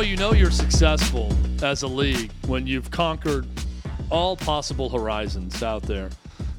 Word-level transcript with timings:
Boy, 0.00 0.06
you 0.06 0.16
know 0.16 0.32
you're 0.32 0.50
successful 0.50 1.30
as 1.62 1.82
a 1.82 1.86
league 1.86 2.32
when 2.46 2.66
you've 2.66 2.90
conquered 2.90 3.46
all 4.08 4.34
possible 4.34 4.88
horizons 4.88 5.62
out 5.62 5.82
there. 5.82 6.08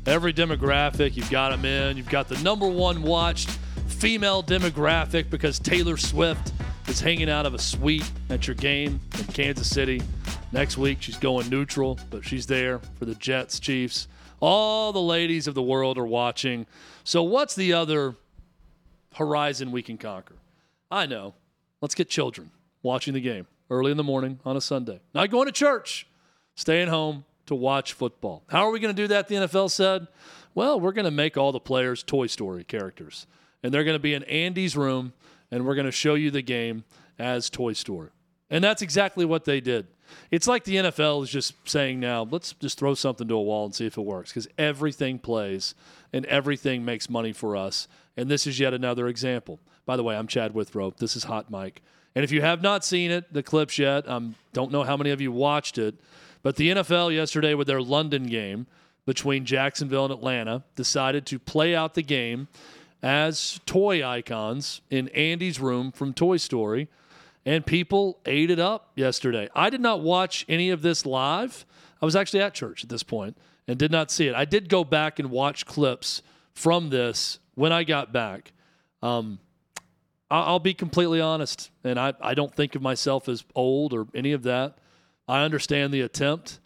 Every 0.05 0.32
demographic, 0.32 1.16
you've 1.16 1.32
got 1.32 1.49
them 1.49 1.66
in. 1.66 1.98
You've 1.98 2.08
got 2.08 2.30
the 2.30 2.38
number 2.44 2.68
one 2.68 3.02
watched 3.02 3.49
female 3.88 4.44
demographic 4.44 5.32
because 5.32 5.58
Taylor 5.58 5.98
Swift 5.98 6.54
is 6.88 7.02
hanging 7.02 7.32
out 7.32 7.48
of 7.48 7.55
a 7.55 7.58
suite 7.58 8.12
at 8.30 8.46
your 8.46 8.55
game 8.55 8.99
in 9.18 9.26
Kansas 9.26 9.68
City. 9.68 10.04
Next 10.52 10.77
week, 10.77 11.02
she's 11.02 11.18
going 11.18 11.49
neutral, 11.49 11.99
but 12.12 12.23
she's 12.23 12.46
there 12.46 12.77
for 12.99 13.05
the 13.05 13.16
Jets, 13.16 13.60
Chiefs. 13.60 14.08
All 14.40 14.94
the 14.94 15.02
ladies 15.02 15.48
of 15.48 15.55
the 15.55 15.63
world 15.63 15.98
are 15.98 16.05
watching. 16.05 16.68
So, 17.04 17.23
what's 17.23 17.55
the 17.55 17.73
other 17.73 18.13
horizon 19.16 19.71
we 19.71 19.82
can 19.82 19.98
conquer? 19.98 20.35
I 20.91 21.08
know. 21.08 21.34
Let's 21.82 21.96
get 21.96 22.07
children 22.07 22.51
watching 22.84 23.13
the 23.13 23.21
game 23.21 23.48
early 23.70 23.91
in 23.91 23.98
the 23.98 24.04
morning 24.04 24.40
on 24.46 24.57
a 24.57 24.62
Sunday. 24.62 24.99
Not 25.13 25.29
going 25.29 25.46
to 25.48 25.51
church, 25.51 26.07
staying 26.55 26.90
home 26.90 27.26
to 27.46 27.55
watch 27.55 27.93
football. 27.93 28.43
How 28.49 28.68
are 28.68 28.71
we 28.71 28.79
going 28.79 28.96
to 28.96 29.01
do 29.01 29.07
that? 29.07 29.27
The 29.27 29.35
NFL 29.35 29.71
said, 29.71 30.07
well, 30.54 30.79
we're 30.79 30.91
going 30.91 31.05
to 31.05 31.12
make 31.12 31.38
all 31.38 31.51
the 31.51 31.60
players 31.60 32.04
Toy 32.04 32.27
Story 32.27 32.63
characters. 32.63 33.27
And 33.63 33.73
they're 33.73 33.84
going 33.84 33.96
to 33.96 33.99
be 33.99 34.13
in 34.13 34.23
Andy's 34.23 34.76
room, 34.76 35.13
and 35.49 35.65
we're 35.65 35.76
going 35.76 35.85
to 35.85 35.91
show 35.91 36.15
you 36.15 36.32
the 36.32 36.41
game 36.41 36.84
as 37.18 37.49
Toy 37.49 37.73
Story. 37.73 38.10
And 38.49 38.63
that's 38.63 38.82
exactly 38.82 39.23
what 39.23 39.45
they 39.45 39.62
did. 39.62 39.88
It's 40.29 40.48
like 40.48 40.66
the 40.66 40.76
NFL 40.76 41.23
is 41.23 41.29
just 41.29 41.54
saying 41.70 41.99
now, 41.99 42.27
let's 42.29 42.54
just 42.54 42.77
throw 42.77 42.93
something 42.93 43.27
to 43.27 43.35
a 43.35 43.41
wall 43.41 43.66
and 43.66 43.73
see 43.73 43.85
if 43.85 43.98
it 43.98 44.01
works 44.01 44.32
because 44.32 44.48
everything 44.57 45.20
plays 45.20 45.73
and 46.12 46.26
everything 46.26 46.84
makes 46.84 47.10
money 47.10 47.32
for 47.32 47.55
us. 47.55 47.88
And 48.18 48.29
this 48.29 48.45
is 48.45 48.60
yet 48.60 48.73
another 48.73 49.07
example. 49.07 49.60
By 49.85 49.95
the 49.95 50.04
way, 50.04 50.18
I'm 50.18 50.27
Chad 50.27 50.54
Withrow. 50.54 50.91
This 50.91 51.16
is 51.16 51.23
Hot 51.26 51.49
Mic. 51.49 51.82
And 52.15 52.23
if 52.23 52.31
you 52.31 52.41
have 52.41 52.62
not 52.62 52.84
seen 52.84 53.12
it, 53.12 53.31
the 53.34 53.43
clips 53.43 53.77
yet, 53.79 54.07
I 54.07 54.13
um, 54.13 54.35
don't 54.54 54.71
know 54.71 54.84
how 54.84 54.98
many 54.98 55.12
of 55.12 55.21
you 55.21 55.31
watched 55.31 55.77
it, 55.77 55.95
but 56.43 56.55
the 56.55 56.70
NFL 56.70 57.13
yesterday 57.13 57.54
with 57.54 57.67
their 57.67 57.81
London 57.81 58.23
game 58.23 58.67
between 59.05 59.45
Jacksonville 59.45 60.05
and 60.05 60.13
Atlanta 60.13 60.63
decided 60.76 61.26
to 61.27 61.39
play 61.39 61.76
out 61.76 61.93
the 61.93 62.04
game 62.04 62.48
as 63.01 63.59
toy 63.65 64.06
icons 64.06 64.81
in 64.89 65.07
Andy's 65.09 65.59
room 65.59 65.91
from 65.91 66.13
Toy 66.13 66.38
Story, 66.38 66.88
and 67.45 67.66
people 67.66 68.19
ate 68.25 68.51
it 68.51 68.59
up 68.59 68.91
yesterday. 68.95 69.50
I 69.56 69.69
did 69.69 69.81
not 69.81 70.01
watch 70.01 70.45
any 70.47 70.69
of 70.69 70.81
this 70.81 71.06
live. 71.06 71.66
I 72.01 72.06
was 72.06 72.16
actually 72.16 72.41
at 72.41 72.53
church 72.53 72.84
at 72.84 72.89
this 72.89 73.03
point 73.03 73.38
and 73.67 73.79
did 73.79 73.91
not 73.91 74.12
see 74.12 74.28
it. 74.28 74.35
I 74.35 74.45
did 74.45 74.69
go 74.69 74.84
back 74.84 75.17
and 75.17 75.31
watch 75.31 75.66
clips 75.66 76.22
from 76.53 76.89
this 76.89 77.39
when 77.56 77.72
I 77.72 77.84
got 77.84 78.12
back. 78.12 78.51
Um, 79.01 79.39
I'll 80.31 80.59
be 80.59 80.74
completely 80.74 81.19
honest, 81.19 81.69
and 81.84 82.00
I, 82.00 82.13
I 82.22 82.34
don't 82.34 82.56
think 82.56 82.75
of 82.75 82.81
myself 82.81 83.28
as 83.28 83.44
old 83.53 83.94
or 83.94 84.07
any 84.16 84.31
of 84.31 84.44
that. 84.44 84.78
I 85.28 85.44
understand 85.44 85.94
the 85.94 86.01
attempt. 86.01 86.59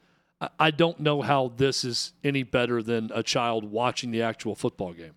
I 0.59 0.69
don't 0.69 0.99
know 0.99 1.23
how 1.23 1.51
this 1.57 1.83
is 1.83 2.13
any 2.23 2.43
better 2.43 2.83
than 2.83 3.09
a 3.13 3.23
child 3.23 3.63
watching 3.63 4.11
the 4.11 4.21
actual 4.21 4.53
football 4.53 4.93
game. 4.93 5.15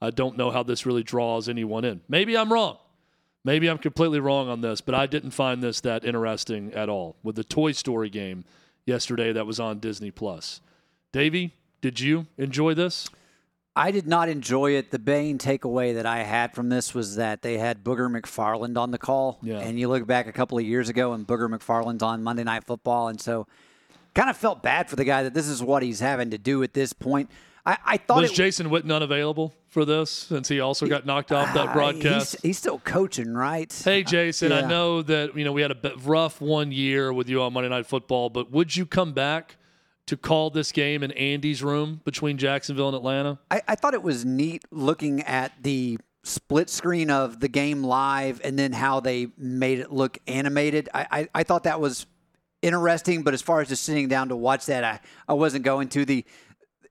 I 0.00 0.10
don't 0.10 0.36
know 0.36 0.50
how 0.52 0.62
this 0.62 0.86
really 0.86 1.02
draws 1.02 1.48
anyone 1.48 1.84
in. 1.84 2.00
Maybe 2.08 2.36
I'm 2.36 2.52
wrong. 2.52 2.78
Maybe 3.42 3.68
I'm 3.68 3.78
completely 3.78 4.20
wrong 4.20 4.48
on 4.48 4.60
this, 4.60 4.80
but 4.80 4.94
I 4.94 5.06
didn't 5.06 5.32
find 5.32 5.62
this 5.62 5.80
that 5.80 6.04
interesting 6.04 6.72
at 6.74 6.88
all 6.88 7.16
with 7.22 7.36
the 7.36 7.44
Toy 7.44 7.72
Story 7.72 8.10
game 8.10 8.44
yesterday 8.86 9.32
that 9.32 9.46
was 9.46 9.58
on 9.58 9.78
Disney 9.78 10.10
Plus. 10.10 10.60
Davey, 11.10 11.54
did 11.80 11.98
you 11.98 12.26
enjoy 12.38 12.74
this? 12.74 13.08
I 13.76 13.92
did 13.92 14.06
not 14.06 14.28
enjoy 14.28 14.72
it. 14.72 14.90
The 14.90 14.98
main 14.98 15.38
takeaway 15.38 15.94
that 15.94 16.06
I 16.06 16.24
had 16.24 16.54
from 16.54 16.68
this 16.68 16.94
was 16.94 17.16
that 17.16 17.42
they 17.42 17.58
had 17.58 17.84
Booger 17.84 18.10
McFarland 18.10 18.76
on 18.76 18.90
the 18.90 18.98
call. 18.98 19.38
Yeah. 19.42 19.60
And 19.60 19.78
you 19.78 19.88
look 19.88 20.06
back 20.06 20.26
a 20.26 20.32
couple 20.32 20.58
of 20.58 20.64
years 20.64 20.88
ago 20.88 21.12
and 21.12 21.26
Booger 21.26 21.48
McFarland's 21.48 22.02
on 22.02 22.22
Monday 22.22 22.44
Night 22.44 22.64
Football. 22.64 23.08
And 23.08 23.20
so 23.20 23.46
kind 24.14 24.28
of 24.28 24.36
felt 24.36 24.62
bad 24.62 24.90
for 24.90 24.96
the 24.96 25.04
guy 25.04 25.22
that 25.22 25.34
this 25.34 25.46
is 25.46 25.62
what 25.62 25.82
he's 25.82 26.00
having 26.00 26.30
to 26.30 26.38
do 26.38 26.62
at 26.62 26.74
this 26.74 26.92
point. 26.92 27.30
I, 27.64 27.78
I 27.84 27.96
thought 27.98 28.22
was 28.22 28.32
it, 28.32 28.34
Jason 28.34 28.70
Witten 28.70 28.94
unavailable 28.94 29.54
for 29.68 29.84
this 29.84 30.10
since 30.10 30.48
he 30.48 30.60
also 30.60 30.86
got 30.86 31.06
knocked 31.06 31.30
off 31.30 31.52
that 31.54 31.68
ah, 31.68 31.72
broadcast. 31.72 32.32
He's, 32.32 32.40
he's 32.42 32.58
still 32.58 32.78
coaching, 32.80 33.34
right? 33.34 33.72
Hey, 33.72 34.02
Jason, 34.02 34.50
yeah. 34.50 34.58
I 34.58 34.60
know 34.62 35.02
that 35.02 35.36
you 35.36 35.44
know 35.44 35.52
we 35.52 35.62
had 35.62 35.70
a 35.70 35.92
rough 35.98 36.40
one 36.40 36.72
year 36.72 37.12
with 37.12 37.28
you 37.28 37.42
on 37.42 37.52
Monday 37.52 37.68
Night 37.68 37.86
Football, 37.86 38.30
but 38.30 38.50
would 38.50 38.74
you 38.74 38.86
come 38.86 39.12
back 39.12 39.56
to 40.10 40.16
call 40.16 40.50
this 40.50 40.72
game 40.72 41.04
in 41.04 41.12
Andy's 41.12 41.62
room 41.62 42.00
between 42.04 42.36
Jacksonville 42.36 42.88
and 42.88 42.96
Atlanta? 42.96 43.38
I, 43.48 43.62
I 43.68 43.74
thought 43.76 43.94
it 43.94 44.02
was 44.02 44.24
neat 44.24 44.64
looking 44.72 45.22
at 45.22 45.52
the 45.62 45.98
split 46.24 46.68
screen 46.68 47.12
of 47.12 47.38
the 47.38 47.46
game 47.46 47.84
live 47.84 48.40
and 48.42 48.58
then 48.58 48.72
how 48.72 48.98
they 48.98 49.28
made 49.38 49.78
it 49.78 49.92
look 49.92 50.18
animated. 50.26 50.88
I, 50.92 51.06
I, 51.12 51.28
I, 51.32 51.42
thought 51.44 51.62
that 51.62 51.80
was 51.80 52.06
interesting, 52.60 53.22
but 53.22 53.34
as 53.34 53.40
far 53.40 53.60
as 53.60 53.68
just 53.68 53.84
sitting 53.84 54.08
down 54.08 54.30
to 54.30 54.36
watch 54.36 54.66
that, 54.66 54.82
I, 54.82 54.98
I 55.28 55.34
wasn't 55.34 55.64
going 55.64 55.88
to. 55.90 56.04
The 56.04 56.24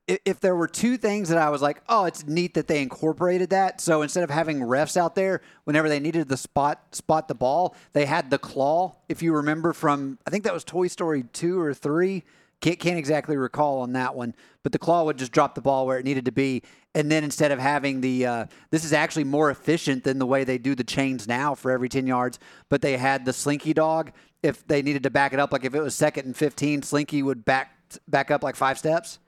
if 0.08 0.40
there 0.40 0.56
were 0.56 0.66
two 0.66 0.96
things 0.96 1.28
that 1.28 1.36
I 1.36 1.50
was 1.50 1.60
like, 1.60 1.82
oh, 1.90 2.06
it's 2.06 2.26
neat 2.26 2.54
that 2.54 2.68
they 2.68 2.80
incorporated 2.80 3.50
that. 3.50 3.82
So 3.82 4.00
instead 4.00 4.24
of 4.24 4.30
having 4.30 4.60
refs 4.60 4.96
out 4.96 5.14
there 5.14 5.42
whenever 5.64 5.90
they 5.90 6.00
needed 6.00 6.28
the 6.30 6.38
spot 6.38 6.94
spot 6.94 7.28
the 7.28 7.34
ball, 7.34 7.76
they 7.92 8.06
had 8.06 8.30
the 8.30 8.38
claw. 8.38 8.96
If 9.10 9.22
you 9.22 9.34
remember 9.34 9.74
from, 9.74 10.18
I 10.26 10.30
think 10.30 10.44
that 10.44 10.54
was 10.54 10.64
Toy 10.64 10.86
Story 10.86 11.24
two 11.34 11.60
or 11.60 11.74
three 11.74 12.24
can't, 12.60 12.78
can't 12.78 12.98
exactly 12.98 13.36
recall 13.36 13.80
on 13.80 13.92
that 13.94 14.14
one, 14.14 14.34
but 14.62 14.72
the 14.72 14.78
claw 14.78 15.04
would 15.04 15.16
just 15.16 15.32
drop 15.32 15.54
the 15.54 15.60
ball 15.60 15.86
where 15.86 15.98
it 15.98 16.04
needed 16.04 16.26
to 16.26 16.32
be. 16.32 16.62
And 16.94 17.10
then 17.10 17.24
instead 17.24 17.52
of 17.52 17.58
having 17.58 18.00
the, 18.00 18.26
uh, 18.26 18.46
this 18.70 18.84
is 18.84 18.92
actually 18.92 19.24
more 19.24 19.50
efficient 19.50 20.04
than 20.04 20.18
the 20.18 20.26
way 20.26 20.44
they 20.44 20.58
do 20.58 20.74
the 20.74 20.84
chains 20.84 21.26
now 21.26 21.54
for 21.54 21.70
every 21.70 21.88
10 21.88 22.06
yards, 22.06 22.38
but 22.68 22.82
they 22.82 22.96
had 22.96 23.24
the 23.24 23.32
slinky 23.32 23.72
dog. 23.72 24.12
If 24.42 24.66
they 24.66 24.82
needed 24.82 25.02
to 25.04 25.10
back 25.10 25.32
it 25.32 25.40
up, 25.40 25.52
like 25.52 25.64
if 25.64 25.74
it 25.74 25.80
was 25.80 25.94
second 25.94 26.26
and 26.26 26.36
15, 26.36 26.82
slinky 26.82 27.22
would 27.22 27.44
back, 27.44 27.76
back 28.08 28.30
up 28.30 28.42
like 28.42 28.56
five 28.56 28.78
steps, 28.78 29.18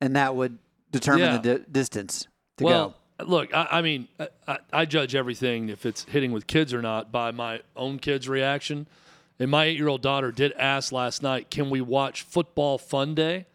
and 0.00 0.16
that 0.16 0.34
would 0.34 0.58
determine 0.90 1.20
yeah. 1.20 1.38
the 1.38 1.58
di- 1.58 1.64
distance 1.70 2.26
to 2.58 2.64
well, 2.64 2.96
go. 3.18 3.24
Look, 3.24 3.54
I, 3.54 3.68
I 3.70 3.82
mean, 3.82 4.08
I, 4.48 4.58
I 4.72 4.84
judge 4.84 5.14
everything 5.14 5.68
if 5.68 5.86
it's 5.86 6.04
hitting 6.04 6.32
with 6.32 6.46
kids 6.46 6.74
or 6.74 6.82
not 6.82 7.12
by 7.12 7.30
my 7.30 7.60
own 7.76 7.98
kids' 7.98 8.28
reaction. 8.28 8.86
And 9.42 9.50
my 9.50 9.64
eight 9.64 9.76
year 9.76 9.88
old 9.88 10.02
daughter 10.02 10.30
did 10.30 10.52
ask 10.52 10.92
last 10.92 11.20
night, 11.20 11.50
can 11.50 11.68
we 11.68 11.80
watch 11.80 12.22
Football 12.22 12.78
Fun 12.78 13.16
Day? 13.16 13.46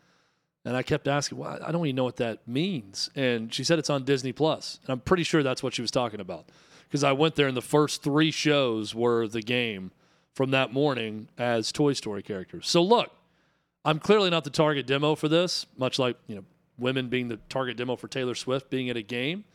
And 0.65 0.75
I 0.75 0.83
kept 0.83 1.07
asking, 1.07 1.37
well, 1.37 1.59
I 1.65 1.71
don't 1.71 1.85
even 1.85 1.95
know 1.95 2.03
what 2.03 2.17
that 2.17 2.45
means. 2.45 3.09
And 3.15 3.53
she 3.53 3.63
said 3.63 3.79
it's 3.79 3.89
on 3.89 4.03
Disney 4.03 4.33
Plus. 4.33 4.81
And 4.83 4.89
I'm 4.89 4.99
pretty 4.99 5.23
sure 5.23 5.43
that's 5.43 5.63
what 5.63 5.73
she 5.73 5.81
was 5.81 5.89
talking 5.89 6.19
about. 6.19 6.49
Because 6.89 7.05
I 7.05 7.13
went 7.13 7.35
there 7.35 7.47
and 7.47 7.55
the 7.55 7.61
first 7.61 8.03
three 8.03 8.31
shows 8.31 8.93
were 8.93 9.29
the 9.29 9.41
game 9.41 9.91
from 10.33 10.51
that 10.51 10.73
morning 10.73 11.29
as 11.37 11.71
Toy 11.71 11.93
Story 11.93 12.21
characters. 12.21 12.67
So 12.67 12.83
look, 12.83 13.09
I'm 13.85 13.99
clearly 13.99 14.29
not 14.29 14.43
the 14.43 14.49
target 14.49 14.87
demo 14.87 15.15
for 15.15 15.29
this, 15.29 15.67
much 15.77 15.99
like, 15.99 16.17
you 16.27 16.35
know, 16.35 16.43
women 16.77 17.07
being 17.07 17.29
the 17.29 17.39
target 17.47 17.77
demo 17.77 17.95
for 17.95 18.09
Taylor 18.09 18.35
Swift 18.35 18.69
being 18.69 18.89
at 18.89 18.97
a 18.97 19.01
game. 19.01 19.45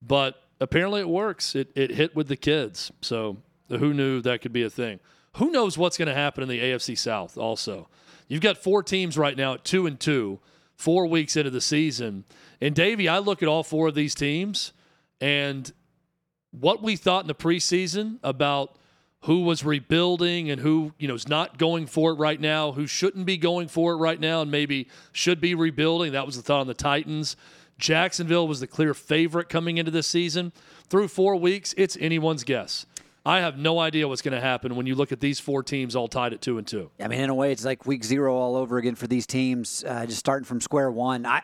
But 0.00 0.42
apparently 0.62 1.02
it 1.02 1.10
works. 1.10 1.54
It, 1.54 1.70
it 1.74 1.90
hit 1.90 2.16
with 2.16 2.28
the 2.28 2.36
kids. 2.38 2.90
So 3.02 3.36
who 3.68 3.92
knew 3.92 4.22
that 4.22 4.40
could 4.40 4.54
be 4.54 4.62
a 4.62 4.70
thing? 4.70 4.98
Who 5.38 5.50
knows 5.50 5.78
what's 5.78 5.96
going 5.96 6.08
to 6.08 6.14
happen 6.14 6.42
in 6.42 6.48
the 6.48 6.60
AFC 6.60 6.98
South 6.98 7.38
also? 7.38 7.88
You've 8.26 8.42
got 8.42 8.58
four 8.58 8.82
teams 8.82 9.16
right 9.16 9.36
now 9.36 9.54
at 9.54 9.64
2 9.64 9.86
and 9.86 9.98
2, 9.98 10.38
4 10.76 11.06
weeks 11.06 11.36
into 11.36 11.50
the 11.50 11.60
season. 11.60 12.24
And 12.60 12.74
Davey, 12.74 13.08
I 13.08 13.18
look 13.18 13.42
at 13.42 13.48
all 13.48 13.62
four 13.62 13.88
of 13.88 13.94
these 13.94 14.14
teams 14.14 14.72
and 15.20 15.72
what 16.50 16.82
we 16.82 16.96
thought 16.96 17.22
in 17.22 17.28
the 17.28 17.34
preseason 17.34 18.18
about 18.22 18.76
who 19.22 19.42
was 19.42 19.64
rebuilding 19.64 20.50
and 20.50 20.60
who, 20.60 20.92
you 20.98 21.08
know, 21.08 21.14
is 21.14 21.28
not 21.28 21.58
going 21.58 21.86
for 21.86 22.12
it 22.12 22.14
right 22.14 22.40
now, 22.40 22.72
who 22.72 22.86
shouldn't 22.86 23.26
be 23.26 23.36
going 23.36 23.68
for 23.68 23.92
it 23.92 23.96
right 23.96 24.20
now 24.20 24.42
and 24.42 24.50
maybe 24.50 24.88
should 25.12 25.40
be 25.40 25.54
rebuilding. 25.54 26.12
That 26.12 26.26
was 26.26 26.36
the 26.36 26.42
thought 26.42 26.60
on 26.60 26.66
the 26.66 26.74
Titans. 26.74 27.36
Jacksonville 27.78 28.48
was 28.48 28.60
the 28.60 28.66
clear 28.66 28.92
favorite 28.92 29.48
coming 29.48 29.78
into 29.78 29.90
this 29.90 30.06
season. 30.06 30.52
Through 30.88 31.08
4 31.08 31.36
weeks, 31.36 31.74
it's 31.76 31.96
anyone's 32.00 32.44
guess. 32.44 32.86
I 33.28 33.40
have 33.40 33.58
no 33.58 33.78
idea 33.78 34.08
what's 34.08 34.22
going 34.22 34.32
to 34.32 34.40
happen 34.40 34.74
when 34.74 34.86
you 34.86 34.94
look 34.94 35.12
at 35.12 35.20
these 35.20 35.38
four 35.38 35.62
teams 35.62 35.94
all 35.94 36.08
tied 36.08 36.32
at 36.32 36.40
two 36.40 36.56
and 36.56 36.66
two. 36.66 36.90
I 36.98 37.08
mean, 37.08 37.20
in 37.20 37.28
a 37.28 37.34
way, 37.34 37.52
it's 37.52 37.62
like 37.62 37.84
week 37.84 38.02
zero 38.02 38.34
all 38.34 38.56
over 38.56 38.78
again 38.78 38.94
for 38.94 39.06
these 39.06 39.26
teams, 39.26 39.84
uh, 39.86 40.06
just 40.06 40.18
starting 40.18 40.46
from 40.46 40.62
square 40.62 40.90
one. 40.90 41.26
I, 41.26 41.42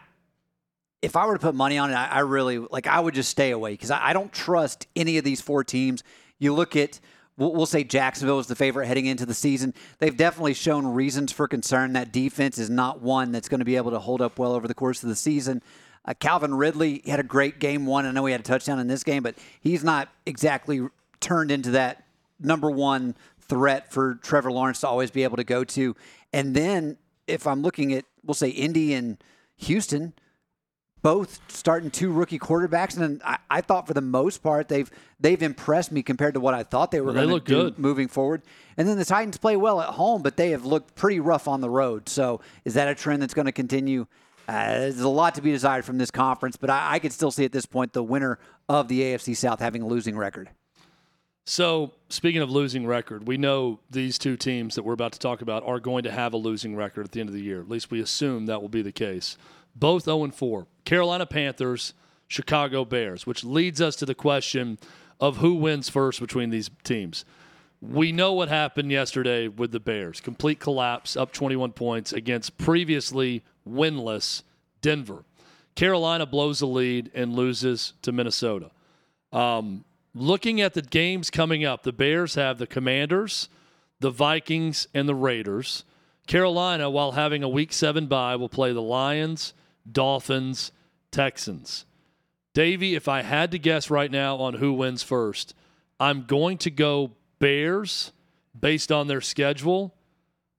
if 1.02 1.14
I 1.14 1.26
were 1.26 1.34
to 1.34 1.38
put 1.38 1.54
money 1.54 1.76
on 1.76 1.90
it, 1.90 1.94
I, 1.94 2.06
I 2.06 2.18
really 2.20 2.56
like. 2.56 2.86
I 2.86 2.98
would 2.98 3.12
just 3.12 3.28
stay 3.28 3.50
away 3.50 3.72
because 3.72 3.90
I, 3.90 4.02
I 4.02 4.12
don't 4.14 4.32
trust 4.32 4.86
any 4.96 5.18
of 5.18 5.24
these 5.24 5.42
four 5.42 5.62
teams. 5.62 6.02
You 6.38 6.54
look 6.54 6.74
at 6.74 7.00
we'll, 7.36 7.52
we'll 7.52 7.66
say 7.66 7.84
Jacksonville 7.84 8.38
is 8.38 8.46
the 8.46 8.56
favorite 8.56 8.86
heading 8.86 9.04
into 9.04 9.26
the 9.26 9.34
season. 9.34 9.74
They've 9.98 10.16
definitely 10.16 10.54
shown 10.54 10.86
reasons 10.86 11.32
for 11.32 11.46
concern. 11.46 11.92
That 11.92 12.12
defense 12.12 12.56
is 12.56 12.70
not 12.70 13.02
one 13.02 13.30
that's 13.30 13.50
going 13.50 13.58
to 13.58 13.66
be 13.66 13.76
able 13.76 13.90
to 13.90 13.98
hold 13.98 14.22
up 14.22 14.38
well 14.38 14.54
over 14.54 14.66
the 14.66 14.74
course 14.74 15.02
of 15.02 15.10
the 15.10 15.16
season. 15.16 15.60
Uh, 16.06 16.14
Calvin 16.18 16.54
Ridley 16.54 17.02
had 17.04 17.20
a 17.20 17.24
great 17.24 17.58
game 17.58 17.84
one. 17.84 18.06
I 18.06 18.10
know 18.10 18.24
he 18.24 18.32
had 18.32 18.40
a 18.40 18.44
touchdown 18.44 18.78
in 18.78 18.86
this 18.86 19.04
game, 19.04 19.22
but 19.22 19.34
he's 19.60 19.84
not 19.84 20.08
exactly 20.24 20.88
turned 21.24 21.50
into 21.50 21.72
that 21.72 22.04
number 22.38 22.70
one 22.70 23.16
threat 23.40 23.90
for 23.90 24.16
Trevor 24.16 24.52
Lawrence 24.52 24.80
to 24.80 24.88
always 24.88 25.10
be 25.10 25.24
able 25.24 25.36
to 25.38 25.44
go 25.44 25.64
to. 25.64 25.96
And 26.32 26.54
then 26.54 26.98
if 27.26 27.46
I'm 27.46 27.62
looking 27.62 27.92
at, 27.94 28.04
we'll 28.22 28.34
say 28.34 28.50
Indy 28.50 28.92
and 28.94 29.22
Houston, 29.56 30.12
both 31.02 31.40
starting 31.48 31.90
two 31.90 32.10
rookie 32.12 32.38
quarterbacks, 32.38 32.98
and 32.98 33.22
I, 33.24 33.38
I, 33.50 33.60
thought 33.60 33.86
for 33.86 33.92
the 33.92 34.00
most 34.00 34.42
part 34.42 34.68
they've 34.68 34.90
they've 35.20 35.42
impressed 35.42 35.92
me 35.92 36.02
compared 36.02 36.32
to 36.32 36.40
what 36.40 36.54
I 36.54 36.62
thought 36.62 36.90
they 36.90 37.00
were 37.02 37.12
going 37.12 37.28
to 37.28 37.40
do 37.40 37.62
good. 37.64 37.78
moving 37.78 38.08
forward. 38.08 38.42
And 38.78 38.88
then 38.88 38.96
the 38.96 39.04
Titans 39.04 39.36
play 39.36 39.56
well 39.56 39.82
at 39.82 39.90
home, 39.90 40.22
but 40.22 40.38
they 40.38 40.50
have 40.50 40.64
looked 40.64 40.94
pretty 40.94 41.20
rough 41.20 41.46
on 41.46 41.60
the 41.60 41.68
road. 41.68 42.08
So 42.08 42.40
is 42.64 42.74
that 42.74 42.88
a 42.88 42.94
trend 42.94 43.20
that's 43.20 43.34
going 43.34 43.46
to 43.46 43.52
continue? 43.52 44.06
Uh, 44.48 44.78
there's 44.78 45.00
a 45.00 45.08
lot 45.08 45.34
to 45.34 45.42
be 45.42 45.50
desired 45.50 45.84
from 45.84 45.98
this 45.98 46.10
conference, 46.10 46.56
but 46.56 46.70
I, 46.70 46.94
I 46.94 46.98
could 46.98 47.12
still 47.12 47.30
see 47.30 47.44
at 47.44 47.52
this 47.52 47.66
point 47.66 47.92
the 47.92 48.02
winner 48.02 48.38
of 48.68 48.88
the 48.88 49.00
AFC 49.00 49.36
South 49.36 49.60
having 49.60 49.82
a 49.82 49.86
losing 49.86 50.16
record. 50.16 50.50
So, 51.46 51.92
speaking 52.08 52.40
of 52.40 52.50
losing 52.50 52.86
record, 52.86 53.26
we 53.26 53.36
know 53.36 53.80
these 53.90 54.18
two 54.18 54.36
teams 54.36 54.74
that 54.74 54.82
we're 54.82 54.94
about 54.94 55.12
to 55.12 55.18
talk 55.18 55.42
about 55.42 55.62
are 55.64 55.78
going 55.78 56.04
to 56.04 56.10
have 56.10 56.32
a 56.32 56.38
losing 56.38 56.74
record 56.74 57.04
at 57.04 57.12
the 57.12 57.20
end 57.20 57.28
of 57.28 57.34
the 57.34 57.42
year. 57.42 57.60
At 57.60 57.68
least 57.68 57.90
we 57.90 58.00
assume 58.00 58.46
that 58.46 58.62
will 58.62 58.70
be 58.70 58.80
the 58.80 58.92
case. 58.92 59.36
Both 59.76 60.04
0 60.04 60.30
4. 60.30 60.66
Carolina 60.86 61.26
Panthers, 61.26 61.92
Chicago 62.28 62.86
Bears, 62.86 63.26
which 63.26 63.44
leads 63.44 63.82
us 63.82 63.94
to 63.96 64.06
the 64.06 64.14
question 64.14 64.78
of 65.20 65.38
who 65.38 65.54
wins 65.54 65.90
first 65.90 66.18
between 66.18 66.48
these 66.48 66.70
teams. 66.82 67.26
We 67.82 68.10
know 68.10 68.32
what 68.32 68.48
happened 68.48 68.90
yesterday 68.90 69.46
with 69.48 69.70
the 69.70 69.80
Bears. 69.80 70.20
Complete 70.20 70.58
collapse, 70.58 71.14
up 71.14 71.32
21 71.32 71.72
points 71.72 72.14
against 72.14 72.56
previously 72.56 73.44
winless 73.68 74.42
Denver. 74.80 75.24
Carolina 75.74 76.24
blows 76.24 76.60
the 76.60 76.66
lead 76.66 77.10
and 77.14 77.34
loses 77.34 77.92
to 78.00 78.12
Minnesota. 78.12 78.70
Um, 79.32 79.84
looking 80.14 80.60
at 80.60 80.74
the 80.74 80.82
games 80.82 81.30
coming 81.30 81.64
up, 81.64 81.82
the 81.82 81.92
Bears 81.92 82.34
have 82.36 82.58
the 82.58 82.66
Commanders, 82.66 83.48
the 84.00 84.10
Vikings, 84.10 84.86
and 84.94 85.08
the 85.08 85.14
Raiders. 85.14 85.84
Carolina, 86.26 86.88
while 86.88 87.12
having 87.12 87.42
a 87.42 87.48
week 87.48 87.72
seven 87.72 88.06
bye, 88.06 88.36
will 88.36 88.48
play 88.48 88.72
the 88.72 88.80
Lions, 88.80 89.52
Dolphins, 89.90 90.72
Texans. 91.10 91.84
Davey, 92.54 92.94
if 92.94 93.08
I 93.08 93.22
had 93.22 93.50
to 93.50 93.58
guess 93.58 93.90
right 93.90 94.10
now 94.10 94.36
on 94.36 94.54
who 94.54 94.72
wins 94.72 95.02
first, 95.02 95.54
I'm 95.98 96.24
going 96.24 96.58
to 96.58 96.70
go 96.70 97.12
Bears 97.38 98.12
based 98.58 98.92
on 98.92 99.08
their 99.08 99.20
schedule, 99.20 99.94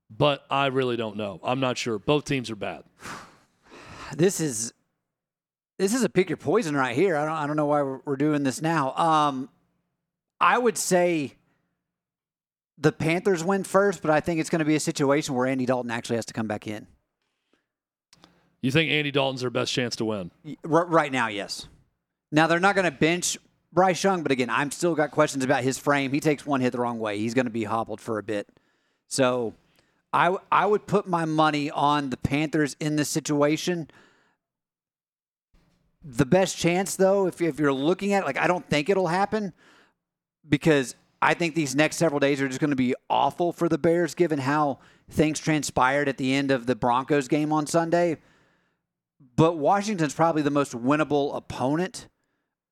but 0.09 0.45
I 0.49 0.67
really 0.67 0.97
don't 0.97 1.15
know. 1.15 1.39
I'm 1.43 1.59
not 1.59 1.77
sure. 1.77 1.97
Both 1.97 2.25
teams 2.25 2.51
are 2.51 2.55
bad. 2.55 2.83
This 4.15 4.39
is 4.39 4.73
this 5.77 5.93
is 5.93 6.03
a 6.03 6.09
pick 6.09 6.29
your 6.29 6.37
poison 6.37 6.75
right 6.75 6.95
here. 6.95 7.15
I 7.15 7.25
don't 7.25 7.33
I 7.33 7.47
don't 7.47 7.55
know 7.55 7.65
why 7.65 7.81
we're, 7.81 7.99
we're 8.05 8.15
doing 8.15 8.43
this 8.43 8.61
now. 8.61 8.93
Um, 8.95 9.49
I 10.39 10.57
would 10.57 10.77
say 10.77 11.33
the 12.77 12.91
Panthers 12.91 13.43
win 13.43 13.63
first, 13.63 14.01
but 14.01 14.11
I 14.11 14.19
think 14.19 14.39
it's 14.39 14.49
going 14.49 14.59
to 14.59 14.65
be 14.65 14.75
a 14.75 14.79
situation 14.79 15.35
where 15.35 15.47
Andy 15.47 15.65
Dalton 15.65 15.91
actually 15.91 16.17
has 16.17 16.25
to 16.25 16.33
come 16.33 16.47
back 16.47 16.67
in. 16.67 16.87
You 18.61 18.71
think 18.71 18.91
Andy 18.91 19.11
Dalton's 19.11 19.41
their 19.41 19.49
best 19.49 19.71
chance 19.71 19.95
to 19.97 20.05
win? 20.05 20.31
R- 20.69 20.85
right 20.85 21.11
now, 21.11 21.27
yes. 21.27 21.67
Now 22.31 22.47
they're 22.47 22.59
not 22.59 22.75
going 22.75 22.85
to 22.85 22.91
bench 22.91 23.37
Bryce 23.71 24.03
Young, 24.03 24.23
but 24.23 24.31
again, 24.31 24.49
I'm 24.49 24.71
still 24.71 24.95
got 24.95 25.11
questions 25.11 25.43
about 25.43 25.63
his 25.63 25.77
frame. 25.77 26.11
He 26.11 26.19
takes 26.19 26.45
one 26.45 26.61
hit 26.61 26.71
the 26.71 26.79
wrong 26.79 26.99
way. 26.99 27.19
He's 27.19 27.33
going 27.33 27.45
to 27.45 27.51
be 27.51 27.63
hobbled 27.63 28.01
for 28.01 28.17
a 28.17 28.23
bit. 28.23 28.47
So 29.07 29.53
I, 30.11 30.35
I 30.51 30.65
would 30.65 30.87
put 30.87 31.07
my 31.07 31.25
money 31.25 31.69
on 31.69 32.09
the 32.09 32.17
Panthers 32.17 32.75
in 32.79 32.95
this 32.95 33.09
situation. 33.09 33.89
The 36.07 36.25
best 36.25 36.55
chance, 36.55 36.95
though, 36.95 37.25
if, 37.25 37.41
if 37.41 37.59
you're 37.59 37.73
looking 37.73 38.13
at 38.13 38.23
it, 38.23 38.25
like, 38.27 38.37
I 38.37 38.45
don't 38.45 38.67
think 38.69 38.89
it'll 38.89 39.07
happen 39.07 39.53
because 40.47 40.95
I 41.19 41.33
think 41.33 41.55
these 41.55 41.75
next 41.75 41.95
several 41.95 42.19
days 42.19 42.39
are 42.41 42.47
just 42.47 42.59
going 42.59 42.69
to 42.69 42.75
be 42.75 42.93
awful 43.09 43.51
for 43.51 43.67
the 43.67 43.79
Bears 43.79 44.13
given 44.13 44.37
how 44.37 44.77
things 45.09 45.39
transpired 45.39 46.07
at 46.07 46.17
the 46.17 46.33
end 46.33 46.51
of 46.51 46.67
the 46.67 46.75
Broncos 46.75 47.27
game 47.27 47.51
on 47.51 47.65
Sunday. 47.65 48.17
But 49.35 49.57
Washington's 49.57 50.13
probably 50.13 50.43
the 50.43 50.51
most 50.51 50.73
winnable 50.73 51.35
opponent. 51.35 52.07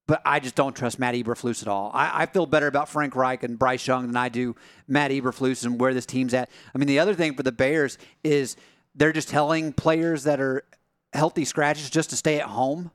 But 0.05 0.21
I 0.25 0.39
just 0.39 0.55
don't 0.55 0.75
trust 0.75 0.99
Matt 0.99 1.15
Eberflus 1.15 1.61
at 1.61 1.67
all. 1.67 1.89
I, 1.93 2.23
I, 2.23 2.25
feel 2.25 2.45
better 2.45 2.67
about 2.67 2.89
Frank 2.89 3.15
Reich 3.15 3.41
and 3.41 3.57
Bryce 3.57 3.87
Young 3.87 4.05
than 4.05 4.17
I 4.17 4.27
do 4.27 4.53
Matt 4.85 5.11
Eberflus 5.11 5.65
and 5.65 5.79
where 5.79 5.93
this 5.93 6.05
team's 6.05 6.33
at. 6.33 6.49
I 6.75 6.77
mean, 6.77 6.87
the 6.87 6.99
other 6.99 7.13
thing 7.13 7.35
for 7.35 7.43
the 7.43 7.53
Bears 7.53 7.97
is 8.21 8.57
they're 8.93 9.13
just 9.13 9.29
telling 9.29 9.71
players 9.71 10.25
that 10.25 10.41
are 10.41 10.63
healthy 11.13 11.45
scratches 11.45 11.89
just 11.89 12.09
to 12.09 12.17
stay 12.17 12.37
at 12.39 12.47
home. 12.47 12.91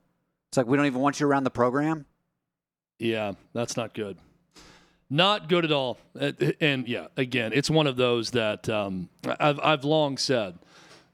It's 0.49 0.57
like 0.57 0.67
we 0.67 0.77
don't 0.77 0.87
even 0.87 1.01
want 1.01 1.21
you 1.21 1.27
around 1.27 1.45
the 1.45 1.51
program. 1.51 2.07
Yeah, 2.99 3.33
that's 3.53 3.77
not 3.77 3.95
good. 3.95 4.19
Not 5.11 5.49
good 5.49 5.65
at 5.65 5.73
all. 5.73 5.99
And 6.61 6.87
yeah, 6.87 7.07
again, 7.17 7.53
it's 7.55 7.71
one 7.71 7.87
of 7.87 7.97
those 7.97 8.33
that 8.33 8.69
um, 8.69 9.09
I've, 9.41 9.59
I've 9.61 9.85
long 9.85 10.19
said 10.19 10.59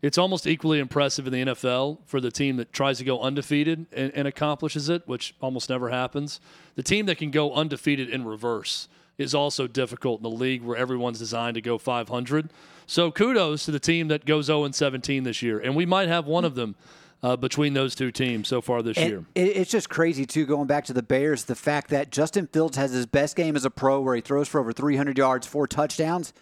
it's 0.02 0.18
almost 0.18 0.46
equally 0.46 0.80
impressive 0.80 1.26
in 1.26 1.32
the 1.32 1.54
NFL 1.54 1.98
for 2.04 2.20
the 2.20 2.30
team 2.30 2.56
that 2.56 2.72
tries 2.72 2.98
to 2.98 3.04
go 3.04 3.20
undefeated 3.20 3.86
and, 3.92 4.12
and, 4.14 4.28
accomplishes 4.28 4.90
it, 4.90 5.06
which 5.08 5.34
almost 5.40 5.70
never 5.70 5.88
happens. 5.88 6.40
The 6.74 6.82
team 6.82 7.06
that 7.06 7.16
can 7.16 7.30
go 7.30 7.54
undefeated 7.54 8.10
in 8.10 8.24
reverse 8.24 8.88
is 9.16 9.34
also 9.34 9.66
difficult 9.66 10.18
in 10.18 10.24
the 10.24 10.36
league 10.36 10.62
where 10.62 10.76
everyone's 10.76 11.18
designed 11.18 11.54
to 11.54 11.62
go 11.62 11.78
500. 11.78 12.50
So 12.86 13.10
kudos 13.10 13.64
to 13.64 13.70
the 13.70 13.80
team 13.80 14.08
that 14.08 14.26
goes 14.26 14.46
0 14.46 14.70
17 14.70 15.22
this 15.22 15.40
year, 15.40 15.58
and 15.58 15.74
we 15.74 15.86
might 15.86 16.08
have 16.08 16.26
one 16.26 16.44
of 16.44 16.54
them 16.54 16.74
uh, 17.24 17.36
between 17.36 17.72
those 17.72 17.94
two 17.94 18.12
teams 18.12 18.46
so 18.46 18.60
far 18.60 18.82
this 18.82 18.98
and 18.98 19.08
year. 19.08 19.24
It's 19.34 19.70
just 19.70 19.88
crazy, 19.88 20.26
too, 20.26 20.44
going 20.44 20.66
back 20.66 20.84
to 20.84 20.92
the 20.92 21.02
Bears, 21.02 21.44
the 21.44 21.54
fact 21.54 21.88
that 21.88 22.10
Justin 22.10 22.46
Fields 22.48 22.76
has 22.76 22.92
his 22.92 23.06
best 23.06 23.34
game 23.34 23.56
as 23.56 23.64
a 23.64 23.70
pro 23.70 23.98
where 24.02 24.14
he 24.14 24.20
throws 24.20 24.46
for 24.46 24.60
over 24.60 24.74
300 24.74 25.16
yards, 25.16 25.46
four 25.46 25.66
touchdowns, 25.66 26.34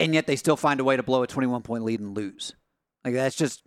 and 0.00 0.14
yet 0.14 0.26
they 0.26 0.36
still 0.36 0.56
find 0.56 0.80
a 0.80 0.84
way 0.84 0.96
to 0.96 1.02
blow 1.02 1.22
a 1.22 1.26
21 1.26 1.60
point 1.60 1.84
lead 1.84 2.00
and 2.00 2.16
lose. 2.16 2.54
Like, 3.04 3.12
that's 3.12 3.36
just, 3.36 3.62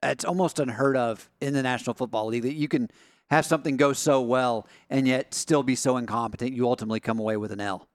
that's 0.00 0.24
almost 0.24 0.58
unheard 0.58 0.96
of 0.96 1.28
in 1.42 1.52
the 1.52 1.62
National 1.62 1.92
Football 1.92 2.28
League 2.28 2.44
that 2.44 2.54
you 2.54 2.68
can 2.68 2.88
have 3.28 3.44
something 3.44 3.76
go 3.76 3.92
so 3.92 4.22
well 4.22 4.66
and 4.88 5.06
yet 5.06 5.34
still 5.34 5.62
be 5.62 5.74
so 5.74 5.98
incompetent. 5.98 6.54
You 6.54 6.66
ultimately 6.66 7.00
come 7.00 7.18
away 7.18 7.36
with 7.36 7.52
an 7.52 7.60
L. 7.60 7.86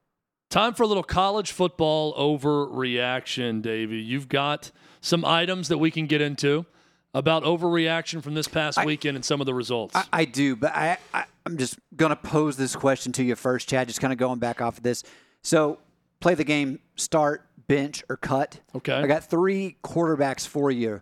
Time 0.51 0.75
for 0.75 0.83
a 0.83 0.87
little 0.87 1.01
college 1.01 1.51
football 1.51 2.13
overreaction, 2.13 3.63
Davey. 3.63 3.97
You've 3.97 4.29
got 4.29 4.69
some 5.01 5.25
items 5.25 5.67
that 5.69 5.79
we 5.79 5.89
can 5.89 6.05
get 6.05 6.21
into 6.21 6.67
about 7.13 7.43
overreaction 7.43 8.23
from 8.23 8.33
this 8.33 8.47
past 8.47 8.77
I, 8.77 8.85
weekend 8.85 9.15
and 9.15 9.23
some 9.25 9.39
of 9.41 9.45
the 9.45 9.53
results? 9.53 9.95
I, 9.95 10.05
I 10.11 10.25
do, 10.25 10.55
but 10.55 10.75
I, 10.75 10.97
I 11.13 11.25
am 11.45 11.57
just 11.57 11.77
gonna 11.95 12.15
pose 12.15 12.57
this 12.57 12.75
question 12.75 13.11
to 13.13 13.23
you 13.23 13.35
first, 13.35 13.69
Chad. 13.69 13.87
Just 13.87 14.01
kind 14.01 14.13
of 14.13 14.19
going 14.19 14.39
back 14.39 14.61
off 14.61 14.77
of 14.77 14.83
this. 14.83 15.03
So 15.41 15.79
play 16.19 16.35
the 16.35 16.43
game, 16.43 16.79
start, 16.95 17.45
bench, 17.67 18.03
or 18.09 18.17
cut. 18.17 18.59
Okay. 18.75 18.93
I 18.93 19.07
got 19.07 19.29
three 19.29 19.77
quarterbacks 19.83 20.47
for 20.47 20.71
you. 20.71 21.01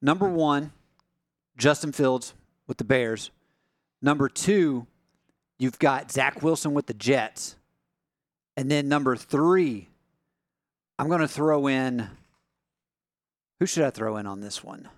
Number 0.00 0.28
one, 0.28 0.72
Justin 1.56 1.92
Fields 1.92 2.34
with 2.66 2.78
the 2.78 2.84
Bears. 2.84 3.30
Number 4.00 4.28
two, 4.28 4.86
you've 5.58 5.78
got 5.78 6.10
Zach 6.10 6.42
Wilson 6.42 6.74
with 6.74 6.86
the 6.86 6.94
Jets. 6.94 7.56
And 8.56 8.70
then 8.70 8.88
number 8.88 9.16
three, 9.16 9.88
I'm 10.98 11.08
going 11.08 11.20
to 11.20 11.28
throw 11.28 11.68
in. 11.68 12.08
Who 13.60 13.66
should 13.66 13.84
I 13.84 13.90
throw 13.90 14.16
in 14.16 14.26
on 14.26 14.40
this 14.40 14.64
one? 14.64 14.88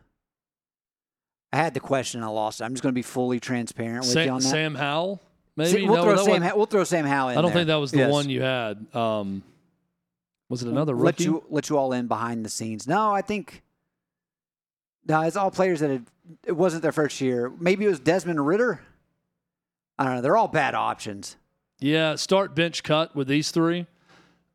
I 1.54 1.58
had 1.58 1.72
the 1.72 1.78
question, 1.78 2.20
I 2.24 2.26
lost 2.26 2.60
it. 2.60 2.64
I'm 2.64 2.72
just 2.72 2.82
going 2.82 2.92
to 2.92 2.98
be 2.98 3.02
fully 3.02 3.38
transparent 3.38 4.00
with 4.00 4.08
Sam, 4.08 4.26
you 4.26 4.32
on 4.32 4.40
that. 4.40 4.48
Sam 4.48 4.74
Howell, 4.74 5.22
maybe 5.54 5.86
we'll 5.86 6.04
no, 6.04 6.16
throw 6.16 6.24
Sam. 6.24 6.56
we'll 6.56 6.66
throw 6.66 6.82
Sam 6.82 7.04
Howell 7.04 7.28
in. 7.28 7.38
I 7.38 7.42
don't 7.42 7.50
there. 7.50 7.60
think 7.60 7.68
that 7.68 7.76
was 7.76 7.92
the 7.92 7.98
yes. 7.98 8.10
one 8.10 8.28
you 8.28 8.42
had. 8.42 8.84
Um, 8.92 9.44
was 10.48 10.64
it 10.64 10.68
another 10.68 10.96
rookie? 10.96 11.04
Let 11.04 11.20
you 11.20 11.44
let 11.50 11.70
you 11.70 11.78
all 11.78 11.92
in 11.92 12.08
behind 12.08 12.44
the 12.44 12.48
scenes. 12.48 12.88
No, 12.88 13.12
I 13.12 13.22
think. 13.22 13.62
No, 15.06 15.20
it's 15.20 15.36
all 15.36 15.52
players 15.52 15.78
that 15.78 15.90
had. 15.90 16.06
It 16.44 16.56
wasn't 16.56 16.82
their 16.82 16.90
first 16.90 17.20
year. 17.20 17.52
Maybe 17.60 17.84
it 17.84 17.88
was 17.88 18.00
Desmond 18.00 18.44
Ridder. 18.44 18.80
I 19.96 20.04
don't 20.06 20.16
know. 20.16 20.22
They're 20.22 20.36
all 20.36 20.48
bad 20.48 20.74
options. 20.74 21.36
Yeah, 21.78 22.16
start 22.16 22.56
bench 22.56 22.82
cut 22.82 23.14
with 23.14 23.28
these 23.28 23.52
three. 23.52 23.86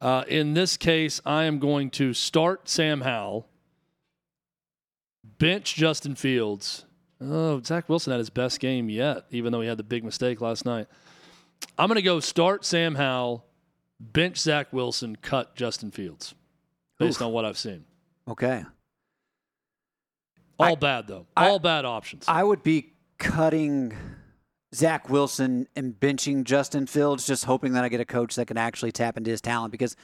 Uh, 0.01 0.25
in 0.27 0.53
this 0.53 0.75
case, 0.75 1.21
I 1.25 1.45
am 1.45 1.59
going 1.59 1.91
to 1.91 2.13
start 2.13 2.67
Sam 2.67 3.01
Howell, 3.01 3.47
bench 5.23 5.75
Justin 5.75 6.15
Fields, 6.15 6.85
Oh, 7.21 7.61
Zach 7.61 7.89
Wilson 7.89 8.11
had 8.11 8.19
his 8.19 8.29
best 8.29 8.59
game 8.59 8.89
yet, 8.89 9.25
even 9.29 9.51
though 9.51 9.61
he 9.61 9.67
had 9.67 9.77
the 9.77 9.83
big 9.83 10.03
mistake 10.03 10.39
last 10.41 10.65
night. 10.65 10.87
I'm 11.77 11.87
going 11.87 11.95
to 11.95 12.01
go 12.01 12.19
start 12.19 12.63
Sam 12.63 12.95
Howell, 12.95 13.45
bench 13.99 14.37
Zach 14.37 14.71
Wilson, 14.71 15.17
cut 15.17 15.55
Justin 15.55 15.91
Fields, 15.91 16.33
based 16.97 17.19
Oof. 17.19 17.27
on 17.27 17.33
what 17.33 17.43
I've 17.43 17.57
seen. 17.57 17.83
Okay. 18.27 18.63
All 20.57 20.65
I, 20.67 20.75
bad 20.75 21.07
though. 21.07 21.25
All 21.35 21.55
I, 21.55 21.57
bad 21.57 21.85
options. 21.85 22.25
I 22.27 22.43
would 22.43 22.63
be 22.63 22.93
cutting 23.17 23.93
Zach 24.73 25.09
Wilson 25.09 25.67
and 25.75 25.93
benching 25.93 26.43
Justin 26.43 26.85
Fields, 26.85 27.25
just 27.25 27.45
hoping 27.45 27.73
that 27.73 27.83
I 27.83 27.89
get 27.89 27.99
a 27.99 28.05
coach 28.05 28.35
that 28.35 28.45
can 28.45 28.57
actually 28.57 28.91
tap 28.91 29.17
into 29.17 29.29
his 29.31 29.41
talent. 29.41 29.71
Because 29.71 29.95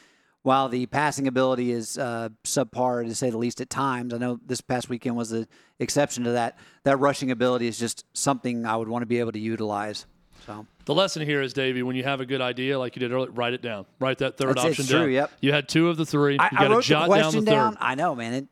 while 0.46 0.70
the 0.70 0.86
passing 0.86 1.28
ability 1.28 1.72
is 1.72 1.98
uh, 1.98 2.30
subpar, 2.44 3.04
to 3.08 3.16
say 3.16 3.32
the 3.32 3.38
least, 3.38 3.62
at 3.62 3.70
times, 3.70 4.14
I 4.14 4.20
know 4.20 4.40
this 4.46 4.62
past 4.62 4.90
weekend 4.90 5.16
was 5.16 5.32
the 5.32 5.48
exception 5.80 6.24
to 6.26 6.34
that. 6.34 6.60
That 6.84 6.98
rushing 6.98 7.32
ability 7.32 7.68
is 7.68 7.80
just 7.80 8.06
something 8.14 8.64
I 8.64 8.76
would 8.76 8.88
want 8.88 9.02
to 9.02 9.08
be 9.08 9.20
able 9.20 9.32
to 9.32 9.40
utilize. 9.40 10.06
So 10.46 10.68
the 10.86 10.94
lesson 10.94 11.24
here 11.24 11.42
is, 11.42 11.54
Davey, 11.54 11.82
when 11.82 11.96
you 11.96 12.04
have 12.04 12.22
a 12.22 12.28
good 12.28 12.42
idea 12.42 12.78
like 12.78 12.96
you 12.96 13.00
did 13.00 13.12
earlier, 13.12 13.32
write 13.32 13.54
it 13.54 13.64
down. 13.64 13.88
Write 14.00 14.20
that 14.20 14.38
third 14.38 14.50
That's, 14.50 14.68
option 14.68 14.84
it's 14.84 14.92
down. 14.92 15.02
True, 15.02 15.12
yep. 15.12 15.32
You 15.42 15.52
had 15.52 15.68
two 15.68 15.90
of 15.90 15.98
the 15.98 16.06
three. 16.06 16.38
I, 16.38 16.50
you 16.52 16.58
got 16.60 16.70
wrote 16.70 16.84
to 16.84 16.90
jot 16.90 17.02
the 17.02 17.08
question 17.08 17.44
down 17.44 17.72
the 17.72 17.78
third. 17.78 17.84
I 17.84 17.96
know, 17.96 18.14
man. 18.14 18.34
It 18.36 18.48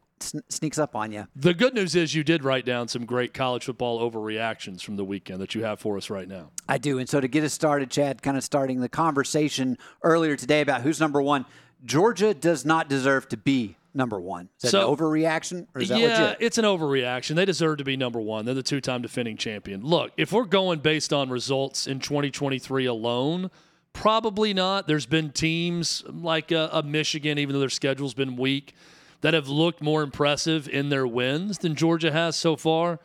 sneaks 0.49 0.79
up 0.79 0.95
on 0.95 1.11
you. 1.11 1.27
The 1.35 1.53
good 1.53 1.75
news 1.75 1.95
is 1.95 2.15
you 2.15 2.23
did 2.23 2.43
write 2.43 2.65
down 2.65 2.87
some 2.87 3.05
great 3.05 3.33
college 3.33 3.65
football 3.65 4.09
overreactions 4.09 4.81
from 4.81 4.95
the 4.95 5.05
weekend 5.05 5.41
that 5.41 5.53
you 5.53 5.63
have 5.63 5.79
for 5.79 5.97
us 5.97 6.09
right 6.09 6.27
now. 6.27 6.49
I 6.67 6.77
do. 6.79 6.97
And 6.97 7.07
so 7.07 7.19
to 7.21 7.27
get 7.27 7.43
us 7.43 7.53
started, 7.53 7.91
Chad, 7.91 8.23
kind 8.23 8.37
of 8.37 8.43
starting 8.43 8.79
the 8.79 8.89
conversation 8.89 9.77
earlier 10.01 10.35
today 10.35 10.61
about 10.61 10.81
who's 10.81 10.99
number 10.99 11.21
one, 11.21 11.45
Georgia 11.85 12.33
does 12.33 12.65
not 12.65 12.87
deserve 12.89 13.27
to 13.29 13.37
be 13.37 13.75
number 13.93 14.19
one. 14.19 14.49
Is 14.57 14.63
that 14.63 14.69
So- 14.71 14.91
an 14.91 14.97
overreaction 14.97 15.67
or 15.75 15.81
is 15.81 15.89
that 15.89 15.99
yeah, 15.99 16.21
legit? 16.23 16.37
it's 16.39 16.57
an 16.57 16.65
overreaction. 16.65 17.35
They 17.35 17.45
deserve 17.45 17.77
to 17.77 17.83
be 17.83 17.95
number 17.97 18.19
one. 18.19 18.45
They're 18.45 18.53
the 18.55 18.63
two-time 18.63 19.01
defending 19.01 19.37
champion. 19.37 19.83
Look, 19.83 20.11
if 20.17 20.31
we're 20.31 20.45
going 20.45 20.79
based 20.79 21.13
on 21.13 21.29
results 21.29 21.85
in 21.85 21.99
2023 21.99 22.85
alone, 22.85 23.51
probably 23.91 24.53
not. 24.53 24.87
There's 24.87 25.05
been 25.05 25.31
teams 25.31 26.03
like 26.07 26.51
uh, 26.51 26.69
a, 26.71 26.79
a 26.79 26.83
Michigan, 26.83 27.37
even 27.37 27.53
though 27.53 27.59
their 27.59 27.69
schedule's 27.69 28.13
been 28.15 28.35
weak, 28.35 28.73
that 29.21 29.33
have 29.35 29.47
looked 29.47 29.81
more 29.81 30.01
impressive 30.01 30.67
in 30.67 30.89
their 30.89 31.05
wins 31.05 31.59
than 31.59 31.75
Georgia 31.75 32.11
has 32.11 32.35
so 32.35 32.55
far. 32.55 32.99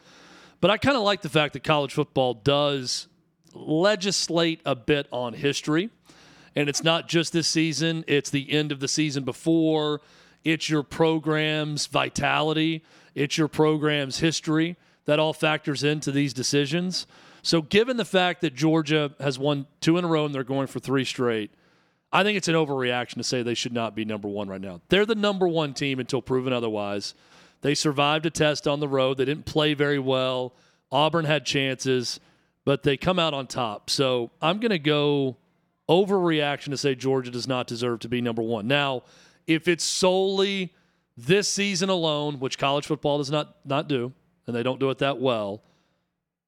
But 0.61 0.71
I 0.71 0.79
kind 0.79 0.97
of 0.97 1.03
like 1.03 1.21
the 1.23 1.29
fact 1.29 1.53
that 1.53 1.63
college 1.63 1.93
football 1.93 2.35
does 2.35 3.07
legislate 3.55 4.61
a 4.65 4.75
bit 4.75 5.07
on 5.13 5.35
history. 5.35 5.91
And 6.57 6.69
it's 6.69 6.83
not 6.83 7.09
just 7.09 7.33
this 7.33 7.49
season, 7.49 8.05
it's 8.07 8.31
the 8.31 8.51
end 8.51 8.73
of 8.73 8.81
the 8.81 8.89
season 8.89 9.25
before, 9.25 10.01
it's 10.45 10.69
your 10.69 10.83
program's 10.83 11.87
vitality, 11.87 12.83
it's 13.15 13.37
your 13.37 13.49
program's 13.49 14.19
history 14.19 14.77
that 15.05 15.19
all 15.19 15.33
factors 15.33 15.85
into 15.85 16.13
these 16.13 16.33
decisions. 16.33 17.07
So, 17.43 17.63
given 17.63 17.97
the 17.97 18.05
fact 18.05 18.41
that 18.43 18.55
Georgia 18.55 19.13
has 19.21 19.39
won 19.39 19.67
two 19.81 19.97
in 19.97 20.05
a 20.05 20.09
row 20.09 20.27
and 20.27 20.35
they're 20.35 20.45
going 20.45 20.67
for 20.67 20.81
three 20.81 21.05
straight, 21.05 21.51
I 22.13 22.23
think 22.23 22.37
it's 22.37 22.49
an 22.49 22.55
overreaction 22.55 23.15
to 23.15 23.25
say 23.25 23.43
they 23.43 23.55
should 23.55 23.73
not 23.73 23.95
be 23.95 24.05
number 24.05 24.29
one 24.29 24.49
right 24.49 24.61
now. 24.61 24.81
They're 24.89 25.07
the 25.07 25.15
number 25.15 25.47
one 25.47 25.75
team 25.75 26.01
until 26.01 26.23
proven 26.23 26.53
otherwise. 26.53 27.15
They 27.61 27.75
survived 27.75 28.27
a 28.27 28.31
test 28.31 28.67
on 28.67 28.81
the 28.81 28.89
road. 28.89 29.19
They 29.19 29.25
didn't 29.25 29.47
play 29.47 29.75
very 29.75 29.99
well. 29.99 30.55
Auburn 30.91 31.25
had 31.25 31.45
chances, 31.45 32.19
but 32.65 32.83
they 32.83 32.97
come 32.97 33.19
out 33.19 33.35
on 33.35 33.47
top. 33.47 33.91
So 33.91 34.31
I'm 34.41 34.59
going 34.61 34.71
to 34.71 34.79
go 34.79 35.37
overreaction 35.89 36.71
to 36.71 36.77
say 36.77 36.95
Georgia 36.95 37.31
does 37.31 37.49
not 37.49 37.67
deserve 37.67 38.01
to 38.01 38.09
be 38.09 38.21
number 38.21 38.43
one. 38.43 38.67
Now, 38.67 39.03
if 39.47 39.69
it's 39.69 39.85
solely 39.85 40.75
this 41.17 41.49
season 41.49 41.89
alone, 41.89 42.39
which 42.39 42.59
college 42.59 42.87
football 42.87 43.19
does 43.19 43.31
not 43.31 43.57
not 43.65 43.89
do, 43.89 44.13
and 44.47 44.55
they 44.55 44.63
don't 44.63 44.81
do 44.81 44.91
it 44.91 44.99
that 44.99 45.19
well, 45.21 45.63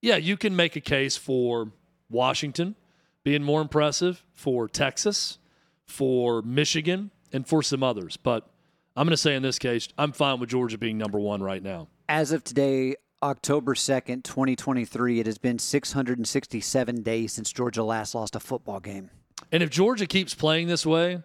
yeah, 0.01 0.17
you 0.17 0.37
can 0.37 0.55
make 0.55 0.77
a 0.77 0.81
case 0.81 1.17
for 1.17 1.73
Washington 2.09 2.75
being 3.23 3.43
more 3.43 3.61
impressive, 3.61 4.25
for 4.33 4.69
Texas, 4.69 5.39
for 5.87 6.43
Michigan, 6.43 7.11
and 7.33 7.47
for 7.47 7.63
some 7.63 7.83
others. 7.83 8.17
But 8.17 8.49
I'm 8.97 9.07
going 9.07 9.13
to 9.13 9.17
say 9.17 9.35
in 9.35 9.43
this 9.43 9.59
case, 9.59 9.89
I'm 9.99 10.13
fine 10.13 10.41
with 10.41 10.51
Georgia 10.51 10.79
being 10.79 10.99
number 10.99 11.19
one 11.19 11.43
right 11.43 11.63
now. 11.63 11.89
As 12.09 12.33
of 12.33 12.43
today, 12.45 12.97
October 13.23 13.75
2nd, 13.75 14.25
2023, 14.25 15.21
it 15.21 15.27
has 15.27 15.39
been 15.39 15.59
667 15.59 17.03
days 17.03 17.33
since 17.33 17.53
Georgia 17.53 17.85
last 17.85 18.15
lost 18.15 18.35
a 18.35 18.41
football 18.41 18.81
game. 18.81 19.11
And 19.53 19.63
if 19.63 19.71
Georgia 19.71 20.07
keeps 20.07 20.35
playing 20.35 20.69
this 20.69 20.85
way, 20.87 21.23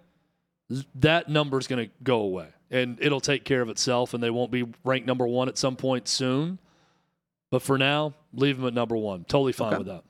that 0.96 1.30
number 1.30 1.58
is 1.60 1.68
going 1.68 1.88
to 1.88 1.92
go 2.04 2.22
away 2.22 2.48
and 2.72 2.98
it'll 3.02 3.20
take 3.20 3.44
care 3.46 3.62
of 3.62 3.70
itself 3.70 4.14
and 4.14 4.24
they 4.24 4.30
won't 4.32 4.52
be 4.52 4.66
ranked 4.84 5.06
number 5.08 5.28
one 5.28 5.48
at 5.48 5.58
some 5.58 5.76
point 5.76 6.08
soon. 6.08 6.58
But 7.52 7.62
for 7.62 7.78
now, 7.78 8.14
leave 8.34 8.58
them 8.58 8.66
at 8.66 8.74
number 8.74 8.98
one. 8.98 9.24
Totally 9.26 9.54
fine 9.54 9.74
Okay. 9.74 9.78
with 9.80 9.88
that. 9.88 10.04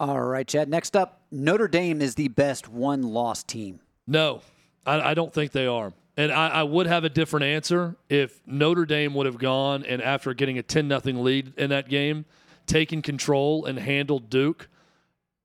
All 0.00 0.20
right, 0.20 0.46
Chad. 0.46 0.68
Next 0.68 0.96
up, 0.96 1.22
Notre 1.30 1.68
Dame 1.68 2.02
is 2.02 2.16
the 2.16 2.28
best 2.28 2.68
one 2.68 3.02
loss 3.02 3.44
team. 3.44 3.78
No, 4.08 4.40
I, 4.84 5.00
I 5.10 5.14
don't 5.14 5.32
think 5.32 5.52
they 5.52 5.66
are. 5.66 5.92
And 6.16 6.30
I, 6.32 6.48
I 6.48 6.62
would 6.64 6.86
have 6.86 7.04
a 7.04 7.08
different 7.08 7.44
answer 7.44 7.96
if 8.08 8.40
Notre 8.46 8.84
Dame 8.86 9.14
would 9.14 9.26
have 9.26 9.38
gone 9.38 9.84
and 9.84 10.02
after 10.02 10.34
getting 10.34 10.58
a 10.58 10.62
10 10.62 10.86
nothing 10.88 11.22
lead 11.22 11.52
in 11.56 11.70
that 11.70 11.88
game, 11.88 12.24
taken 12.66 13.02
control 13.02 13.64
and 13.66 13.78
handled 13.78 14.28
Duke. 14.30 14.68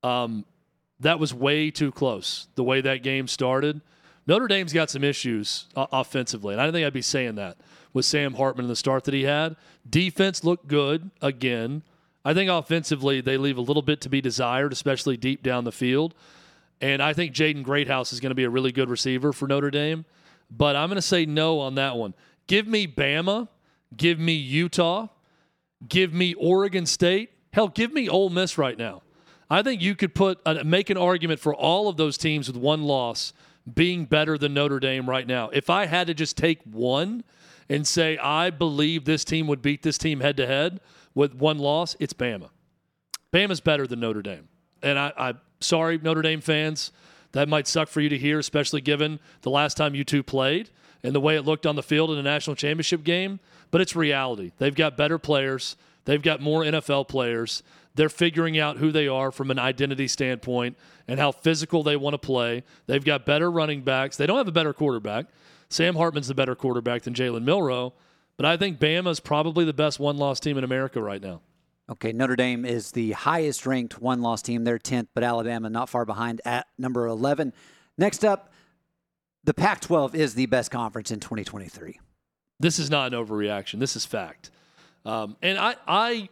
Um, 0.03 0.45
that 0.99 1.19
was 1.19 1.33
way 1.33 1.71
too 1.71 1.91
close 1.91 2.47
the 2.55 2.63
way 2.63 2.81
that 2.81 3.03
game 3.03 3.27
started. 3.27 3.81
Notre 4.27 4.47
Dame's 4.47 4.73
got 4.73 4.89
some 4.89 5.03
issues 5.03 5.67
uh, 5.75 5.87
offensively, 5.91 6.53
and 6.53 6.61
I 6.61 6.65
don't 6.65 6.73
think 6.73 6.85
I'd 6.85 6.93
be 6.93 7.01
saying 7.01 7.35
that 7.35 7.57
with 7.93 8.05
Sam 8.05 8.35
Hartman 8.35 8.65
in 8.65 8.69
the 8.69 8.75
start 8.75 9.05
that 9.05 9.13
he 9.13 9.23
had. 9.23 9.55
Defense 9.89 10.43
looked 10.43 10.67
good 10.67 11.09
again. 11.21 11.83
I 12.23 12.33
think 12.33 12.49
offensively 12.49 13.21
they 13.21 13.37
leave 13.37 13.57
a 13.57 13.61
little 13.61 13.81
bit 13.81 14.01
to 14.01 14.09
be 14.09 14.21
desired, 14.21 14.71
especially 14.71 15.17
deep 15.17 15.41
down 15.41 15.63
the 15.63 15.71
field. 15.71 16.13
And 16.81 17.01
I 17.01 17.13
think 17.13 17.33
Jaden 17.33 17.63
Greathouse 17.63 18.13
is 18.13 18.19
going 18.19 18.29
to 18.29 18.35
be 18.35 18.43
a 18.43 18.49
really 18.49 18.71
good 18.71 18.89
receiver 18.89 19.33
for 19.33 19.47
Notre 19.47 19.71
Dame. 19.71 20.05
But 20.51 20.75
I'm 20.75 20.89
going 20.89 20.95
to 20.95 21.01
say 21.01 21.25
no 21.25 21.59
on 21.59 21.75
that 21.75 21.97
one. 21.97 22.13
Give 22.47 22.67
me 22.67 22.87
Bama. 22.87 23.47
Give 23.95 24.19
me 24.19 24.33
Utah. 24.33 25.07
Give 25.87 26.13
me 26.13 26.33
Oregon 26.35 26.85
State. 26.85 27.31
Hell, 27.51 27.67
give 27.67 27.91
me 27.93 28.07
Ole 28.07 28.29
Miss 28.29 28.57
right 28.57 28.77
now. 28.77 29.01
I 29.49 29.63
think 29.63 29.81
you 29.81 29.95
could 29.95 30.13
put 30.13 30.39
make 30.65 30.89
an 30.89 30.97
argument 30.97 31.39
for 31.39 31.55
all 31.55 31.87
of 31.89 31.97
those 31.97 32.17
teams 32.17 32.47
with 32.47 32.57
one 32.57 32.83
loss 32.83 33.33
being 33.73 34.05
better 34.05 34.37
than 34.37 34.53
Notre 34.53 34.79
Dame 34.79 35.09
right 35.09 35.27
now. 35.27 35.49
If 35.49 35.69
I 35.69 35.85
had 35.85 36.07
to 36.07 36.13
just 36.13 36.37
take 36.37 36.61
one 36.63 37.23
and 37.67 37.85
say 37.85 38.17
I 38.17 38.49
believe 38.49 39.05
this 39.05 39.23
team 39.23 39.47
would 39.47 39.61
beat 39.61 39.83
this 39.83 39.97
team 39.97 40.19
head 40.19 40.37
to 40.37 40.47
head 40.47 40.79
with 41.13 41.35
one 41.35 41.57
loss, 41.57 41.95
it's 41.99 42.13
Bama. 42.13 42.49
Bama's 43.31 43.59
better 43.59 43.85
than 43.85 43.99
Notre 43.99 44.21
Dame. 44.21 44.47
And 44.81 44.97
I, 44.97 45.11
I'm 45.17 45.41
sorry, 45.59 45.97
Notre 45.97 46.21
Dame 46.21 46.41
fans, 46.41 46.91
that 47.31 47.47
might 47.47 47.67
suck 47.67 47.89
for 47.89 48.01
you 48.01 48.09
to 48.09 48.17
hear, 48.17 48.39
especially 48.39 48.81
given 48.81 49.19
the 49.41 49.51
last 49.51 49.77
time 49.77 49.93
you 49.93 50.03
two 50.03 50.23
played 50.23 50.69
and 51.03 51.13
the 51.13 51.19
way 51.19 51.35
it 51.35 51.43
looked 51.43 51.65
on 51.65 51.75
the 51.75 51.83
field 51.83 52.11
in 52.11 52.17
a 52.17 52.23
national 52.23 52.55
championship 52.55 53.03
game. 53.03 53.39
But 53.71 53.81
it's 53.81 53.95
reality. 53.95 54.51
They've 54.57 54.73
got 54.73 54.97
better 54.97 55.19
players, 55.19 55.75
they've 56.05 56.21
got 56.21 56.41
more 56.41 56.63
NFL 56.63 57.07
players. 57.07 57.61
They're 57.99 58.07
figuring 58.07 58.57
out 58.57 58.77
who 58.77 58.93
they 58.93 59.09
are 59.09 59.29
from 59.29 59.51
an 59.51 59.59
identity 59.59 60.07
standpoint 60.07 60.77
and 61.05 61.19
how 61.19 61.33
physical 61.33 61.83
they 61.83 61.97
want 61.97 62.13
to 62.13 62.17
play. 62.17 62.63
They've 62.85 63.03
got 63.03 63.25
better 63.25 63.51
running 63.51 63.81
backs. 63.81 64.15
They 64.15 64.25
don't 64.25 64.37
have 64.37 64.47
a 64.47 64.53
better 64.53 64.71
quarterback. 64.71 65.25
Sam 65.67 65.97
Hartman's 65.97 66.29
the 66.29 66.33
better 66.33 66.55
quarterback 66.55 67.01
than 67.01 67.13
Jalen 67.13 67.43
Milroe. 67.43 67.91
But 68.37 68.45
I 68.45 68.55
think 68.55 68.79
Bama's 68.79 69.19
probably 69.19 69.65
the 69.65 69.73
best 69.73 69.99
one 69.99 70.15
loss 70.15 70.39
team 70.39 70.57
in 70.57 70.63
America 70.63 71.01
right 71.01 71.21
now. 71.21 71.41
Okay, 71.89 72.13
Notre 72.13 72.37
Dame 72.37 72.63
is 72.63 72.91
the 72.91 73.11
highest 73.11 73.65
ranked 73.65 74.01
one 74.01 74.21
loss 74.21 74.41
team. 74.41 74.63
They're 74.63 74.79
10th, 74.79 75.09
but 75.13 75.25
Alabama 75.25 75.69
not 75.69 75.89
far 75.89 76.05
behind 76.05 76.39
at 76.45 76.67
number 76.77 77.05
11. 77.05 77.51
Next 77.97 78.23
up, 78.23 78.53
the 79.43 79.53
Pac 79.53 79.81
12 79.81 80.15
is 80.15 80.35
the 80.35 80.45
best 80.45 80.71
conference 80.71 81.11
in 81.11 81.19
2023. 81.19 81.99
This 82.61 82.79
is 82.79 82.89
not 82.89 83.13
an 83.13 83.25
overreaction. 83.25 83.79
This 83.79 83.97
is 83.97 84.05
fact. 84.05 84.51
Um, 85.03 85.35
and 85.41 85.57
I, 85.57 85.75
I, 85.85 86.29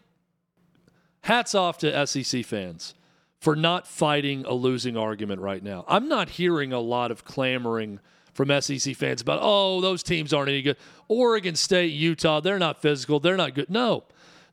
hats 1.27 1.53
off 1.53 1.77
to 1.77 2.07
SEC 2.07 2.45
fans 2.45 2.93
for 3.41 3.53
not 3.53 3.85
fighting 3.85 4.45
a 4.45 4.53
losing 4.53 4.95
argument 4.95 5.41
right 5.41 5.61
now. 5.61 5.83
I'm 5.85 6.07
not 6.07 6.29
hearing 6.29 6.71
a 6.71 6.79
lot 6.79 7.11
of 7.11 7.25
clamoring 7.25 7.99
from 8.33 8.61
SEC 8.61 8.95
fans 8.95 9.21
about, 9.21 9.39
oh, 9.41 9.81
those 9.81 10.03
teams 10.03 10.33
aren't 10.33 10.47
any 10.47 10.61
good. 10.61 10.77
Oregon 11.09 11.55
State, 11.55 11.91
Utah, 11.91 12.39
they're 12.39 12.57
not 12.57 12.81
physical. 12.81 13.19
They're 13.19 13.35
not 13.35 13.55
good. 13.55 13.69
No, 13.69 14.05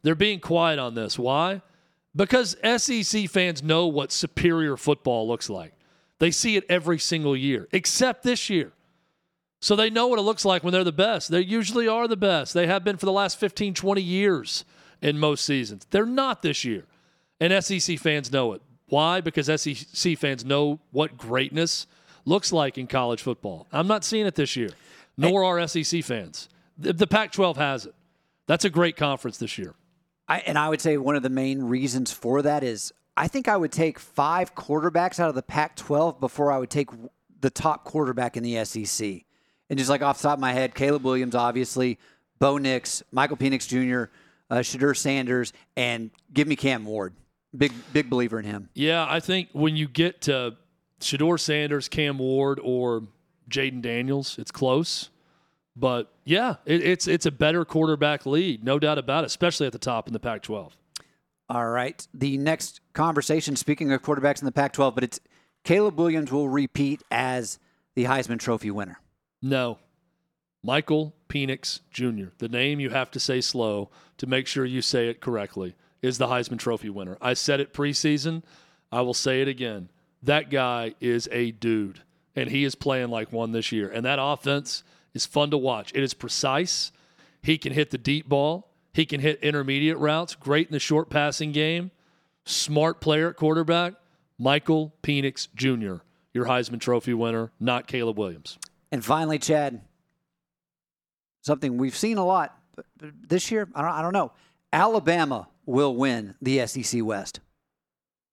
they're 0.03 0.17
being 0.17 0.41
quiet 0.41 0.81
on 0.81 0.97
this. 0.97 1.17
Why? 1.17 1.63
Because 2.17 2.57
SEC 2.77 3.29
fans 3.29 3.63
know 3.63 3.87
what 3.87 4.11
superior 4.11 4.77
football 4.77 5.29
looks 5.29 5.49
like. 5.49 5.75
They 6.19 6.33
see 6.33 6.57
it 6.57 6.65
every 6.69 6.99
single 6.99 7.37
year, 7.37 7.69
except 7.71 8.25
this 8.25 8.51
year. 8.51 8.73
So 9.61 9.77
they 9.77 9.91
know 9.91 10.09
what 10.09 10.19
it 10.19 10.23
looks 10.23 10.45
like 10.45 10.65
when 10.65 10.73
they're 10.73 10.83
the 10.83 10.93
best. 10.93 11.31
They 11.31 11.41
usually 11.41 11.87
are 11.87 12.09
the 12.09 12.17
best. 12.17 12.53
They 12.53 12.67
have 12.67 12.83
been 12.83 12.97
for 12.97 13.07
the 13.07 13.13
last 13.13 13.39
15, 13.39 13.75
20 13.75 14.03
years 14.03 14.65
in 15.03 15.19
most 15.19 15.45
seasons. 15.45 15.87
They're 15.91 16.07
not 16.07 16.43
this 16.43 16.65
year. 16.65 16.85
And 17.41 17.65
SEC 17.65 17.99
fans 17.99 18.33
know 18.33 18.53
it. 18.53 18.63
Why? 18.87 19.21
Because 19.21 19.47
SEC 19.61 20.19
fans 20.19 20.45
know 20.45 20.81
what 20.93 21.17
greatness 21.17 21.87
looks 22.25 22.53
like 22.53 22.79
in 22.79 22.87
college 22.87 23.23
football. 23.23 23.67
I'm 23.73 23.87
not 23.87 24.05
seeing 24.05 24.27
it 24.27 24.35
this 24.35 24.57
year, 24.57 24.71
nor 25.17 25.45
are 25.45 25.67
SEC 25.67 26.05
fans. 26.05 26.49
The, 26.79 27.07
Pac 27.07 27.33
12 27.33 27.57
has 27.57 27.87
it. 27.87 27.95
That's 28.47 28.65
a 28.65 28.71
great 28.71 28.97
conference 28.97 29.39
this 29.39 29.59
year. 29.59 29.75
I, 30.29 30.41
and 30.41 30.59
I 30.59 30.69
would 30.69 30.81
say 30.81 30.97
one 30.97 31.17
of 31.17 31.23
the 31.23 31.31
main 31.31 31.63
reasons 31.63 32.13
for 32.13 32.43
that 32.43 32.63
is 32.63 32.93
I 33.17 33.29
think 33.29 33.49
I 33.49 33.57
would 33.57 33.73
take 33.73 33.99
five 33.99 34.55
quarterbacks 34.55 35.21
out 35.21 35.29
of 35.29 35.35
the 35.35 35.43
Pac 35.43 35.77
12 35.77 36.19
before 36.19 36.51
I 36.51 36.59
would 36.59 36.71
take 36.71 36.91
the 37.41 37.51
top 37.51 37.85
quarterback 37.85 38.37
in 38.37 38.43
the 38.43 38.65
SEC. 38.65 39.23
And 39.71 39.79
just 39.79 39.91
like 39.91 40.03
off 40.03 40.19
the 40.19 40.29
top 40.29 40.39
of 40.39 40.41
my 40.41 40.53
head, 40.53 40.75
Caleb 40.75 41.05
Williams, 41.05 41.35
obviously, 41.35 41.99
Bo 42.39 42.59
Nix, 42.59 43.03
Michael 43.13 43.37
Penix 43.37 43.69
Jr., 43.69 44.11
uh, 44.55 44.61
Shedeur 44.61 44.97
Sanders, 44.97 45.53
and 45.77 46.11
give 46.33 46.47
me 46.47 46.57
Cam 46.57 46.85
Ward. 46.85 47.15
Big 47.57 47.73
big 47.93 48.11
believer 48.11 48.39
in 48.39 48.45
him. 48.45 48.69
Yeah, 48.75 49.07
I 49.09 49.21
think 49.21 49.49
when 49.53 49.77
you 49.77 49.89
get 49.89 50.23
to 50.23 50.57
Shedeur 51.01 51.39
Sanders, 51.39 51.89
Cam 51.89 52.19
Ward, 52.19 52.61
or 52.63 53.05
Jayden 53.49 53.83
Daniels, 53.83 54.39
it's 54.39 54.51
close. 54.51 55.11
But 55.77 56.13
yeah, 56.25 56.57
it, 56.67 56.83
it's 56.83 57.07
it's 57.07 57.27
a 57.27 57.31
better 57.31 57.65
quarterback 57.65 58.27
lead, 58.27 58.65
no 58.65 58.79
doubt 58.79 58.99
about 58.99 59.25
it, 59.25 59.27
especially 59.27 59.67
at 59.67 59.73
the 59.73 59.79
top 59.79 60.07
in 60.07 60.13
the 60.13 60.21
Pac-12. 60.21 60.73
All 61.49 61.67
right. 61.67 62.07
The 62.15 62.39
next 62.39 62.81
conversation, 62.95 63.57
speaking 63.57 63.93
of 63.93 64.03
quarterbacks 64.03 64.41
in 64.41 64.47
the 64.47 64.53
Pac 64.53 64.73
12, 64.73 64.95
but 64.95 65.05
it's 65.05 65.21
Caleb 65.63 65.99
Williams 65.99 66.33
will 66.33 66.49
repeat 66.49 67.03
as 67.11 67.59
the 67.95 68.05
Heisman 68.05 68.39
Trophy 68.39 68.71
winner. 68.71 68.99
No. 69.43 69.79
Michael 70.65 71.15
Penix 71.29 71.81
Jr., 71.91 72.31
the 72.39 72.49
name 72.49 72.81
you 72.81 72.89
have 72.89 73.11
to 73.11 73.21
say 73.21 73.43
slow 73.43 73.91
to 74.17 74.27
make 74.27 74.47
sure 74.47 74.65
you 74.65 74.81
say 74.81 75.09
it 75.09 75.21
correctly, 75.21 75.75
is 76.01 76.17
the 76.17 76.29
Heisman 76.29 76.59
Trophy 76.59 76.89
winner. 76.89 77.19
I 77.21 77.35
said 77.35 77.61
it 77.61 77.75
preseason. 77.75 78.43
I 78.91 79.03
will 79.03 79.13
say 79.13 79.43
it 79.43 79.49
again. 79.49 79.91
That 80.23 80.51
guy 80.51 80.95
is 81.03 81.29
a 81.31 81.51
dude, 81.51 82.01
and 82.35 82.49
he 82.49 82.65
is 82.65 82.75
playing 82.75 83.11
like 83.11 83.31
one 83.31 83.53
this 83.53 83.73
year. 83.73 83.91
And 83.91 84.07
that 84.07 84.19
offense 84.19 84.85
is 85.13 85.27
fun 85.27 85.51
to 85.51 85.59
watch. 85.59 85.93
It 85.95 86.03
is 86.03 86.15
precise. 86.15 86.93
He 87.43 87.59
can 87.59 87.75
hit 87.75 87.91
the 87.91 87.99
deep 87.99 88.27
ball. 88.27 88.71
He 88.95 89.05
can 89.05 89.21
hit 89.21 89.41
intermediate 89.43 89.99
routes, 89.99 90.35
great 90.35 90.69
in 90.69 90.73
the 90.73 90.79
short 90.79 91.11
passing 91.11 91.53
game, 91.53 91.91
smart 92.47 93.03
player 93.03 93.29
at 93.29 93.37
quarterback. 93.37 93.95
Michael 94.39 94.95
Penix 95.03 95.47
Jr., 95.55 96.03
your 96.33 96.47
Heisman 96.47 96.81
Trophy 96.81 97.13
winner, 97.13 97.53
not 97.61 97.87
Caleb 97.87 98.19
Williams. 98.19 98.59
And 98.91 99.05
finally, 99.05 99.39
Chad, 99.39 99.83
something 101.45 101.77
we've 101.77 101.97
seen 101.97 102.19
a 102.19 102.25
lot 102.25 102.59
this 103.29 103.51
year, 103.51 103.69
I 103.75 103.83
don't, 103.83 103.91
I 103.91 104.03
don't 104.03 104.13
know. 104.13 104.33
Alabama 104.73 105.49
will 105.67 105.95
win 105.95 106.35
the 106.43 106.67
SEC 106.67 107.05
West. 107.05 107.41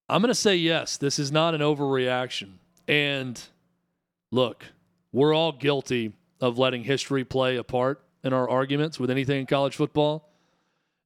I'm 0.09 0.21
going 0.21 0.29
to 0.29 0.35
say 0.35 0.55
yes. 0.55 0.97
This 0.97 1.19
is 1.19 1.31
not 1.31 1.53
an 1.53 1.61
overreaction. 1.61 2.53
And 2.87 3.41
look, 4.31 4.65
we're 5.11 5.33
all 5.33 5.51
guilty 5.51 6.13
of 6.39 6.57
letting 6.57 6.83
history 6.83 7.23
play 7.23 7.57
a 7.57 7.63
part 7.63 8.03
in 8.23 8.33
our 8.33 8.49
arguments 8.49 8.99
with 8.99 9.09
anything 9.09 9.41
in 9.41 9.45
college 9.45 9.75
football. 9.75 10.29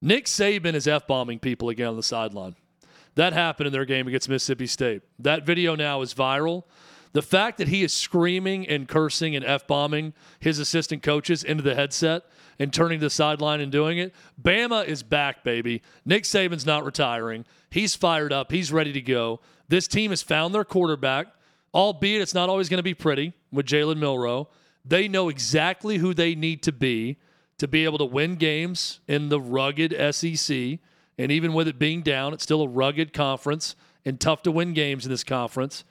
Nick 0.02 0.26
Saban 0.26 0.74
is 0.74 0.88
F 0.88 1.08
bombing 1.08 1.40
people 1.40 1.70
again 1.70 1.88
on 1.88 1.96
the 1.96 2.04
sideline. 2.04 2.56
That 3.16 3.34
happened 3.34 3.68
in 3.68 3.74
their 3.74 3.86
game 3.86 4.08
against 4.08 4.28
Mississippi 4.28 4.68
State. 4.68 5.04
That 5.20 5.46
video 5.46 5.76
now 5.76 6.02
is 6.02 6.14
viral. 6.14 6.64
The 7.16 7.22
fact 7.22 7.60
that 7.60 7.70
he 7.70 7.82
is 7.82 7.94
screaming 7.94 8.68
and 8.68 8.90
cursing 8.90 9.38
and 9.38 9.46
F 9.46 9.66
bombing 9.68 10.14
his 10.42 10.60
assistant 10.60 11.02
coaches 11.02 11.46
into 11.46 11.64
the 11.64 11.74
headset 11.74 12.24
and 12.60 12.74
turning 12.74 13.00
to 13.00 13.06
the 13.06 13.10
sideline 13.10 13.62
and 13.62 13.72
doing 13.72 14.00
it, 14.00 14.14
Bama 14.42 14.86
is 14.86 15.02
back, 15.02 15.42
baby. 15.42 15.82
Nick 16.04 16.24
Saban's 16.24 16.66
not 16.66 16.84
retiring. 16.84 17.46
He's 17.70 17.96
fired 17.96 18.34
up. 18.34 18.52
He's 18.52 18.70
ready 18.70 18.92
to 18.92 19.00
go. 19.00 19.40
This 19.70 19.88
team 19.88 20.10
has 20.10 20.22
found 20.22 20.54
their 20.54 20.66
quarterback, 20.66 21.28
albeit 21.74 22.22
it's 22.22 22.34
not 22.34 22.50
always 22.50 22.68
going 22.68 22.80
to 22.80 22.84
be 22.84 22.94
pretty 22.94 23.32
with 23.50 23.66
Jalen 23.66 23.96
Milroe. 23.96 24.50
They 24.84 25.08
know 25.08 25.30
exactly 25.30 26.00
who 26.00 26.14
they 26.14 26.36
need 26.36 26.62
to 26.64 26.74
be 26.74 27.16
to 27.60 27.68
be 27.70 27.86
able 27.86 28.00
to 28.00 28.06
win 28.06 28.36
games 28.36 29.00
in 29.08 29.30
the 29.30 29.40
rugged 29.40 29.96
SEC. 30.14 30.80
And 31.18 31.32
even 31.32 31.54
with 31.54 31.70
it 31.70 31.80
being 31.80 32.02
down, 32.02 32.34
it's 32.34 32.44
still 32.44 32.64
a 32.64 32.68
rugged 32.68 33.14
conference 33.14 33.78
and 34.04 34.20
tough 34.20 34.44
to 34.44 34.52
win 34.52 34.74
games 34.74 35.06
in 35.06 35.12
this 35.12 35.24
conference. 35.24 35.86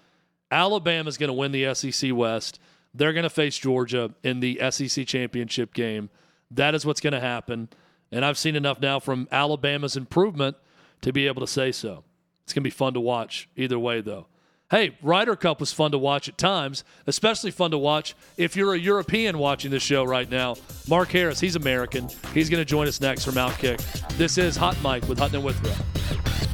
Alabama's 0.50 1.16
going 1.16 1.28
to 1.28 1.34
win 1.34 1.52
the 1.52 1.74
SEC 1.74 2.12
West. 2.14 2.58
They're 2.94 3.12
going 3.12 3.24
to 3.24 3.30
face 3.30 3.58
Georgia 3.58 4.14
in 4.22 4.40
the 4.40 4.60
SEC 4.70 5.06
championship 5.06 5.74
game. 5.74 6.10
That 6.50 6.74
is 6.74 6.86
what's 6.86 7.00
going 7.00 7.12
to 7.12 7.20
happen. 7.20 7.68
And 8.12 8.24
I've 8.24 8.38
seen 8.38 8.54
enough 8.54 8.80
now 8.80 9.00
from 9.00 9.28
Alabama's 9.32 9.96
improvement 9.96 10.56
to 11.02 11.12
be 11.12 11.26
able 11.26 11.40
to 11.40 11.46
say 11.46 11.72
so. 11.72 12.04
It's 12.44 12.52
going 12.52 12.62
to 12.62 12.66
be 12.66 12.70
fun 12.70 12.94
to 12.94 13.00
watch 13.00 13.48
either 13.56 13.78
way, 13.78 14.00
though. 14.00 14.26
Hey, 14.70 14.96
Ryder 15.02 15.36
Cup 15.36 15.60
was 15.60 15.72
fun 15.72 15.92
to 15.92 15.98
watch 15.98 16.28
at 16.28 16.38
times, 16.38 16.84
especially 17.06 17.50
fun 17.50 17.70
to 17.72 17.78
watch 17.78 18.14
if 18.36 18.56
you're 18.56 18.74
a 18.74 18.78
European 18.78 19.38
watching 19.38 19.70
this 19.70 19.82
show 19.82 20.04
right 20.04 20.28
now. 20.28 20.56
Mark 20.88 21.10
Harris, 21.10 21.38
he's 21.38 21.54
American. 21.54 22.08
He's 22.32 22.48
going 22.48 22.60
to 22.60 22.64
join 22.64 22.88
us 22.88 23.00
next 23.00 23.24
from 23.24 23.34
Outkick. 23.34 23.78
This 24.16 24.38
is 24.38 24.56
Hot 24.56 24.76
Mic 24.82 25.06
with 25.08 25.18
Hutton 25.18 25.36
and 25.36 25.44
Withrow. 25.44 26.53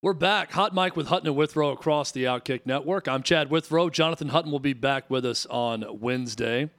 We're 0.00 0.12
back. 0.12 0.52
Hot 0.52 0.72
Mic 0.72 0.94
with 0.94 1.08
Hutton 1.08 1.26
and 1.26 1.34
Withrow 1.34 1.70
across 1.70 2.12
the 2.12 2.22
Outkick 2.22 2.60
Network. 2.64 3.08
I'm 3.08 3.24
Chad 3.24 3.50
Withrow. 3.50 3.90
Jonathan 3.90 4.28
Hutton 4.28 4.52
will 4.52 4.60
be 4.60 4.72
back 4.72 5.10
with 5.10 5.26
us 5.26 5.44
on 5.46 5.84
Wednesday. 5.98 6.70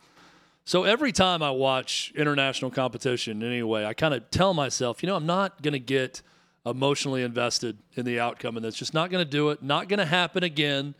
So 0.63 0.86
every 0.86 1.12
time 1.12 1.43
I 1.43 1.51
watch 1.51 2.13
international 2.15 2.71
competition, 2.71 3.43
anyway, 3.43 3.84
I 3.84 3.93
kind 3.93 4.13
of 4.13 4.32
tell 4.32 4.53
myself, 4.53 5.03
you 5.03 5.08
know, 5.08 5.17
I'm 5.17 5.25
not 5.25 5.62
going 5.62 5.73
to 5.73 5.79
get 5.79 6.21
emotionally 6.65 7.21
invested 7.21 7.77
in 7.95 8.05
the 8.05 8.21
outcome, 8.21 8.55
and 8.55 8.63
that's 8.63 8.77
just 8.77 8.93
not 8.93 9.12
going 9.12 9.25
to 9.25 9.29
do 9.29 9.49
it. 9.49 9.62
Not 9.62 9.89
going 9.89 9.99
to 9.99 10.05
happen 10.05 10.45
again. 10.45 10.95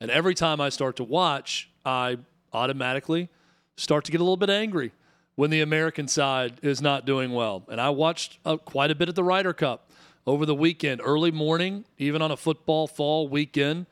And 0.00 0.12
every 0.12 0.36
time 0.36 0.60
I 0.60 0.68
start 0.68 0.94
to 0.98 1.04
watch, 1.04 1.70
I 1.84 2.18
automatically 2.52 3.30
start 3.76 4.04
to 4.04 4.12
get 4.12 4.20
a 4.20 4.24
little 4.24 4.36
bit 4.36 4.48
angry 4.48 4.92
when 5.34 5.50
the 5.50 5.60
American 5.60 6.06
side 6.06 6.60
is 6.62 6.80
not 6.80 7.04
doing 7.04 7.32
well. 7.32 7.64
And 7.68 7.80
I 7.80 7.90
watched 7.90 8.38
uh, 8.44 8.58
quite 8.58 8.92
a 8.92 8.94
bit 8.94 9.08
of 9.08 9.16
the 9.16 9.24
Ryder 9.24 9.52
Cup 9.52 9.90
over 10.26 10.46
the 10.46 10.54
weekend, 10.54 11.00
early 11.04 11.30
morning, 11.30 11.84
even 11.98 12.22
on 12.22 12.30
a 12.30 12.36
football 12.36 12.86
fall 12.86 13.28
weekend, 13.28 13.86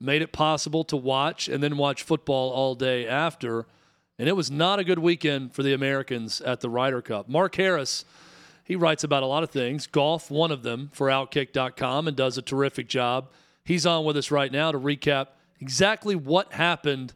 made 0.00 0.22
it 0.22 0.32
possible 0.32 0.84
to 0.84 0.96
watch 0.96 1.48
and 1.48 1.62
then 1.62 1.76
watch 1.76 2.02
football 2.02 2.50
all 2.50 2.74
day 2.74 3.06
after. 3.06 3.66
And 4.18 4.28
it 4.28 4.32
was 4.32 4.50
not 4.50 4.78
a 4.78 4.84
good 4.84 4.98
weekend 4.98 5.54
for 5.54 5.62
the 5.62 5.72
Americans 5.72 6.40
at 6.40 6.60
the 6.60 6.70
Ryder 6.70 7.02
Cup. 7.02 7.28
Mark 7.28 7.54
Harris, 7.56 8.04
he 8.64 8.74
writes 8.74 9.04
about 9.04 9.22
a 9.22 9.26
lot 9.26 9.42
of 9.42 9.50
things, 9.50 9.86
golf, 9.86 10.30
one 10.30 10.50
of 10.50 10.62
them, 10.62 10.90
for 10.92 11.08
Outkick.com, 11.08 12.08
and 12.08 12.16
does 12.16 12.36
a 12.36 12.42
terrific 12.42 12.88
job. 12.88 13.30
He's 13.64 13.86
on 13.86 14.04
with 14.04 14.16
us 14.16 14.30
right 14.30 14.50
now 14.50 14.72
to 14.72 14.78
recap 14.78 15.28
exactly 15.60 16.16
what 16.16 16.52
happened 16.52 17.14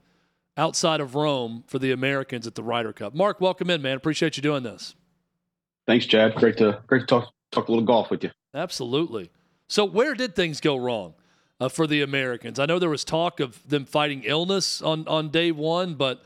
outside 0.56 1.00
of 1.00 1.14
Rome 1.14 1.64
for 1.66 1.78
the 1.78 1.90
Americans 1.90 2.46
at 2.46 2.54
the 2.54 2.62
Ryder 2.62 2.92
Cup. 2.92 3.14
Mark, 3.14 3.40
welcome 3.40 3.70
in, 3.70 3.82
man. 3.82 3.96
Appreciate 3.96 4.36
you 4.36 4.42
doing 4.42 4.62
this. 4.62 4.94
Thanks, 5.86 6.06
Chad. 6.06 6.34
Great 6.34 6.56
to 6.58 6.82
great 6.86 7.00
to 7.00 7.06
talk 7.06 7.32
talk 7.50 7.68
a 7.68 7.72
little 7.72 7.84
golf 7.84 8.10
with 8.10 8.22
you. 8.22 8.30
Absolutely. 8.54 9.30
So, 9.68 9.84
where 9.84 10.14
did 10.14 10.34
things 10.34 10.60
go 10.60 10.76
wrong 10.76 11.14
uh, 11.60 11.68
for 11.68 11.86
the 11.86 12.02
Americans? 12.02 12.58
I 12.58 12.66
know 12.66 12.78
there 12.78 12.90
was 12.90 13.04
talk 13.04 13.40
of 13.40 13.66
them 13.68 13.84
fighting 13.84 14.22
illness 14.24 14.82
on, 14.82 15.06
on 15.06 15.30
day 15.30 15.52
one, 15.52 15.94
but 15.94 16.22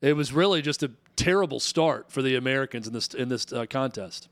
it 0.00 0.14
was 0.14 0.32
really 0.32 0.62
just 0.62 0.82
a 0.82 0.90
terrible 1.16 1.60
start 1.60 2.10
for 2.10 2.22
the 2.22 2.36
Americans 2.36 2.86
in 2.86 2.92
this 2.92 3.08
in 3.08 3.28
this 3.28 3.52
uh, 3.52 3.66
contest. 3.68 4.28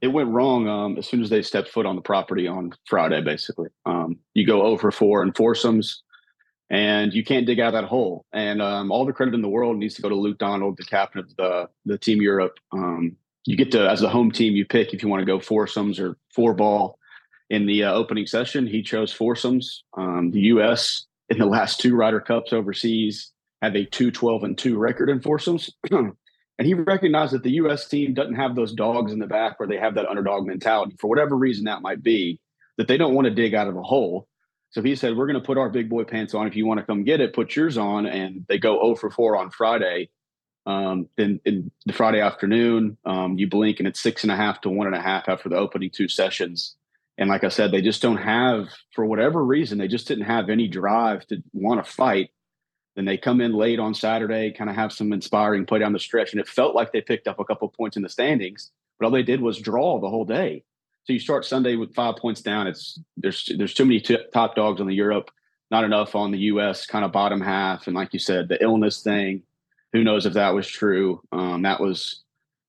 It 0.00 0.08
went 0.08 0.30
wrong 0.30 0.66
um, 0.66 0.96
as 0.96 1.06
soon 1.06 1.22
as 1.22 1.28
they 1.28 1.42
stepped 1.42 1.68
foot 1.68 1.84
on 1.84 1.94
the 1.94 2.02
property 2.02 2.46
on 2.46 2.72
Friday. 2.86 3.20
Basically, 3.20 3.68
um, 3.86 4.18
you 4.34 4.46
go 4.46 4.62
over 4.62 4.90
four 4.90 5.22
in 5.22 5.32
foursomes, 5.32 6.02
and 6.68 7.12
you 7.12 7.24
can't 7.24 7.46
dig 7.46 7.60
out 7.60 7.72
that 7.72 7.84
hole. 7.84 8.24
And 8.32 8.60
um, 8.60 8.90
all 8.90 9.04
the 9.04 9.12
credit 9.12 9.34
in 9.34 9.42
the 9.42 9.48
world 9.48 9.76
needs 9.76 9.94
to 9.94 10.02
go 10.02 10.08
to 10.08 10.14
Luke 10.14 10.38
Donald, 10.38 10.76
the 10.76 10.84
captain 10.84 11.20
of 11.20 11.36
the 11.36 11.68
the 11.86 11.96
Team 11.96 12.20
Europe. 12.20 12.58
You 13.46 13.56
get 13.56 13.72
to 13.72 13.88
as 13.88 14.02
a 14.02 14.08
home 14.08 14.30
team 14.30 14.54
you 14.54 14.64
pick 14.64 14.92
if 14.92 15.02
you 15.02 15.08
want 15.08 15.20
to 15.20 15.26
go 15.26 15.40
foursomes 15.40 15.98
or 15.98 16.16
four 16.34 16.54
ball 16.54 16.98
in 17.48 17.66
the 17.66 17.84
uh, 17.84 17.92
opening 17.92 18.26
session 18.26 18.66
he 18.66 18.82
chose 18.82 19.12
foursomes. 19.12 19.84
Um, 19.96 20.30
the 20.30 20.40
us 20.40 21.06
in 21.28 21.38
the 21.38 21.46
last 21.46 21.80
two 21.80 21.96
Ryder 21.96 22.20
cups 22.20 22.52
overseas 22.52 23.32
have 23.62 23.74
a 23.76 23.84
212 23.84 24.44
and 24.44 24.58
2 24.58 24.78
record 24.78 25.10
in 25.10 25.20
foursomes. 25.20 25.70
And 26.60 26.66
he 26.66 26.74
recognized 26.74 27.32
that 27.32 27.42
the 27.42 27.52
us 27.52 27.88
team 27.88 28.12
doesn't 28.12 28.34
have 28.34 28.54
those 28.54 28.74
dogs 28.74 29.12
in 29.12 29.18
the 29.18 29.26
back 29.26 29.58
where 29.58 29.66
they 29.66 29.78
have 29.78 29.94
that 29.94 30.06
underdog 30.06 30.46
mentality. 30.46 30.94
For 31.00 31.06
whatever 31.08 31.34
reason 31.34 31.64
that 31.64 31.80
might 31.80 32.02
be 32.02 32.38
that 32.76 32.86
they 32.86 32.98
don't 32.98 33.14
want 33.14 33.24
to 33.24 33.30
dig 33.30 33.54
out 33.54 33.66
of 33.66 33.78
a 33.78 33.82
hole. 33.82 34.28
So 34.68 34.82
he 34.82 34.94
said 34.94 35.16
we're 35.16 35.26
going 35.26 35.40
to 35.40 35.46
put 35.46 35.56
our 35.56 35.70
big 35.70 35.88
boy 35.88 36.04
pants 36.04 36.34
on. 36.34 36.46
If 36.46 36.56
you 36.56 36.66
want 36.66 36.78
to 36.78 36.84
come 36.84 37.02
get 37.02 37.22
it 37.22 37.32
put 37.32 37.56
yours 37.56 37.78
on. 37.78 38.04
And 38.04 38.44
they 38.46 38.58
go 38.58 38.74
0 38.74 38.96
for 38.96 39.10
4 39.10 39.38
on 39.38 39.50
friday 39.50 40.10
um, 40.66 41.08
then 41.16 41.40
in 41.44 41.70
the 41.86 41.92
Friday 41.92 42.20
afternoon, 42.20 42.96
um, 43.04 43.38
you 43.38 43.48
blink 43.48 43.78
and 43.78 43.88
it's 43.88 44.00
six 44.00 44.22
and 44.22 44.32
a 44.32 44.36
half 44.36 44.60
to 44.62 44.70
one 44.70 44.86
and 44.86 44.96
a 44.96 45.00
half 45.00 45.28
after 45.28 45.48
the 45.48 45.56
opening 45.56 45.90
two 45.90 46.08
sessions. 46.08 46.76
And 47.18 47.28
like 47.28 47.44
I 47.44 47.48
said, 47.48 47.70
they 47.70 47.82
just 47.82 48.02
don't 48.02 48.16
have, 48.18 48.68
for 48.94 49.04
whatever 49.04 49.44
reason, 49.44 49.78
they 49.78 49.88
just 49.88 50.08
didn't 50.08 50.24
have 50.24 50.48
any 50.48 50.68
drive 50.68 51.26
to 51.26 51.42
want 51.52 51.84
to 51.84 51.90
fight. 51.90 52.30
Then 52.96 53.04
they 53.04 53.18
come 53.18 53.40
in 53.40 53.52
late 53.52 53.78
on 53.78 53.94
Saturday, 53.94 54.52
kind 54.52 54.70
of 54.70 54.76
have 54.76 54.92
some 54.92 55.12
inspiring 55.12 55.66
play 55.66 55.78
down 55.78 55.92
the 55.92 55.98
stretch, 55.98 56.32
and 56.32 56.40
it 56.40 56.48
felt 56.48 56.74
like 56.74 56.92
they 56.92 57.00
picked 57.00 57.28
up 57.28 57.38
a 57.38 57.44
couple 57.44 57.68
points 57.68 57.96
in 57.96 58.02
the 58.02 58.08
standings. 58.08 58.70
But 58.98 59.06
all 59.06 59.12
they 59.12 59.22
did 59.22 59.40
was 59.40 59.58
draw 59.58 60.00
the 60.00 60.08
whole 60.08 60.24
day. 60.24 60.64
So 61.04 61.12
you 61.12 61.18
start 61.18 61.44
Sunday 61.44 61.76
with 61.76 61.94
five 61.94 62.16
points 62.16 62.42
down. 62.42 62.66
It's 62.66 62.98
there's 63.16 63.50
there's 63.56 63.74
too 63.74 63.84
many 63.84 64.00
t- 64.00 64.18
top 64.32 64.54
dogs 64.54 64.80
on 64.80 64.86
the 64.86 64.94
Europe, 64.94 65.30
not 65.70 65.84
enough 65.84 66.14
on 66.14 66.30
the 66.30 66.38
U.S. 66.38 66.86
kind 66.86 67.04
of 67.04 67.12
bottom 67.12 67.40
half. 67.40 67.86
And 67.86 67.96
like 67.96 68.12
you 68.12 68.18
said, 68.18 68.48
the 68.48 68.62
illness 68.62 69.02
thing. 69.02 69.42
Who 69.92 70.04
knows 70.04 70.26
if 70.26 70.34
that 70.34 70.54
was 70.54 70.68
true? 70.68 71.20
Um, 71.32 71.62
that 71.62 71.80
was 71.80 72.22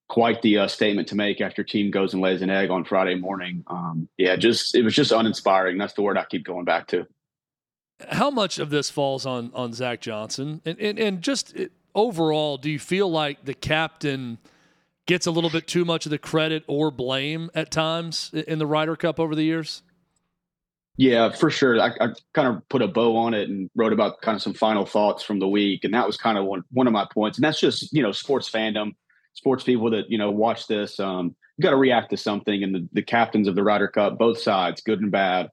quite 0.09 0.41
the 0.41 0.57
uh, 0.57 0.67
statement 0.67 1.07
to 1.07 1.15
make 1.15 1.39
after 1.39 1.63
team 1.63 1.89
goes 1.89 2.13
and 2.13 2.21
lays 2.21 2.41
an 2.41 2.49
egg 2.49 2.69
on 2.69 2.83
Friday 2.83 3.15
morning. 3.15 3.63
Um, 3.67 4.09
yeah, 4.17 4.35
just 4.35 4.75
it 4.75 4.83
was 4.83 4.93
just 4.93 5.11
uninspiring. 5.11 5.77
That's 5.77 5.93
the 5.93 6.01
word 6.01 6.17
I 6.17 6.25
keep 6.25 6.43
going 6.43 6.65
back 6.65 6.87
to. 6.87 7.07
How 8.09 8.29
much 8.29 8.59
of 8.59 8.71
this 8.71 8.89
falls 8.89 9.25
on 9.25 9.51
on 9.53 9.73
Zach 9.73 10.01
Johnson, 10.01 10.61
and 10.65 10.79
and, 10.79 10.99
and 10.99 11.21
just 11.21 11.55
it, 11.55 11.71
overall, 11.95 12.57
do 12.57 12.69
you 12.69 12.79
feel 12.79 13.09
like 13.09 13.45
the 13.45 13.53
captain 13.53 14.37
gets 15.05 15.25
a 15.27 15.31
little 15.31 15.49
bit 15.49 15.67
too 15.67 15.85
much 15.85 16.05
of 16.05 16.09
the 16.09 16.17
credit 16.17 16.63
or 16.67 16.91
blame 16.91 17.49
at 17.55 17.71
times 17.71 18.31
in 18.33 18.59
the 18.59 18.65
Ryder 18.65 18.95
Cup 18.95 19.19
over 19.19 19.35
the 19.35 19.43
years? 19.43 19.81
Yeah, 20.97 21.31
for 21.31 21.49
sure. 21.49 21.79
I, 21.81 21.91
I, 21.99 22.07
kind 22.33 22.47
of 22.47 22.67
put 22.69 22.81
a 22.81 22.87
bow 22.87 23.15
on 23.15 23.33
it 23.33 23.49
and 23.49 23.69
wrote 23.75 23.93
about 23.93 24.21
kind 24.21 24.35
of 24.35 24.41
some 24.41 24.53
final 24.53 24.85
thoughts 24.85 25.23
from 25.23 25.39
the 25.39 25.47
week, 25.47 25.83
and 25.83 25.93
that 25.93 26.05
was 26.05 26.17
kind 26.17 26.37
of 26.37 26.45
one 26.45 26.63
one 26.71 26.85
of 26.85 26.93
my 26.93 27.07
points. 27.11 27.37
And 27.37 27.43
that's 27.43 27.59
just 27.59 27.91
you 27.93 28.03
know 28.03 28.11
sports 28.11 28.49
fandom 28.49 28.93
sports 29.33 29.63
people 29.63 29.89
that 29.91 30.09
you 30.09 30.17
know 30.17 30.31
watch 30.31 30.67
this 30.67 30.99
um, 30.99 31.35
you 31.57 31.63
got 31.63 31.71
to 31.71 31.77
react 31.77 32.09
to 32.09 32.17
something 32.17 32.63
and 32.63 32.75
the, 32.75 32.87
the 32.93 33.01
captains 33.01 33.47
of 33.47 33.55
the 33.55 33.63
Ryder 33.63 33.87
Cup 33.87 34.17
both 34.17 34.39
sides 34.39 34.81
good 34.81 35.01
and 35.01 35.11
bad 35.11 35.49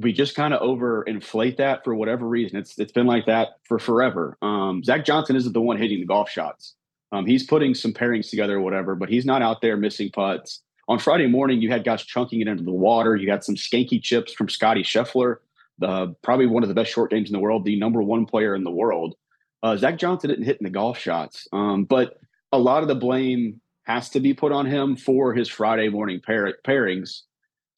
we 0.00 0.12
just 0.12 0.34
kind 0.34 0.52
of 0.52 0.60
overinflate 0.60 1.56
that 1.56 1.84
for 1.84 1.94
whatever 1.94 2.26
reason 2.26 2.58
it's 2.58 2.78
it's 2.78 2.92
been 2.92 3.06
like 3.06 3.26
that 3.26 3.50
for 3.64 3.78
forever 3.78 4.36
um, 4.42 4.82
Zach 4.82 5.04
Johnson 5.04 5.36
isn't 5.36 5.52
the 5.52 5.60
one 5.60 5.76
hitting 5.76 6.00
the 6.00 6.06
golf 6.06 6.30
shots 6.30 6.74
um, 7.12 7.26
he's 7.26 7.44
putting 7.44 7.74
some 7.74 7.92
pairings 7.92 8.30
together 8.30 8.56
or 8.56 8.60
whatever 8.60 8.94
but 8.94 9.08
he's 9.08 9.24
not 9.24 9.42
out 9.42 9.60
there 9.60 9.76
missing 9.76 10.10
putts 10.10 10.62
on 10.88 10.98
Friday 10.98 11.26
morning 11.26 11.60
you 11.60 11.70
had 11.70 11.84
guys 11.84 12.02
chunking 12.02 12.40
it 12.40 12.48
into 12.48 12.62
the 12.62 12.70
water 12.70 13.16
you 13.16 13.30
had 13.30 13.44
some 13.44 13.56
skanky 13.56 14.02
chips 14.02 14.32
from 14.32 14.48
Scotty 14.48 14.82
Scheffler 14.82 15.36
the 15.78 16.14
probably 16.22 16.46
one 16.46 16.62
of 16.62 16.68
the 16.68 16.74
best 16.74 16.92
short 16.92 17.10
games 17.10 17.28
in 17.28 17.32
the 17.32 17.40
world 17.40 17.64
the 17.64 17.78
number 17.78 18.02
one 18.02 18.26
player 18.26 18.54
in 18.54 18.64
the 18.64 18.70
world 18.70 19.16
uh, 19.62 19.76
Zach 19.76 19.98
Johnson 19.98 20.30
didn't 20.30 20.44
hit 20.44 20.58
in 20.58 20.64
the 20.64 20.70
golf 20.70 20.98
shots 20.98 21.48
um, 21.52 21.84
but 21.84 22.18
a 22.52 22.58
lot 22.58 22.82
of 22.82 22.88
the 22.88 22.94
blame 22.94 23.60
has 23.84 24.08
to 24.10 24.20
be 24.20 24.34
put 24.34 24.52
on 24.52 24.66
him 24.66 24.96
for 24.96 25.34
his 25.34 25.48
Friday 25.48 25.88
morning 25.88 26.20
pair- 26.20 26.58
pairings. 26.66 27.22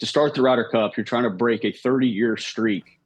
To 0.00 0.06
start 0.06 0.34
the 0.34 0.42
Ryder 0.42 0.68
Cup, 0.70 0.96
you're 0.96 1.04
trying 1.04 1.24
to 1.24 1.30
break 1.30 1.64
a 1.64 1.72
30 1.72 2.06
year 2.06 2.36
streak, 2.36 3.00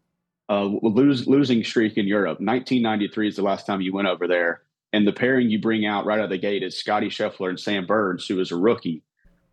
uh, 0.49 0.65
lose, 0.65 1.27
losing 1.27 1.65
streak 1.65 1.97
in 1.97 2.07
Europe. 2.07 2.41
1993 2.41 3.29
is 3.29 3.37
the 3.37 3.43
last 3.43 3.67
time 3.67 3.81
you 3.81 3.93
went 3.93 4.09
over 4.09 4.27
there. 4.27 4.63
And 4.93 5.07
the 5.07 5.13
pairing 5.13 5.51
you 5.51 5.61
bring 5.61 5.87
out 5.87 6.05
right 6.05 6.19
out 6.19 6.25
of 6.25 6.31
the 6.31 6.39
gate 6.39 6.65
is 6.65 6.77
Scotty 6.77 7.09
Scheffler 7.09 7.49
and 7.49 7.61
Sam 7.61 7.87
Burns, 7.87 8.27
who 8.27 8.41
is 8.41 8.51
a 8.51 8.57
rookie. 8.57 9.03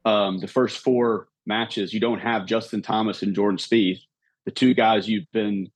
Um, 0.08 0.40
the 0.40 0.48
first 0.48 0.78
four 0.78 1.28
matches, 1.46 1.94
you 1.94 2.00
don't 2.00 2.20
have 2.20 2.46
Justin 2.46 2.82
Thomas 2.82 3.24
and 3.24 3.36
Jordan 3.36 3.58
Spieth, 3.58 4.00
the 4.46 4.52
two 4.52 4.74
guys 4.74 5.10
you've 5.10 5.30
been 5.34 5.70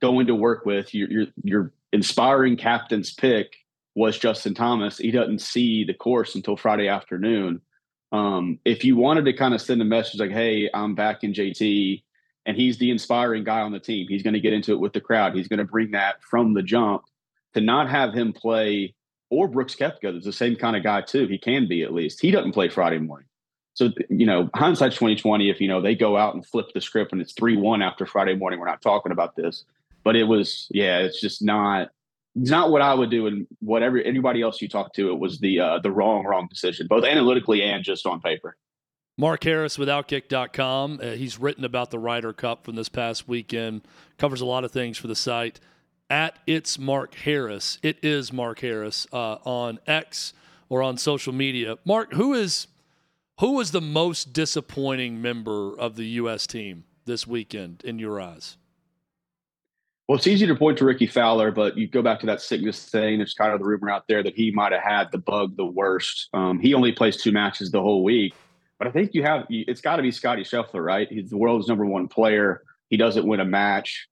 going 0.00 0.28
to 0.28 0.36
work 0.36 0.64
with. 0.64 0.94
Your 0.94 1.10
your, 1.10 1.26
your 1.42 1.72
inspiring 1.92 2.56
captain's 2.56 3.12
pick 3.12 3.56
was 3.96 4.16
Justin 4.16 4.54
Thomas. 4.54 4.98
He 4.98 5.10
doesn't 5.10 5.40
see 5.40 5.82
the 5.82 5.94
course 5.94 6.36
until 6.36 6.56
Friday 6.56 6.86
afternoon. 6.86 7.60
Um, 8.12 8.60
if 8.64 8.84
you 8.84 8.94
wanted 8.94 9.24
to 9.24 9.32
kind 9.32 9.52
of 9.52 9.60
send 9.60 9.82
a 9.82 9.84
message 9.84 10.20
like, 10.20 10.30
"Hey, 10.30 10.70
I'm 10.72 10.94
back 10.94 11.24
in 11.24 11.32
JT," 11.32 12.04
and 12.46 12.56
he's 12.56 12.78
the 12.78 12.92
inspiring 12.92 13.42
guy 13.42 13.62
on 13.62 13.72
the 13.72 13.80
team, 13.80 14.06
he's 14.08 14.22
going 14.22 14.34
to 14.34 14.40
get 14.40 14.52
into 14.52 14.70
it 14.70 14.80
with 14.80 14.92
the 14.92 15.00
crowd. 15.00 15.34
He's 15.34 15.48
going 15.48 15.58
to 15.58 15.64
bring 15.64 15.90
that 15.90 16.22
from 16.22 16.54
the 16.54 16.62
jump. 16.62 17.02
To 17.54 17.60
not 17.60 17.90
have 17.90 18.14
him 18.14 18.32
play, 18.32 18.94
or 19.28 19.48
Brooks 19.48 19.74
Koepka, 19.74 20.16
is 20.16 20.24
the 20.24 20.32
same 20.32 20.54
kind 20.54 20.76
of 20.76 20.84
guy 20.84 21.00
too. 21.00 21.26
He 21.26 21.36
can 21.36 21.66
be 21.66 21.82
at 21.82 21.92
least. 21.92 22.20
He 22.20 22.30
doesn't 22.30 22.52
play 22.52 22.68
Friday 22.68 23.00
morning. 23.00 23.26
So 23.74 23.90
you 24.10 24.26
know, 24.26 24.50
hindsight 24.54 24.92
2020. 24.92 25.50
If 25.50 25.60
you 25.60 25.68
know 25.68 25.80
they 25.80 25.94
go 25.94 26.16
out 26.16 26.34
and 26.34 26.46
flip 26.46 26.66
the 26.74 26.80
script 26.80 27.12
and 27.12 27.20
it's 27.20 27.32
three 27.32 27.56
one 27.56 27.82
after 27.82 28.06
Friday 28.06 28.34
morning, 28.34 28.60
we're 28.60 28.66
not 28.66 28.82
talking 28.82 29.12
about 29.12 29.36
this. 29.36 29.64
But 30.04 30.16
it 30.16 30.24
was, 30.24 30.66
yeah, 30.70 30.98
it's 30.98 31.20
just 31.20 31.42
not 31.42 31.90
not 32.34 32.70
what 32.70 32.82
I 32.82 32.94
would 32.94 33.10
do, 33.10 33.26
and 33.26 33.46
whatever 33.60 33.98
anybody 33.98 34.42
else 34.42 34.60
you 34.62 34.68
talk 34.68 34.94
to, 34.94 35.10
it 35.10 35.18
was 35.18 35.38
the 35.38 35.60
uh, 35.60 35.78
the 35.78 35.90
wrong 35.90 36.24
wrong 36.24 36.48
decision, 36.48 36.86
both 36.86 37.04
analytically 37.04 37.62
and 37.62 37.84
just 37.84 38.06
on 38.06 38.20
paper. 38.20 38.56
Mark 39.18 39.44
Harris 39.44 39.78
with 39.78 39.88
Outkick.com. 39.88 41.00
Uh, 41.02 41.10
he's 41.10 41.38
written 41.38 41.64
about 41.64 41.90
the 41.90 41.98
Ryder 41.98 42.32
Cup 42.32 42.64
from 42.64 42.76
this 42.76 42.88
past 42.88 43.28
weekend. 43.28 43.82
Covers 44.16 44.40
a 44.40 44.46
lot 44.46 44.64
of 44.64 44.72
things 44.72 44.96
for 44.96 45.06
the 45.06 45.14
site. 45.14 45.60
At 46.08 46.38
it's 46.46 46.78
Mark 46.78 47.14
Harris. 47.14 47.78
It 47.82 47.98
is 48.02 48.32
Mark 48.32 48.60
Harris 48.60 49.06
uh, 49.12 49.36
on 49.44 49.78
X 49.86 50.32
or 50.68 50.82
on 50.82 50.96
social 50.96 51.32
media. 51.32 51.76
Mark, 51.84 52.14
who 52.14 52.32
is 52.32 52.66
who 53.40 53.52
was 53.52 53.70
the 53.70 53.80
most 53.80 54.32
disappointing 54.32 55.20
member 55.20 55.78
of 55.78 55.96
the 55.96 56.06
U.S. 56.06 56.46
team 56.46 56.84
this 57.04 57.26
weekend 57.26 57.82
in 57.84 57.98
your 57.98 58.20
eyes? 58.20 58.56
Well, 60.08 60.18
it's 60.18 60.26
easy 60.26 60.46
to 60.46 60.54
point 60.54 60.78
to 60.78 60.84
Rickie 60.84 61.06
Fowler, 61.06 61.50
but 61.52 61.78
you 61.78 61.86
go 61.86 62.02
back 62.02 62.20
to 62.20 62.26
that 62.26 62.40
sickness 62.40 62.84
thing. 62.84 63.18
There's 63.18 63.34
kind 63.34 63.52
of 63.52 63.60
the 63.60 63.64
rumor 63.64 63.88
out 63.88 64.08
there 64.08 64.22
that 64.22 64.34
he 64.34 64.50
might 64.50 64.72
have 64.72 64.82
had 64.82 65.12
the 65.12 65.18
bug 65.18 65.56
the 65.56 65.64
worst. 65.64 66.28
Um, 66.34 66.58
he 66.58 66.74
only 66.74 66.92
plays 66.92 67.16
two 67.16 67.32
matches 67.32 67.70
the 67.70 67.80
whole 67.80 68.04
week, 68.04 68.34
but 68.78 68.88
I 68.88 68.90
think 68.90 69.14
you 69.14 69.22
have 69.22 69.46
it's 69.48 69.80
got 69.80 69.96
to 69.96 70.02
be 70.02 70.10
Scotty 70.10 70.42
Scheffler, 70.42 70.84
right? 70.84 71.08
He's 71.08 71.30
the 71.30 71.38
world's 71.38 71.68
number 71.68 71.86
one 71.86 72.08
player. 72.08 72.62
He 72.90 72.96
doesn't 72.96 73.26
win 73.26 73.40
a 73.40 73.44
match. 73.44 74.08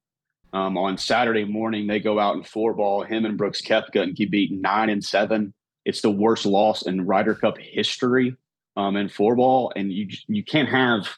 Um, 0.53 0.79
on 0.79 0.97
Saturday 0.97 1.45
morning, 1.45 1.87
they 1.87 2.01
go 2.01 2.19
out 2.19 2.35
in 2.35 2.43
four 2.45 2.73
ball. 2.73 3.05
Him 3.05 3.25
and 3.25 3.37
Brooks 3.37 3.61
Koepka 3.61 4.01
and 4.01 4.17
he 4.17 4.27
beat 4.27 4.53
nine 4.53 4.91
and 4.91 5.05
seven. 5.05 5.53
It's 5.85 6.01
the 6.01 6.11
worst 6.11 6.47
loss 6.47 6.87
in 6.87 7.07
Ryder 7.07 7.35
Cup 7.35 7.59
history 7.59 8.37
um, 8.77 8.97
in 8.97 9.09
four 9.09 9.37
ball, 9.37 9.73
and 9.75 9.93
you 9.93 10.09
you 10.29 10.45
can't 10.45 10.69
have 10.69 11.09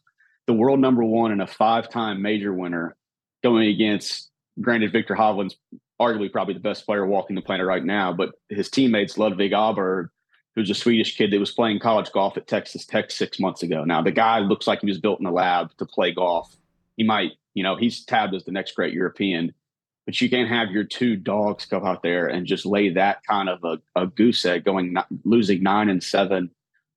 the 0.46 0.52
world 0.52 0.80
number 0.80 1.04
one 1.04 1.32
and 1.32 1.42
a 1.42 1.46
five 1.46 1.88
time 1.88 2.22
major 2.22 2.52
winner 2.52 2.96
going 3.42 3.68
against 3.68 4.30
granted, 4.60 4.92
Viktor 4.92 5.14
Hovland's 5.14 5.56
arguably 6.00 6.30
probably 6.30 6.54
the 6.54 6.60
best 6.60 6.84
player 6.84 7.06
walking 7.06 7.36
the 7.36 7.42
planet 7.42 7.66
right 7.66 7.84
now, 7.84 8.12
but 8.12 8.32
his 8.48 8.68
teammates, 8.68 9.18
Ludvig 9.18 9.52
Åberg, 9.52 10.08
who's 10.54 10.70
a 10.70 10.74
Swedish 10.74 11.16
kid 11.16 11.30
that 11.30 11.38
was 11.38 11.52
playing 11.52 11.78
college 11.78 12.10
golf 12.12 12.36
at 12.36 12.46
Texas 12.46 12.84
Tech 12.84 13.10
six 13.10 13.38
months 13.38 13.62
ago. 13.62 13.84
Now, 13.84 14.02
the 14.02 14.10
guy 14.10 14.40
looks 14.40 14.66
like 14.66 14.80
he 14.80 14.86
was 14.86 14.98
built 14.98 15.20
in 15.20 15.26
a 15.26 15.32
lab 15.32 15.70
to 15.78 15.86
play 15.86 16.12
golf. 16.12 16.54
He 16.96 17.04
might, 17.04 17.32
you 17.54 17.62
know, 17.62 17.76
he's 17.76 18.04
tabbed 18.04 18.34
as 18.34 18.44
the 18.44 18.52
next 18.52 18.74
great 18.74 18.92
European, 18.92 19.54
but 20.04 20.20
you 20.20 20.28
can't 20.28 20.48
have 20.48 20.70
your 20.70 20.84
two 20.84 21.16
dogs 21.16 21.64
go 21.64 21.84
out 21.84 22.02
there 22.02 22.26
and 22.26 22.46
just 22.46 22.66
lay 22.66 22.90
that 22.90 23.22
kind 23.24 23.48
of 23.48 23.64
a, 23.64 23.78
a 23.98 24.06
goose 24.06 24.44
egg 24.44 24.64
going, 24.64 24.96
losing 25.24 25.62
nine 25.62 25.88
and 25.88 26.02
seven. 26.02 26.50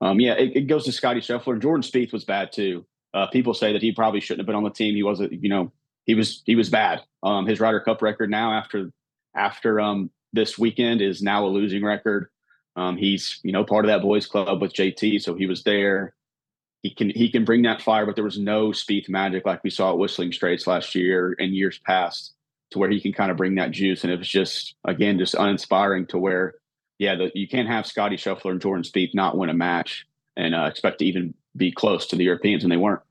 Um, 0.06 0.20
yeah, 0.20 0.34
it, 0.34 0.56
it, 0.56 0.62
goes 0.68 0.86
to 0.86 0.92
Scotty 0.92 1.20
Scheffler. 1.20 1.60
Jordan 1.60 1.82
Spieth 1.82 2.14
was 2.14 2.24
bad 2.24 2.52
too. 2.52 2.86
Uh, 3.16 3.26
people 3.28 3.56
say 3.56 3.74
that 3.74 3.82
he 3.82 3.92
probably 3.92 4.20
shouldn't 4.20 4.42
have 4.42 4.46
been 4.46 4.56
on 4.56 4.64
the 4.64 4.70
team. 4.70 4.94
He 4.94 5.02
wasn't, 5.02 5.32
you 5.34 5.50
know, 5.50 5.72
he 6.06 6.14
was 6.14 6.44
he 6.46 6.56
was 6.56 6.70
bad. 6.70 7.02
Um, 7.24 7.48
his 7.48 7.60
Ryder 7.60 7.80
Cup 7.80 8.04
record 8.04 8.30
now 8.30 8.54
after 8.54 8.92
after 9.36 9.80
um, 9.80 10.12
this 10.32 10.60
weekend 10.60 11.02
is 11.02 11.24
now 11.24 11.46
a 11.46 11.50
losing 11.50 11.84
record. 11.84 12.30
Um, 12.76 12.98
he's 12.98 13.40
you 13.42 13.52
know 13.52 13.64
part 13.64 13.84
of 13.84 13.90
that 13.90 14.04
boys 14.04 14.28
club 14.28 14.62
with 14.62 14.74
JT, 14.74 15.24
so 15.24 15.34
he 15.34 15.48
was 15.48 15.64
there. 15.64 16.14
He 16.84 16.94
can 16.94 17.10
he 17.10 17.32
can 17.32 17.44
bring 17.44 17.64
that 17.64 17.82
fire, 17.82 18.06
but 18.06 18.14
there 18.14 18.24
was 18.24 18.38
no 18.38 18.68
Spieth 18.70 19.10
magic 19.10 19.44
like 19.44 19.64
we 19.64 19.72
saw 19.72 19.90
at 19.90 19.98
Whistling 19.98 20.34
Straits 20.34 20.68
last 20.68 20.94
year 20.94 21.36
and 21.40 21.56
years 21.56 21.80
past, 21.80 22.36
to 22.70 22.78
where 22.78 22.92
he 22.92 23.02
can 23.02 23.12
kind 23.12 23.32
of 23.32 23.38
bring 23.38 23.56
that 23.56 23.72
juice. 23.72 24.04
And 24.04 24.14
it 24.14 24.20
was 24.20 24.30
just 24.30 24.76
again 24.86 25.18
just 25.18 25.34
uninspiring 25.34 26.06
to 26.08 26.20
where 26.20 26.54
yeah, 26.98 27.16
the, 27.16 27.32
you 27.34 27.48
can't 27.48 27.68
have 27.68 27.86
Scotty 27.86 28.16
Scheffler 28.16 28.52
and 28.52 28.62
Jordan 28.62 28.84
Spieth 28.84 29.14
not 29.14 29.38
win 29.38 29.50
a 29.50 29.54
match 29.54 30.06
and 30.38 30.56
uh, 30.56 30.66
expect 30.66 31.00
to 31.00 31.06
even 31.06 31.34
be 31.56 31.72
close 31.72 32.08
to 32.08 32.16
the 32.16 32.24
Europeans, 32.24 32.64
and 32.64 32.72
they 32.72 32.78
weren't. 32.78 33.02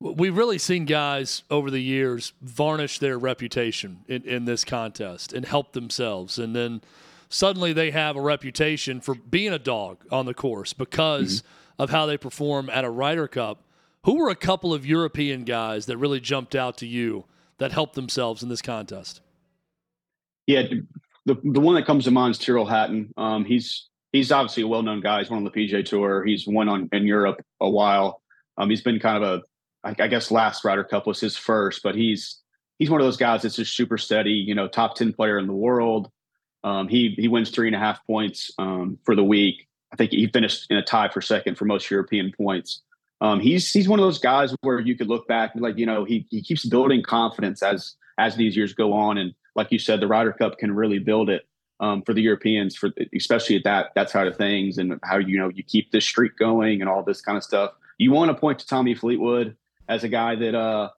We've 0.00 0.36
really 0.36 0.58
seen 0.58 0.84
guys 0.84 1.42
over 1.50 1.70
the 1.70 1.82
years 1.82 2.34
varnish 2.42 2.98
their 2.98 3.18
reputation 3.18 4.00
in, 4.06 4.22
in 4.24 4.44
this 4.44 4.62
contest 4.62 5.32
and 5.32 5.46
help 5.46 5.72
themselves. 5.72 6.38
And 6.38 6.54
then 6.54 6.82
suddenly 7.30 7.72
they 7.72 7.92
have 7.92 8.14
a 8.14 8.20
reputation 8.20 9.00
for 9.00 9.14
being 9.14 9.54
a 9.54 9.58
dog 9.58 10.04
on 10.12 10.26
the 10.26 10.34
course 10.34 10.74
because 10.74 11.40
mm-hmm. 11.40 11.82
of 11.82 11.90
how 11.90 12.04
they 12.04 12.18
perform 12.18 12.68
at 12.68 12.84
a 12.84 12.90
Ryder 12.90 13.26
Cup. 13.26 13.62
Who 14.04 14.16
were 14.16 14.28
a 14.28 14.36
couple 14.36 14.74
of 14.74 14.84
European 14.84 15.44
guys 15.44 15.86
that 15.86 15.96
really 15.96 16.20
jumped 16.20 16.54
out 16.54 16.76
to 16.78 16.86
you 16.86 17.24
that 17.58 17.72
helped 17.72 17.94
themselves 17.94 18.42
in 18.42 18.50
this 18.50 18.62
contest? 18.62 19.22
Yeah, 20.46 20.62
the, 21.26 21.34
the 21.42 21.60
one 21.60 21.74
that 21.74 21.86
comes 21.86 22.04
to 22.04 22.10
mind 22.10 22.32
is 22.32 22.38
Tyrrell 22.38 22.66
Hatton. 22.66 23.12
Um, 23.16 23.44
he's 23.44 23.88
he's 24.12 24.32
obviously 24.32 24.62
a 24.62 24.68
well 24.68 24.82
known 24.82 25.00
guy. 25.00 25.18
He's 25.18 25.30
won 25.30 25.38
on 25.38 25.44
the 25.44 25.50
PGA 25.50 25.84
Tour. 25.84 26.24
He's 26.24 26.46
won 26.46 26.68
on 26.68 26.88
in 26.92 27.06
Europe 27.06 27.44
a 27.60 27.68
while. 27.68 28.22
Um, 28.56 28.70
he's 28.70 28.82
been 28.82 28.98
kind 28.98 29.22
of 29.22 29.22
a 29.22 29.42
I, 29.86 30.04
I 30.04 30.08
guess 30.08 30.30
last 30.30 30.64
Ryder 30.64 30.84
Cup 30.84 31.06
was 31.06 31.20
his 31.20 31.36
first, 31.36 31.82
but 31.82 31.94
he's 31.94 32.40
he's 32.78 32.90
one 32.90 33.00
of 33.00 33.06
those 33.06 33.16
guys 33.16 33.42
that's 33.42 33.56
just 33.56 33.76
super 33.76 33.98
steady. 33.98 34.30
You 34.30 34.54
know, 34.54 34.68
top 34.68 34.94
ten 34.94 35.12
player 35.12 35.38
in 35.38 35.46
the 35.46 35.52
world. 35.52 36.10
Um, 36.64 36.88
he 36.88 37.14
he 37.18 37.28
wins 37.28 37.50
three 37.50 37.68
and 37.68 37.76
a 37.76 37.80
half 37.80 38.04
points 38.06 38.50
um, 38.58 38.98
for 39.04 39.14
the 39.14 39.24
week. 39.24 39.66
I 39.92 39.96
think 39.96 40.12
he 40.12 40.26
finished 40.28 40.66
in 40.70 40.76
a 40.76 40.82
tie 40.82 41.08
for 41.08 41.20
second 41.20 41.56
for 41.56 41.64
most 41.64 41.90
European 41.90 42.32
points. 42.36 42.82
Um, 43.20 43.40
he's 43.40 43.70
he's 43.70 43.88
one 43.88 43.98
of 43.98 44.04
those 44.04 44.18
guys 44.18 44.54
where 44.60 44.78
you 44.78 44.96
could 44.96 45.08
look 45.08 45.26
back 45.26 45.52
and 45.54 45.62
like 45.62 45.78
you 45.78 45.86
know 45.86 46.04
he 46.04 46.26
he 46.30 46.42
keeps 46.42 46.64
building 46.66 47.02
confidence 47.02 47.62
as 47.62 47.94
as 48.18 48.36
these 48.36 48.56
years 48.56 48.74
go 48.74 48.92
on, 48.92 49.18
and 49.18 49.34
like 49.56 49.72
you 49.72 49.78
said, 49.78 50.00
the 50.00 50.06
Ryder 50.06 50.32
Cup 50.32 50.58
can 50.58 50.74
really 50.74 50.98
build 50.98 51.30
it 51.30 51.46
um, 51.80 52.02
for 52.02 52.14
the 52.14 52.22
Europeans, 52.22 52.76
for 52.76 52.90
especially 53.14 53.56
at 53.56 53.64
that 53.64 53.92
that 53.94 54.10
side 54.10 54.26
of 54.26 54.36
things, 54.36 54.78
and 54.78 55.00
how 55.02 55.18
you 55.18 55.38
know 55.38 55.48
you 55.48 55.64
keep 55.64 55.90
this 55.90 56.04
streak 56.04 56.36
going 56.38 56.80
and 56.80 56.88
all 56.88 57.02
this 57.02 57.20
kind 57.20 57.36
of 57.36 57.42
stuff. 57.42 57.72
You 57.98 58.12
want 58.12 58.30
to 58.30 58.34
point 58.34 58.58
to 58.60 58.66
Tommy 58.66 58.94
Fleetwood 58.94 59.56
as 59.88 60.04
a 60.04 60.08
guy 60.08 60.36
that 60.36 60.54
uh, 60.54 60.90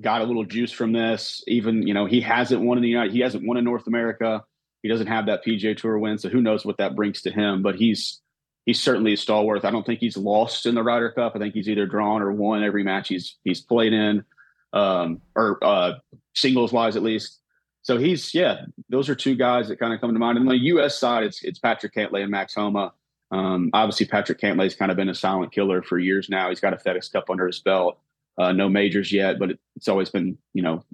got 0.00 0.22
a 0.22 0.24
little 0.24 0.44
juice 0.44 0.72
from 0.72 0.92
this. 0.92 1.44
Even 1.46 1.86
you 1.86 1.94
know 1.94 2.06
he 2.06 2.20
hasn't 2.20 2.62
won 2.62 2.78
in 2.78 2.82
the 2.82 2.88
United, 2.88 3.12
he 3.12 3.20
hasn't 3.20 3.46
won 3.46 3.56
in 3.56 3.64
North 3.64 3.86
America. 3.86 4.44
He 4.82 4.88
doesn't 4.88 5.08
have 5.08 5.26
that 5.26 5.44
PGA 5.44 5.76
Tour 5.76 5.98
win, 5.98 6.18
so 6.18 6.28
who 6.28 6.40
knows 6.40 6.64
what 6.64 6.78
that 6.78 6.94
brings 6.94 7.22
to 7.22 7.30
him? 7.30 7.62
But 7.62 7.76
he's 7.76 8.20
he's 8.66 8.80
certainly 8.80 9.14
a 9.14 9.16
stalwart. 9.16 9.64
I 9.64 9.70
don't 9.70 9.84
think 9.84 10.00
he's 10.00 10.16
lost 10.16 10.66
in 10.66 10.74
the 10.74 10.82
Ryder 10.82 11.10
Cup. 11.10 11.32
I 11.34 11.38
think 11.38 11.54
he's 11.54 11.68
either 11.68 11.86
drawn 11.86 12.22
or 12.22 12.32
won 12.32 12.62
every 12.62 12.84
match 12.84 13.08
he's 13.08 13.36
he's 13.44 13.60
played 13.60 13.92
in, 13.92 14.24
um, 14.72 15.22
or 15.34 15.58
uh, 15.62 15.94
singles 16.34 16.72
wise 16.72 16.96
at 16.96 17.02
least. 17.02 17.40
So 17.88 17.96
he's 17.96 18.34
yeah, 18.34 18.66
those 18.90 19.08
are 19.08 19.14
two 19.14 19.34
guys 19.34 19.68
that 19.68 19.80
kind 19.80 19.94
of 19.94 20.00
come 20.02 20.12
to 20.12 20.18
mind. 20.18 20.36
And 20.36 20.46
on 20.46 20.54
the 20.54 20.64
U.S. 20.64 20.98
side, 20.98 21.24
it's 21.24 21.42
it's 21.42 21.58
Patrick 21.58 21.94
Cantlay 21.94 22.20
and 22.20 22.30
Max 22.30 22.54
Homa. 22.54 22.92
Um, 23.30 23.70
obviously, 23.72 24.04
Patrick 24.04 24.38
Cantlay's 24.38 24.74
kind 24.74 24.90
of 24.90 24.98
been 24.98 25.08
a 25.08 25.14
silent 25.14 25.52
killer 25.52 25.80
for 25.80 25.98
years 25.98 26.28
now. 26.28 26.50
He's 26.50 26.60
got 26.60 26.74
a 26.74 26.76
FedEx 26.76 27.10
Cup 27.10 27.30
under 27.30 27.46
his 27.46 27.60
belt. 27.60 27.98
Uh, 28.36 28.52
no 28.52 28.68
majors 28.68 29.10
yet, 29.10 29.38
but 29.38 29.52
it, 29.52 29.60
it's 29.74 29.88
always 29.88 30.10
been 30.10 30.36
you 30.52 30.62
know 30.62 30.84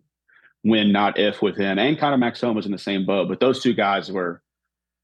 when 0.62 0.92
not 0.92 1.18
if 1.18 1.42
with 1.42 1.57
him. 1.57 1.80
And 1.80 1.98
kind 1.98 2.14
of 2.14 2.20
Max 2.20 2.40
Homa's 2.40 2.64
in 2.64 2.70
the 2.70 2.78
same 2.78 3.04
boat. 3.04 3.26
But 3.26 3.40
those 3.40 3.61
two 3.61 3.74
guys 3.74 4.12
were 4.12 4.40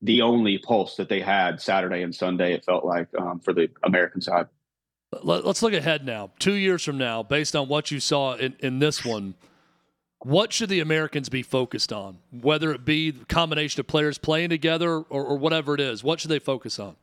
the 0.01 0.23
only 0.23 0.59
pulse 0.59 0.95
that 0.95 1.09
they 1.09 1.21
had 1.21 1.61
Saturday 1.61 2.03
and 2.03 2.15
Sunday. 2.15 2.53
It 2.53 2.65
felt 2.65 2.85
like 2.85 3.09
um, 3.19 3.41
for 3.41 3.53
the 3.53 3.69
American 3.83 4.21
side. 4.21 4.47
Let's 5.25 5.61
look 5.61 5.73
ahead 5.73 6.07
now. 6.07 6.31
Two 6.39 6.55
years 6.55 6.85
from 6.85 6.99
now, 6.99 7.25
based 7.25 7.57
on 7.57 7.67
what 7.67 7.91
you 7.91 7.99
saw 7.99 8.35
in, 8.35 8.55
in 8.61 8.79
this 8.79 9.05
one, 9.05 9.35
what 10.23 10.53
should 10.53 10.69
the 10.69 10.81
Americans 10.81 11.29
be 11.29 11.43
focused 11.43 11.93
on? 11.93 12.19
Whether 12.31 12.73
it 12.73 12.85
be 12.85 13.11
the 13.11 13.25
combination 13.25 13.81
of 13.81 13.87
players 13.87 14.19
playing 14.19 14.51
together 14.51 14.99
or, 14.99 15.25
or 15.25 15.39
whatever 15.39 15.75
it 15.75 15.81
is, 15.81 16.05
what 16.05 16.21
should 16.21 16.31
they 16.31 16.39
focus 16.39 16.79
on? 16.79 16.97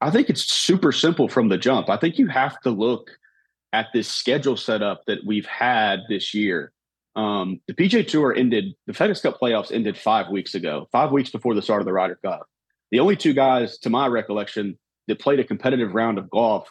I 0.00 0.10
think 0.10 0.28
it's 0.28 0.42
super 0.42 0.92
simple 0.92 1.28
from 1.28 1.48
the 1.48 1.56
jump. 1.56 1.88
I 1.88 1.96
think 1.96 2.18
you 2.18 2.26
have 2.26 2.60
to 2.62 2.70
look 2.70 3.10
at 3.72 3.88
this 3.94 4.08
schedule 4.08 4.56
setup 4.56 5.04
that 5.06 5.24
we've 5.24 5.46
had 5.46 6.00
this 6.08 6.34
year. 6.34 6.72
Um, 7.14 7.60
the 7.66 7.72
PGA 7.72 8.06
Tour 8.06 8.34
ended, 8.34 8.74
the 8.86 8.92
FedEx 8.92 9.22
Cup 9.22 9.40
playoffs 9.40 9.72
ended 9.72 9.96
five 9.96 10.28
weeks 10.28 10.54
ago, 10.54 10.88
five 10.92 11.12
weeks 11.12 11.30
before 11.30 11.54
the 11.54 11.62
start 11.62 11.80
of 11.80 11.86
the 11.86 11.92
Ryder 11.92 12.18
Cup. 12.22 12.46
The 12.90 13.00
only 13.00 13.16
two 13.16 13.32
guys, 13.32 13.78
to 13.78 13.90
my 13.90 14.06
recollection, 14.06 14.78
that 15.08 15.18
played 15.18 15.40
a 15.40 15.44
competitive 15.44 15.94
round 15.94 16.18
of 16.18 16.28
golf 16.30 16.68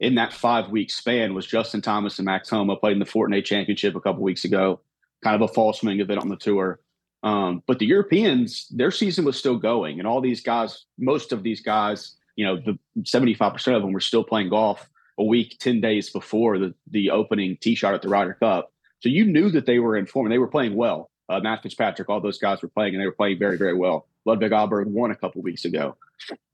in 0.00 0.14
that 0.14 0.32
five 0.32 0.68
week 0.68 0.90
span 0.90 1.34
was 1.34 1.46
Justin 1.46 1.82
Thomas 1.82 2.18
and 2.18 2.26
Max 2.26 2.48
Homa 2.50 2.76
played 2.76 2.92
in 2.92 2.98
the 2.98 3.04
Fortinet 3.04 3.44
Championship 3.44 3.94
a 3.94 4.00
couple 4.00 4.22
weeks 4.22 4.44
ago, 4.44 4.80
kind 5.22 5.34
of 5.34 5.48
a 5.48 5.52
fall 5.52 5.72
swing 5.72 6.00
event 6.00 6.20
on 6.20 6.28
the 6.28 6.36
tour. 6.36 6.80
Um, 7.22 7.62
but 7.66 7.78
the 7.78 7.86
Europeans, 7.86 8.68
their 8.70 8.92
season 8.92 9.24
was 9.24 9.36
still 9.36 9.56
going, 9.56 9.98
and 9.98 10.06
all 10.06 10.20
these 10.20 10.40
guys, 10.40 10.84
most 10.98 11.32
of 11.32 11.42
these 11.42 11.60
guys, 11.60 12.16
you 12.36 12.44
know, 12.44 12.56
the 12.56 12.78
75% 13.02 13.74
of 13.74 13.82
them 13.82 13.92
were 13.92 14.00
still 14.00 14.22
playing 14.22 14.50
golf 14.50 14.88
a 15.18 15.24
week, 15.24 15.56
10 15.58 15.80
days 15.80 16.10
before 16.10 16.58
the, 16.58 16.72
the 16.90 17.10
opening 17.10 17.56
tee 17.60 17.74
shot 17.74 17.94
at 17.94 18.02
the 18.02 18.08
Ryder 18.08 18.34
Cup. 18.34 18.72
So 19.00 19.08
you 19.08 19.24
knew 19.24 19.50
that 19.50 19.66
they 19.66 19.80
were 19.80 19.96
in 19.96 20.06
form 20.06 20.26
and 20.26 20.32
they 20.32 20.38
were 20.38 20.46
playing 20.46 20.76
well. 20.76 21.10
Uh, 21.28 21.40
Matt 21.40 21.62
Fitzpatrick, 21.62 22.08
all 22.08 22.20
those 22.20 22.38
guys 22.38 22.62
were 22.62 22.68
playing 22.68 22.94
and 22.94 23.02
they 23.02 23.06
were 23.06 23.12
playing 23.12 23.38
very, 23.38 23.58
very 23.58 23.74
well. 23.74 24.06
Ludvig 24.24 24.52
Åberg 24.52 24.86
won 24.86 25.10
a 25.10 25.16
couple 25.16 25.42
weeks 25.42 25.64
ago. 25.64 25.96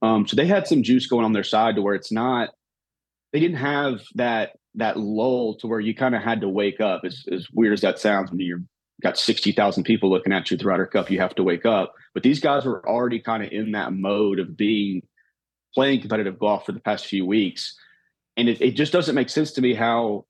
Um, 0.02 0.26
so 0.26 0.34
they 0.34 0.46
had 0.46 0.66
some 0.66 0.82
juice 0.82 1.06
going 1.06 1.24
on 1.24 1.32
their 1.32 1.44
side 1.44 1.76
to 1.76 1.82
where 1.82 1.94
it's 1.94 2.10
not, 2.10 2.50
they 3.34 3.40
didn't 3.40 3.56
have 3.56 4.00
that 4.14 4.52
that 4.76 4.96
lull 4.96 5.56
to 5.56 5.66
where 5.66 5.80
you 5.80 5.92
kind 5.92 6.14
of 6.14 6.22
had 6.22 6.40
to 6.40 6.48
wake 6.48 6.80
up. 6.80 7.02
As, 7.04 7.24
as 7.30 7.48
weird 7.52 7.72
as 7.72 7.80
that 7.80 7.98
sounds, 7.98 8.30
when 8.30 8.38
you've 8.38 8.62
got 9.02 9.18
60,000 9.18 9.82
people 9.82 10.08
looking 10.08 10.32
at 10.32 10.50
you 10.50 10.56
throughout 10.56 10.80
a 10.80 10.86
cup, 10.86 11.10
you 11.10 11.20
have 11.20 11.34
to 11.34 11.42
wake 11.42 11.66
up. 11.66 11.94
But 12.14 12.22
these 12.22 12.40
guys 12.40 12.64
were 12.64 12.88
already 12.88 13.18
kind 13.18 13.42
of 13.42 13.50
in 13.50 13.72
that 13.72 13.92
mode 13.92 14.38
of 14.38 14.56
being 14.56 15.02
playing 15.74 16.00
competitive 16.00 16.38
golf 16.38 16.64
for 16.64 16.72
the 16.72 16.80
past 16.80 17.06
few 17.06 17.26
weeks. 17.26 17.76
And 18.36 18.48
it, 18.48 18.60
it 18.60 18.70
just 18.72 18.92
doesn't 18.92 19.14
make 19.14 19.30
sense 19.30 19.52
to 19.52 19.60
me 19.60 19.74
how 19.74 20.26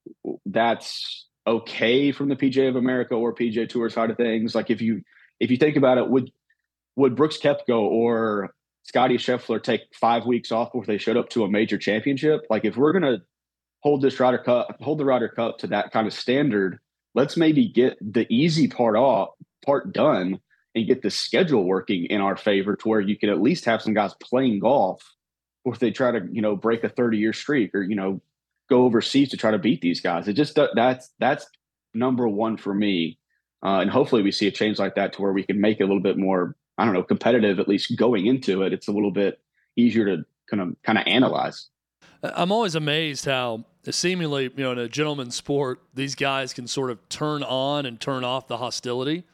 that's 0.46 1.26
okay 1.46 2.10
from 2.10 2.28
the 2.28 2.36
PGA 2.36 2.70
of 2.70 2.76
America 2.76 3.14
or 3.14 3.34
PGA 3.34 3.68
Tour 3.68 3.90
side 3.90 4.10
of 4.10 4.16
things. 4.16 4.54
Like 4.54 4.70
if 4.70 4.80
you 4.80 5.02
if 5.40 5.50
you 5.50 5.58
think 5.58 5.76
about 5.76 5.98
it, 5.98 6.08
would 6.08 6.30
would 6.96 7.16
Brooks 7.16 7.38
Koepka 7.38 7.78
or 7.78 8.54
Scotty 8.84 9.16
Scheffler 9.16 9.62
take 9.62 9.82
five 9.92 10.26
weeks 10.26 10.52
off 10.52 10.72
before 10.72 10.84
they 10.86 10.98
showed 10.98 11.16
up 11.16 11.30
to 11.30 11.44
a 11.44 11.50
major 11.50 11.78
championship? 11.78 12.46
Like 12.48 12.64
if 12.64 12.76
we're 12.76 12.92
gonna 12.92 13.22
hold 13.80 14.02
this 14.02 14.20
Ryder 14.20 14.38
Cup, 14.38 14.76
hold 14.80 14.98
the 14.98 15.04
Ryder 15.04 15.28
Cup 15.28 15.58
to 15.58 15.66
that 15.68 15.90
kind 15.90 16.06
of 16.06 16.12
standard, 16.12 16.78
let's 17.14 17.36
maybe 17.36 17.68
get 17.68 17.96
the 18.00 18.26
easy 18.30 18.68
part 18.68 18.96
off, 18.96 19.30
part 19.64 19.92
done, 19.92 20.40
and 20.74 20.86
get 20.86 21.02
the 21.02 21.10
schedule 21.10 21.64
working 21.64 22.06
in 22.06 22.20
our 22.20 22.36
favor 22.36 22.76
to 22.76 22.88
where 22.88 23.00
you 23.00 23.16
can 23.16 23.28
at 23.28 23.40
least 23.40 23.64
have 23.64 23.82
some 23.82 23.94
guys 23.94 24.14
playing 24.20 24.58
golf 24.58 25.14
or 25.64 25.72
if 25.72 25.78
they 25.78 25.90
try 25.90 26.10
to, 26.10 26.26
you 26.30 26.42
know, 26.42 26.56
break 26.56 26.84
a 26.84 26.88
30 26.88 27.18
year 27.18 27.32
streak 27.32 27.74
or, 27.74 27.82
you 27.82 27.96
know, 27.96 28.20
go 28.68 28.84
overseas 28.84 29.30
to 29.30 29.36
try 29.36 29.50
to 29.50 29.58
beat 29.58 29.80
these 29.80 30.00
guys. 30.00 30.28
It 30.28 30.34
just 30.34 30.58
that's 30.74 31.10
that's 31.18 31.46
number 31.94 32.28
one 32.28 32.56
for 32.56 32.74
me. 32.74 33.18
Uh, 33.62 33.80
and 33.80 33.90
hopefully 33.90 34.22
we 34.22 34.32
see 34.32 34.46
a 34.46 34.50
change 34.50 34.78
like 34.78 34.96
that 34.96 35.14
to 35.14 35.22
where 35.22 35.32
we 35.32 35.42
can 35.42 35.60
make 35.60 35.80
it 35.80 35.84
a 35.84 35.86
little 35.86 36.02
bit 36.02 36.18
more, 36.18 36.54
I 36.78 36.84
don't 36.84 36.94
know, 36.94 37.02
competitive, 37.02 37.60
at 37.60 37.68
least 37.68 37.96
going 37.96 38.26
into 38.26 38.62
it. 38.62 38.72
It's 38.72 38.88
a 38.88 38.92
little 38.92 39.10
bit 39.10 39.40
easier 39.76 40.04
to 40.06 40.24
kind 40.50 40.62
of 40.62 40.76
kind 40.82 40.98
of 40.98 41.04
analyze. 41.06 41.68
I'm 42.22 42.50
always 42.50 42.74
amazed 42.74 43.26
how 43.26 43.64
seemingly, 43.90 44.44
you 44.44 44.64
know, 44.64 44.72
in 44.72 44.78
a 44.78 44.88
gentleman's 44.88 45.34
sport, 45.34 45.80
these 45.92 46.14
guys 46.14 46.54
can 46.54 46.66
sort 46.66 46.90
of 46.90 47.06
turn 47.08 47.42
on 47.42 47.86
and 47.86 48.00
turn 48.00 48.24
off 48.24 48.48
the 48.48 48.56
hostility 48.56 49.24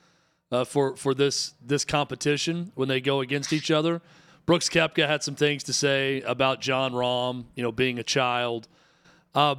uh, 0.50 0.64
for 0.64 0.96
for 0.96 1.14
this 1.14 1.54
this 1.64 1.84
competition 1.84 2.72
when 2.74 2.88
they 2.88 3.00
go 3.00 3.20
against 3.20 3.52
each 3.52 3.70
other. 3.70 4.02
Brooks 4.46 4.68
Koepka 4.68 5.06
had 5.06 5.22
some 5.22 5.36
things 5.36 5.62
to 5.64 5.72
say 5.72 6.22
about 6.22 6.60
Jon 6.60 6.92
Rahm, 6.92 7.44
you 7.54 7.62
know, 7.62 7.70
being 7.70 7.98
a 7.98 8.02
child. 8.02 8.66
Uh, 9.34 9.54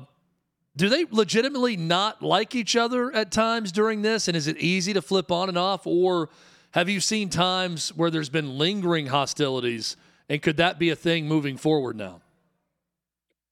do 0.75 0.89
they 0.89 1.05
legitimately 1.09 1.77
not 1.77 2.21
like 2.21 2.55
each 2.55 2.75
other 2.75 3.13
at 3.13 3.31
times 3.31 3.71
during 3.71 4.01
this? 4.01 4.27
And 4.27 4.35
is 4.35 4.47
it 4.47 4.57
easy 4.57 4.93
to 4.93 5.01
flip 5.01 5.31
on 5.31 5.49
and 5.49 5.57
off? 5.57 5.85
Or 5.85 6.29
have 6.71 6.89
you 6.89 6.99
seen 6.99 7.29
times 7.29 7.89
where 7.95 8.09
there's 8.09 8.29
been 8.29 8.57
lingering 8.57 9.07
hostilities? 9.07 9.97
And 10.29 10.41
could 10.41 10.57
that 10.57 10.79
be 10.79 10.89
a 10.89 10.95
thing 10.95 11.27
moving 11.27 11.57
forward 11.57 11.97
now? 11.97 12.21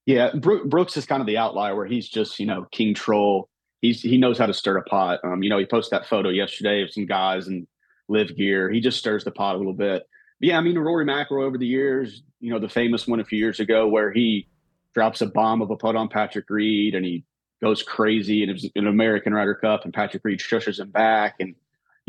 Yeah, 0.06 0.32
Brooks 0.34 0.98
is 0.98 1.06
kind 1.06 1.22
of 1.22 1.28
the 1.28 1.38
outlier 1.38 1.76
where 1.76 1.86
he's 1.86 2.10
just, 2.10 2.40
you 2.40 2.46
know, 2.46 2.66
king 2.72 2.96
troll. 2.96 3.48
He's 3.82 4.02
he 4.02 4.18
knows 4.18 4.38
how 4.38 4.48
to 4.48 4.54
stir 4.54 4.78
a 4.78 4.84
pot. 4.84 5.20
Um, 5.24 5.44
you 5.44 5.50
know, 5.50 5.60
he 5.60 5.66
posted 5.66 6.00
that 6.00 6.08
photo 6.08 6.30
yesterday 6.30 6.82
of 6.82 6.92
some 6.92 7.06
guys 7.06 7.48
in 7.48 7.68
LIV 8.08 8.36
gear. 8.36 8.70
He 8.70 8.80
just 8.80 8.98
stirs 8.98 9.24
the 9.24 9.32
pot 9.32 9.56
a 9.56 9.58
little 9.58 9.74
bit. 9.74 10.04
But 10.40 10.48
yeah, 10.48 10.58
I 10.58 10.62
mean, 10.62 10.78
Rory 10.78 11.06
McIlroy 11.06 11.44
over 11.44 11.58
the 11.58 11.68
years, 11.68 12.24
you 12.40 12.50
know, 12.50 12.60
the 12.60 12.70
famous 12.70 13.08
one 13.08 13.20
a 13.20 13.26
few 13.26 13.38
years 13.38 13.60
ago 13.60 13.88
where 13.88 14.12
he 14.12 14.48
drops 14.94 15.22
a 15.22 15.28
bomb 15.28 15.62
of 15.62 15.70
a 15.70 15.76
putt 15.76 15.96
on 15.96 16.10
Patrick 16.10 16.50
Reed 16.50 16.96
and 16.96 17.06
he 17.06 17.24
goes 17.62 17.84
crazy 17.84 18.42
and 18.42 18.52
it's 18.52 18.66
an 18.76 18.88
American 18.88 19.34
Ryder 19.34 19.56
Cup 19.56 19.84
and 19.86 19.94
Patrick 19.94 20.24
Reed 20.24 20.40
shushes 20.40 20.80
him 20.80 20.90
back 20.92 21.36
and 21.40 21.56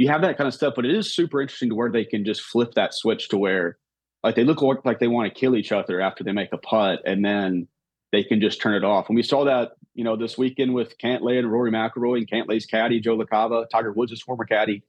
you 0.00 0.08
have 0.08 0.22
that 0.22 0.38
kind 0.38 0.48
of 0.48 0.54
stuff. 0.54 0.72
But 0.74 0.86
it 0.86 0.96
is 0.96 1.14
super 1.14 1.42
interesting 1.42 1.68
to 1.68 1.74
where 1.74 1.92
they 1.92 2.06
can 2.06 2.24
just 2.24 2.40
flip 2.40 2.72
that 2.72 2.94
switch 2.94 3.28
to 3.28 3.36
where 3.36 3.76
like 4.24 4.34
they 4.34 4.44
look 4.44 4.62
like 4.86 4.98
they 4.98 5.08
want 5.08 5.32
to 5.32 5.38
kill 5.38 5.54
each 5.54 5.72
other 5.72 6.00
after 6.00 6.24
they 6.24 6.32
make 6.32 6.54
a 6.54 6.58
putt 6.58 7.00
and 7.04 7.22
then 7.22 7.68
they 8.10 8.24
can 8.24 8.40
just 8.40 8.62
turn 8.62 8.74
it 8.74 8.82
off. 8.82 9.10
And 9.10 9.16
we 9.16 9.22
saw 9.22 9.44
that, 9.44 9.72
you 9.94 10.02
know, 10.02 10.16
this 10.16 10.38
weekend 10.38 10.72
with 10.72 10.96
Cantlay 10.96 11.38
and 11.38 11.52
Rory 11.52 11.70
McIlroy 11.70 12.16
and 12.16 12.30
Cantlay's 12.30 12.64
caddy, 12.64 12.98
Joe 12.98 13.18
LaCava, 13.18 13.68
Tiger 13.68 13.92
Woods' 13.92 14.22
former 14.22 14.46
caddy, 14.46 14.82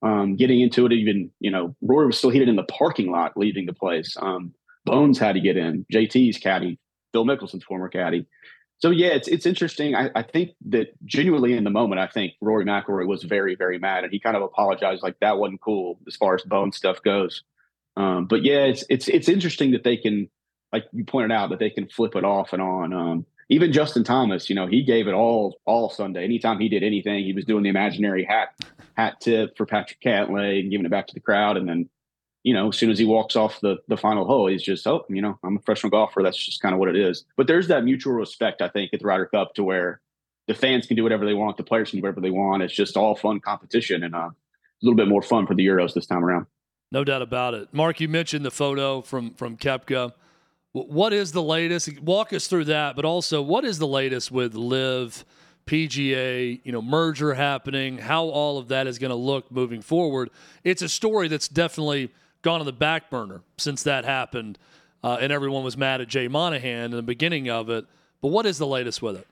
um, 0.00 0.36
getting 0.36 0.60
into 0.60 0.86
it. 0.86 0.92
Even, 0.92 1.32
you 1.40 1.50
know, 1.50 1.74
Rory 1.82 2.06
was 2.06 2.18
still 2.18 2.30
heated 2.30 2.48
in 2.48 2.54
the 2.54 2.62
parking 2.62 3.10
lot 3.10 3.36
leaving 3.36 3.66
the 3.66 3.72
place. 3.72 4.16
Um, 4.20 4.54
Bones 4.84 5.18
had 5.18 5.32
to 5.32 5.40
get 5.40 5.56
in. 5.56 5.86
JT's 5.92 6.38
caddy 6.38 6.78
Phil 7.12 7.24
Mickelson's 7.24 7.64
former 7.64 7.88
caddy. 7.88 8.26
So 8.82 8.90
yeah, 8.90 9.10
it's 9.10 9.28
it's 9.28 9.46
interesting. 9.46 9.94
I, 9.94 10.10
I, 10.16 10.24
think 10.24 10.56
that 10.70 10.88
genuinely 11.06 11.52
in 11.52 11.62
the 11.62 11.70
moment, 11.70 12.00
I 12.00 12.08
think 12.08 12.32
Rory 12.40 12.64
McIlroy 12.64 13.06
was 13.06 13.22
very 13.22 13.54
very 13.54 13.78
mad, 13.78 14.02
and 14.02 14.12
he 14.12 14.18
kind 14.18 14.36
of 14.36 14.42
apologized 14.42 15.04
like 15.04 15.20
that 15.20 15.38
wasn't 15.38 15.60
cool 15.60 16.00
as 16.08 16.16
far 16.16 16.34
as 16.34 16.42
bone 16.42 16.72
stuff 16.72 17.00
goes. 17.04 17.44
Um, 17.96 18.26
but 18.26 18.42
yeah, 18.42 18.64
it's 18.64 18.84
it's 18.90 19.06
it's 19.06 19.28
interesting 19.28 19.70
that 19.70 19.84
they 19.84 19.96
can, 19.96 20.28
like 20.72 20.86
you 20.92 21.04
pointed 21.04 21.30
out, 21.30 21.50
that 21.50 21.60
they 21.60 21.70
can 21.70 21.88
flip 21.90 22.16
it 22.16 22.24
off 22.24 22.52
and 22.52 22.60
on. 22.60 22.92
Um, 22.92 23.26
even 23.48 23.72
Justin 23.72 24.02
Thomas, 24.02 24.50
you 24.50 24.56
know, 24.56 24.66
he 24.66 24.82
gave 24.82 25.06
it 25.06 25.14
all 25.14 25.60
all 25.64 25.88
Sunday. 25.88 26.24
Anytime 26.24 26.58
he 26.58 26.68
did 26.68 26.82
anything, 26.82 27.22
he 27.22 27.34
was 27.34 27.44
doing 27.44 27.62
the 27.62 27.68
imaginary 27.68 28.24
hat 28.24 28.48
hat 28.96 29.20
tip 29.20 29.56
for 29.56 29.64
Patrick 29.64 30.00
Cantlay 30.00 30.58
and 30.58 30.72
giving 30.72 30.86
it 30.86 30.90
back 30.90 31.06
to 31.06 31.14
the 31.14 31.20
crowd, 31.20 31.56
and 31.56 31.68
then 31.68 31.88
you 32.42 32.52
know, 32.52 32.68
as 32.68 32.76
soon 32.76 32.90
as 32.90 32.98
he 32.98 33.04
walks 33.04 33.36
off 33.36 33.60
the 33.60 33.76
the 33.88 33.96
final 33.96 34.26
hole, 34.26 34.48
he's 34.48 34.62
just, 34.62 34.86
oh, 34.86 35.04
you 35.08 35.22
know, 35.22 35.38
I'm 35.44 35.56
a 35.56 35.58
professional 35.60 35.90
golfer. 35.90 36.22
That's 36.22 36.36
just 36.36 36.60
kind 36.60 36.74
of 36.74 36.78
what 36.78 36.88
it 36.88 36.96
is. 36.96 37.24
But 37.36 37.46
there's 37.46 37.68
that 37.68 37.84
mutual 37.84 38.14
respect, 38.14 38.62
I 38.62 38.68
think, 38.68 38.92
at 38.92 39.00
the 39.00 39.06
Ryder 39.06 39.26
Cup 39.26 39.54
to 39.54 39.64
where 39.64 40.00
the 40.48 40.54
fans 40.54 40.86
can 40.86 40.96
do 40.96 41.02
whatever 41.02 41.24
they 41.24 41.34
want, 41.34 41.56
the 41.56 41.62
players 41.62 41.90
can 41.90 42.00
do 42.00 42.02
whatever 42.02 42.20
they 42.20 42.30
want. 42.30 42.62
It's 42.62 42.74
just 42.74 42.96
all 42.96 43.14
fun 43.14 43.40
competition 43.40 44.02
and 44.02 44.14
uh, 44.14 44.18
a 44.18 44.34
little 44.82 44.96
bit 44.96 45.08
more 45.08 45.22
fun 45.22 45.46
for 45.46 45.54
the 45.54 45.64
Euros 45.64 45.94
this 45.94 46.06
time 46.06 46.24
around. 46.24 46.46
No 46.90 47.04
doubt 47.04 47.22
about 47.22 47.54
it. 47.54 47.72
Mark, 47.72 48.00
you 48.00 48.08
mentioned 48.08 48.44
the 48.44 48.50
photo 48.50 49.02
from 49.02 49.34
from 49.34 49.56
Koepka. 49.56 50.12
What 50.72 51.12
is 51.12 51.32
the 51.32 51.42
latest? 51.42 52.00
Walk 52.00 52.32
us 52.32 52.48
through 52.48 52.64
that, 52.64 52.96
but 52.96 53.04
also 53.04 53.40
what 53.42 53.64
is 53.64 53.78
the 53.78 53.86
latest 53.86 54.32
with 54.32 54.54
LIV 54.54 55.24
PGA, 55.66 56.60
you 56.64 56.72
know, 56.72 56.82
merger 56.82 57.34
happening, 57.34 57.98
how 57.98 58.24
all 58.24 58.58
of 58.58 58.68
that 58.68 58.86
is 58.86 58.98
going 58.98 59.10
to 59.10 59.16
look 59.16 59.50
moving 59.50 59.80
forward. 59.80 60.30
It's 60.64 60.82
a 60.82 60.88
story 60.88 61.28
that's 61.28 61.48
definitely 61.48 62.10
gone 62.42 62.60
on 62.60 62.66
the 62.66 62.72
back 62.72 63.10
burner 63.10 63.42
since 63.56 63.82
that 63.84 64.04
happened, 64.04 64.58
uh, 65.02 65.18
and 65.20 65.32
everyone 65.32 65.64
was 65.64 65.76
mad 65.76 66.00
at 66.00 66.08
Jay 66.08 66.28
Monahan 66.28 66.86
in 66.86 66.90
the 66.90 67.02
beginning 67.02 67.48
of 67.48 67.70
it. 67.70 67.86
But 68.20 68.28
what 68.28 68.46
is 68.46 68.58
the 68.58 68.66
latest 68.66 69.02
with 69.02 69.16
it? 69.16 69.26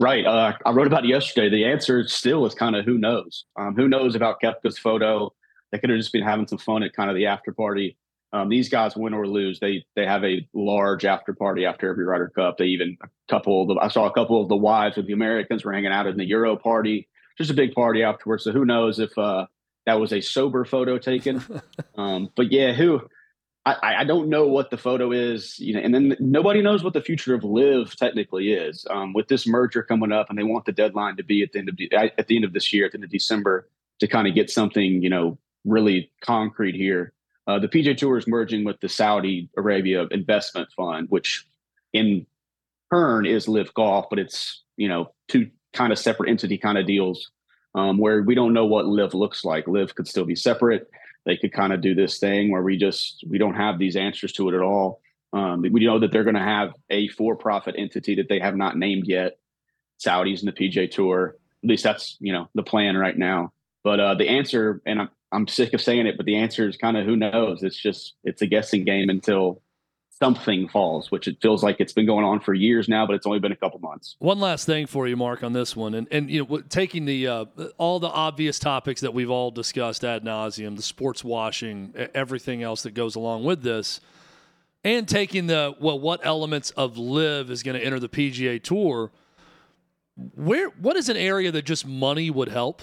Right. 0.00 0.24
Uh, 0.24 0.52
I 0.64 0.70
wrote 0.72 0.86
about 0.86 1.04
it 1.04 1.08
yesterday. 1.08 1.48
The 1.48 1.64
answer 1.64 2.06
still 2.08 2.44
is 2.46 2.54
kind 2.54 2.74
of 2.74 2.84
who 2.84 2.98
knows. 2.98 3.44
Um, 3.56 3.76
who 3.76 3.88
knows 3.88 4.14
about 4.14 4.40
Koepka's 4.42 4.78
photo? 4.78 5.32
They 5.70 5.78
could 5.78 5.90
have 5.90 5.98
just 5.98 6.12
been 6.12 6.24
having 6.24 6.46
some 6.46 6.58
fun 6.58 6.82
at 6.82 6.92
kind 6.92 7.08
of 7.08 7.16
the 7.16 7.26
after 7.26 7.52
party. 7.52 7.96
Um, 8.32 8.48
these 8.48 8.68
guys 8.68 8.96
win 8.96 9.12
or 9.12 9.26
lose, 9.26 9.60
they 9.60 9.84
they 9.94 10.06
have 10.06 10.24
a 10.24 10.46
large 10.54 11.04
after 11.04 11.34
party 11.34 11.66
after 11.66 11.90
every 11.90 12.04
Ryder 12.04 12.32
Cup. 12.34 12.56
They 12.56 12.64
even 12.66 12.96
a 13.02 13.08
couple 13.28 13.62
of 13.62 13.68
the, 13.68 13.74
I 13.80 13.88
saw 13.88 14.06
a 14.06 14.12
couple 14.12 14.40
of 14.40 14.48
the 14.48 14.56
wives 14.56 14.96
of 14.96 15.06
the 15.06 15.12
Americans 15.12 15.64
were 15.64 15.72
hanging 15.72 15.92
out 15.92 16.06
in 16.06 16.16
the 16.16 16.24
Euro 16.24 16.56
party. 16.56 17.08
Just 17.36 17.50
a 17.50 17.54
big 17.54 17.74
party 17.74 18.02
afterwards. 18.02 18.44
So 18.44 18.52
who 18.52 18.64
knows 18.64 18.98
if 18.98 19.16
uh, 19.18 19.46
that 19.86 20.00
was 20.00 20.12
a 20.12 20.20
sober 20.20 20.64
photo 20.64 20.98
taken? 20.98 21.42
um, 21.96 22.30
but 22.36 22.52
yeah, 22.52 22.72
who 22.72 23.02
I, 23.64 23.94
I 23.98 24.04
don't 24.04 24.28
know 24.28 24.46
what 24.48 24.70
the 24.70 24.76
photo 24.76 25.12
is, 25.12 25.58
you 25.60 25.74
know, 25.74 25.80
and 25.80 25.94
then 25.94 26.16
nobody 26.18 26.62
knows 26.62 26.82
what 26.82 26.94
the 26.94 27.00
future 27.00 27.34
of 27.34 27.44
LIV 27.44 27.94
technically 27.96 28.52
is. 28.52 28.84
Um, 28.90 29.12
with 29.12 29.28
this 29.28 29.46
merger 29.46 29.84
coming 29.84 30.10
up, 30.10 30.28
and 30.28 30.38
they 30.38 30.42
want 30.42 30.64
the 30.64 30.72
deadline 30.72 31.16
to 31.16 31.22
be 31.22 31.42
at 31.42 31.52
the 31.52 31.60
end 31.60 31.68
of 31.68 31.78
at 32.18 32.26
the 32.26 32.36
end 32.36 32.44
of 32.44 32.52
this 32.52 32.72
year, 32.72 32.86
at 32.86 32.92
the 32.92 32.96
end 32.96 33.04
of 33.04 33.10
December, 33.10 33.68
to 34.00 34.08
kind 34.08 34.26
of 34.26 34.34
get 34.34 34.50
something, 34.50 35.00
you 35.02 35.08
know, 35.08 35.38
really 35.64 36.10
concrete 36.22 36.74
here. 36.74 37.12
Uh, 37.46 37.58
the 37.58 37.68
PGA 37.68 37.96
Tour 37.96 38.18
is 38.18 38.26
merging 38.26 38.64
with 38.64 38.80
the 38.80 38.88
Saudi 38.88 39.48
Arabia 39.56 40.06
Investment 40.10 40.68
Fund, 40.76 41.06
which 41.10 41.46
in 41.92 42.26
turn 42.92 43.26
is 43.26 43.46
LIV 43.46 43.74
Golf, 43.74 44.06
but 44.10 44.18
it's 44.18 44.62
you 44.76 44.88
know 44.88 45.12
two 45.28 45.48
kind 45.72 45.92
of 45.92 46.00
separate 46.00 46.30
entity 46.30 46.58
kind 46.58 46.78
of 46.78 46.86
deals 46.86 47.30
um, 47.74 47.98
where 47.98 48.22
we 48.22 48.34
don't 48.34 48.52
know 48.52 48.66
what 48.66 48.86
LIV 48.86 49.14
looks 49.14 49.44
like. 49.44 49.66
LIV 49.66 49.94
could 49.94 50.08
still 50.08 50.24
be 50.24 50.36
separate. 50.36 50.90
They 51.24 51.36
could 51.36 51.52
kind 51.52 51.72
of 51.72 51.80
do 51.80 51.94
this 51.94 52.18
thing 52.18 52.50
where 52.50 52.62
we 52.62 52.76
just 52.76 53.24
we 53.28 53.38
don't 53.38 53.54
have 53.54 53.78
these 53.78 53.96
answers 53.96 54.32
to 54.32 54.48
it 54.48 54.54
at 54.54 54.62
all. 54.62 55.00
Um, 55.32 55.62
we 55.62 55.86
know 55.86 55.98
that 56.00 56.12
they're 56.12 56.24
going 56.24 56.34
to 56.34 56.40
have 56.40 56.74
a 56.90 57.08
for-profit 57.08 57.74
entity 57.78 58.16
that 58.16 58.28
they 58.28 58.40
have 58.40 58.56
not 58.56 58.76
named 58.76 59.04
yet. 59.06 59.38
Saudis 60.04 60.40
and 60.40 60.48
the 60.48 60.52
PGA 60.52 60.90
Tour. 60.90 61.36
At 61.62 61.68
least 61.68 61.84
that's 61.84 62.16
you 62.20 62.32
know 62.32 62.48
the 62.54 62.62
plan 62.62 62.96
right 62.96 63.16
now. 63.16 63.52
But 63.84 64.00
uh, 64.00 64.14
the 64.14 64.28
answer, 64.28 64.82
and 64.84 65.00
I'm 65.00 65.08
I'm 65.30 65.48
sick 65.48 65.72
of 65.72 65.80
saying 65.80 66.06
it, 66.06 66.16
but 66.16 66.26
the 66.26 66.36
answer 66.36 66.68
is 66.68 66.76
kind 66.76 66.96
of 66.96 67.06
who 67.06 67.16
knows. 67.16 67.62
It's 67.62 67.80
just 67.80 68.14
it's 68.24 68.42
a 68.42 68.46
guessing 68.46 68.84
game 68.84 69.08
until 69.08 69.62
something 70.22 70.68
falls, 70.68 71.10
which 71.10 71.26
it 71.26 71.36
feels 71.42 71.64
like 71.64 71.80
it's 71.80 71.92
been 71.92 72.06
going 72.06 72.24
on 72.24 72.38
for 72.38 72.54
years 72.54 72.88
now, 72.88 73.04
but 73.04 73.16
it's 73.16 73.26
only 73.26 73.40
been 73.40 73.50
a 73.50 73.56
couple 73.56 73.80
months. 73.80 74.14
One 74.20 74.38
last 74.38 74.66
thing 74.66 74.86
for 74.86 75.08
you, 75.08 75.16
Mark, 75.16 75.42
on 75.42 75.52
this 75.52 75.74
one, 75.74 75.94
and 75.94 76.06
and 76.12 76.30
you 76.30 76.46
know, 76.46 76.60
taking 76.68 77.06
the 77.06 77.26
uh, 77.26 77.44
all 77.76 77.98
the 77.98 78.08
obvious 78.08 78.60
topics 78.60 79.00
that 79.00 79.12
we've 79.12 79.30
all 79.30 79.50
discussed 79.50 80.04
ad 80.04 80.22
nauseum, 80.22 80.76
the 80.76 80.82
sports 80.82 81.24
washing, 81.24 81.92
everything 82.14 82.62
else 82.62 82.84
that 82.84 82.94
goes 82.94 83.16
along 83.16 83.42
with 83.42 83.62
this, 83.62 84.00
and 84.84 85.08
taking 85.08 85.48
the 85.48 85.74
well, 85.80 85.98
what 85.98 86.20
elements 86.22 86.70
of 86.70 86.96
LIV 86.96 87.50
is 87.50 87.64
going 87.64 87.76
to 87.76 87.84
enter 87.84 87.98
the 87.98 88.08
PGA 88.08 88.62
Tour. 88.62 89.10
Where 90.36 90.68
what 90.68 90.96
is 90.96 91.08
an 91.08 91.16
area 91.16 91.50
that 91.50 91.64
just 91.64 91.84
money 91.84 92.30
would 92.30 92.48
help? 92.48 92.82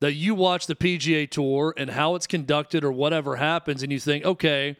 that 0.00 0.12
you 0.12 0.32
watch 0.32 0.68
the 0.68 0.76
PGA 0.76 1.28
Tour 1.28 1.74
and 1.76 1.90
how 1.90 2.14
it's 2.14 2.28
conducted 2.28 2.84
or 2.84 2.92
whatever 2.92 3.34
happens, 3.34 3.82
and 3.82 3.90
you 3.90 3.98
think, 3.98 4.24
okay, 4.24 4.76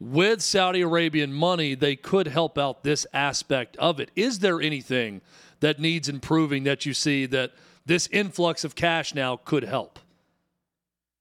with 0.00 0.42
Saudi 0.42 0.80
Arabian 0.80 1.32
money, 1.32 1.74
they 1.74 1.96
could 1.96 2.28
help 2.28 2.56
out 2.58 2.84
this 2.84 3.06
aspect 3.12 3.76
of 3.78 3.98
it. 3.98 4.10
Is 4.14 4.38
there 4.40 4.60
anything 4.60 5.20
that 5.60 5.78
needs 5.80 6.08
improving 6.08 6.64
that 6.64 6.86
you 6.86 6.94
see 6.94 7.26
that 7.26 7.52
this 7.84 8.08
influx 8.12 8.64
of 8.64 8.74
cash 8.74 9.14
now 9.14 9.36
could 9.36 9.64
help? 9.64 9.98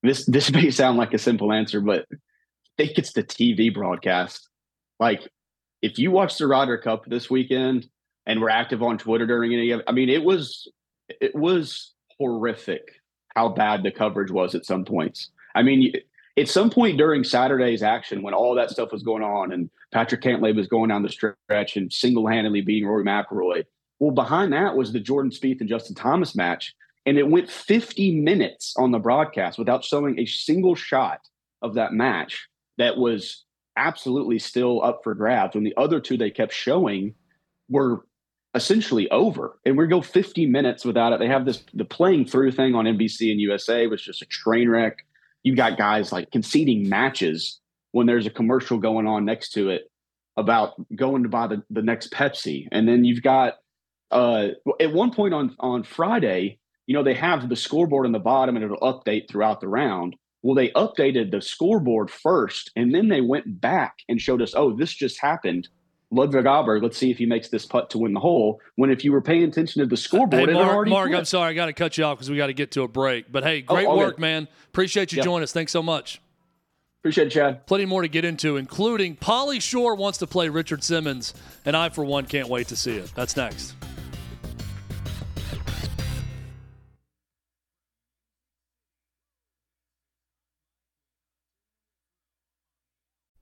This 0.03 0.25
this 0.25 0.51
may 0.53 0.69
sound 0.69 0.97
like 0.97 1.13
a 1.13 1.17
simple 1.17 1.51
answer, 1.51 1.81
but 1.81 2.05
I 2.11 2.17
think 2.77 2.97
it's 2.97 3.13
the 3.13 3.23
TV 3.23 3.73
broadcast. 3.73 4.47
Like, 4.99 5.27
if 5.81 5.97
you 5.97 6.11
watch 6.11 6.37
the 6.37 6.47
Ryder 6.47 6.77
Cup 6.77 7.05
this 7.05 7.29
weekend 7.29 7.87
and 8.25 8.41
were 8.41 8.49
active 8.49 8.83
on 8.83 8.97
Twitter 8.97 9.25
during 9.25 9.53
any 9.53 9.71
of, 9.71 9.81
I 9.87 9.91
mean, 9.91 10.09
it 10.09 10.23
was 10.23 10.71
it 11.09 11.33
was 11.35 11.93
horrific 12.19 13.01
how 13.35 13.49
bad 13.49 13.83
the 13.83 13.91
coverage 13.91 14.31
was 14.31 14.55
at 14.55 14.65
some 14.65 14.83
points. 14.83 15.29
I 15.55 15.63
mean, 15.63 15.93
at 16.37 16.47
some 16.47 16.69
point 16.69 16.97
during 16.97 17.23
Saturday's 17.23 17.81
action, 17.81 18.21
when 18.21 18.33
all 18.33 18.55
that 18.55 18.69
stuff 18.69 18.91
was 18.91 19.03
going 19.03 19.23
on, 19.23 19.51
and 19.51 19.69
Patrick 19.91 20.21
Cantlay 20.21 20.55
was 20.55 20.67
going 20.67 20.89
down 20.89 21.03
the 21.03 21.09
stretch 21.09 21.75
and 21.75 21.91
single-handedly 21.91 22.61
beating 22.61 22.87
Rory 22.87 23.03
McIlroy. 23.03 23.65
Well, 23.99 24.11
behind 24.11 24.53
that 24.53 24.75
was 24.75 24.93
the 24.93 24.99
Jordan 24.99 25.31
Spieth 25.31 25.59
and 25.59 25.69
Justin 25.69 25.95
Thomas 25.95 26.35
match, 26.35 26.75
and 27.05 27.17
it 27.17 27.27
went 27.27 27.49
50 27.49 28.19
minutes 28.19 28.75
on 28.77 28.91
the 28.91 28.99
broadcast 28.99 29.57
without 29.57 29.83
showing 29.83 30.19
a 30.19 30.25
single 30.25 30.75
shot 30.75 31.21
of 31.61 31.73
that 31.73 31.93
match 31.93 32.47
that 32.77 32.97
was 32.97 33.43
absolutely 33.75 34.37
still 34.37 34.83
up 34.83 35.01
for 35.03 35.15
grabs. 35.15 35.55
When 35.55 35.63
the 35.63 35.73
other 35.77 35.99
two 35.99 36.17
they 36.17 36.29
kept 36.29 36.53
showing 36.53 37.15
were 37.69 38.05
essentially 38.53 39.09
over. 39.11 39.59
And 39.65 39.77
we 39.77 39.87
go 39.87 40.01
50 40.01 40.45
minutes 40.47 40.83
without 40.83 41.13
it. 41.13 41.19
They 41.19 41.27
have 41.27 41.45
this 41.45 41.63
the 41.73 41.85
playing 41.85 42.25
through 42.25 42.51
thing 42.51 42.75
on 42.75 42.85
NBC 42.85 43.31
and 43.31 43.39
USA 43.39 43.87
was 43.87 44.01
just 44.01 44.21
a 44.21 44.25
train 44.25 44.69
wreck. 44.69 45.05
You've 45.47 45.55
got 45.55 45.77
guys 45.77 46.11
like 46.11 46.29
conceding 46.29 46.89
matches 46.89 47.61
when 47.93 48.05
there's 48.05 48.25
a 48.25 48.29
commercial 48.29 48.79
going 48.79 49.07
on 49.07 49.23
next 49.23 49.51
to 49.51 49.69
it 49.69 49.89
about 50.35 50.73
going 50.93 51.23
to 51.23 51.29
buy 51.29 51.47
the, 51.47 51.63
the 51.69 51.81
next 51.81 52.11
Pepsi. 52.11 52.67
And 52.69 52.85
then 52.85 53.05
you've 53.05 53.23
got 53.23 53.53
uh, 54.11 54.49
at 54.81 54.91
one 54.91 55.13
point 55.13 55.33
on 55.33 55.55
on 55.61 55.83
Friday, 55.83 56.59
you 56.85 56.93
know, 56.93 57.01
they 57.01 57.13
have 57.13 57.47
the 57.47 57.55
scoreboard 57.55 58.05
on 58.05 58.11
the 58.11 58.19
bottom 58.19 58.57
and 58.57 58.65
it'll 58.65 58.77
update 58.79 59.29
throughout 59.29 59.61
the 59.61 59.69
round. 59.69 60.17
Well, 60.43 60.53
they 60.53 60.67
updated 60.71 61.31
the 61.31 61.41
scoreboard 61.41 62.11
first, 62.11 62.69
and 62.75 62.93
then 62.93 63.07
they 63.07 63.21
went 63.21 63.61
back 63.61 63.95
and 64.09 64.19
showed 64.19 64.41
us, 64.41 64.53
oh, 64.53 64.75
this 64.75 64.93
just 64.93 65.21
happened 65.21 65.69
Ludvig 66.09 66.45
Åberg, 66.45 66.81
let's 66.81 66.97
see 66.97 67.11
if 67.11 67.17
he 67.17 67.25
makes 67.25 67.49
this 67.49 67.65
putt 67.65 67.89
to 67.89 67.97
win 67.97 68.13
the 68.13 68.19
hole. 68.19 68.61
When 68.75 68.89
if 68.89 69.03
you 69.03 69.11
were 69.11 69.21
paying 69.21 69.43
attention 69.43 69.81
to 69.81 69.85
the 69.85 69.97
scoreboard, 69.97 70.49
hey, 70.49 70.53
Mark, 70.53 70.87
Mark 70.87 71.11
I'm 71.11 71.25
sorry, 71.25 71.51
I 71.51 71.53
got 71.53 71.65
to 71.65 71.73
cut 71.73 71.97
you 71.97 72.05
off 72.05 72.17
because 72.17 72.29
we 72.29 72.37
got 72.37 72.47
to 72.47 72.53
get 72.53 72.71
to 72.71 72.83
a 72.83 72.87
break. 72.87 73.31
But 73.31 73.43
hey, 73.43 73.65
oh, 73.67 73.73
great 73.73 73.87
oh, 73.87 73.97
work, 73.97 74.17
man. 74.17 74.47
Appreciate 74.67 75.11
you 75.11 75.17
yeah. 75.17 75.23
joining 75.23 75.43
us. 75.43 75.51
Thanks 75.51 75.71
so 75.71 75.83
much. 75.83 76.21
Appreciate 77.01 77.27
it, 77.27 77.31
Chad. 77.31 77.65
Plenty 77.67 77.85
more 77.85 78.01
to 78.01 78.07
get 78.07 78.25
into, 78.25 78.57
including 78.57 79.15
Pauly 79.15 79.61
Shore 79.61 79.95
wants 79.95 80.17
to 80.19 80.27
play 80.27 80.49
Richard 80.49 80.83
Simmons, 80.83 81.33
and 81.65 81.75
I, 81.75 81.89
for 81.89 82.03
one, 82.03 82.25
can't 82.25 82.49
wait 82.49 82.67
to 82.69 82.75
see 82.75 82.95
it. 82.95 83.11
That's 83.15 83.37
next. 83.37 83.75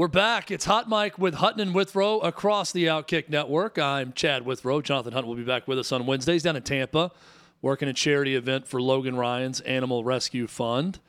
We're 0.00 0.08
back. 0.08 0.50
It's 0.50 0.64
Hot 0.64 0.88
Mic 0.88 1.18
with 1.18 1.34
Hutton 1.34 1.60
and 1.60 1.74
Withrow 1.74 2.20
across 2.20 2.72
the 2.72 2.86
Outkick 2.86 3.28
Network. 3.28 3.78
I'm 3.78 4.14
Chad 4.14 4.46
Withrow. 4.46 4.80
Jonathan 4.80 5.12
Hutton 5.12 5.28
will 5.28 5.36
be 5.36 5.44
back 5.44 5.68
with 5.68 5.78
us 5.78 5.92
on 5.92 6.06
Wednesdays 6.06 6.42
down 6.42 6.56
in 6.56 6.62
Tampa, 6.62 7.12
working 7.60 7.86
a 7.86 7.92
charity 7.92 8.34
event 8.34 8.66
for 8.66 8.80
Logan 8.80 9.14
Ryan's 9.16 9.60
Animal 9.60 10.02
Rescue 10.02 10.46
Fund. 10.46 11.00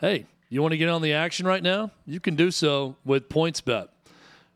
Hey, 0.00 0.26
you 0.50 0.60
want 0.60 0.72
to 0.72 0.76
get 0.76 0.90
on 0.90 1.00
the 1.00 1.14
action 1.14 1.46
right 1.46 1.62
now? 1.62 1.92
You 2.04 2.20
can 2.20 2.36
do 2.36 2.50
so 2.50 2.96
with 3.06 3.30
PointsBet. 3.30 3.88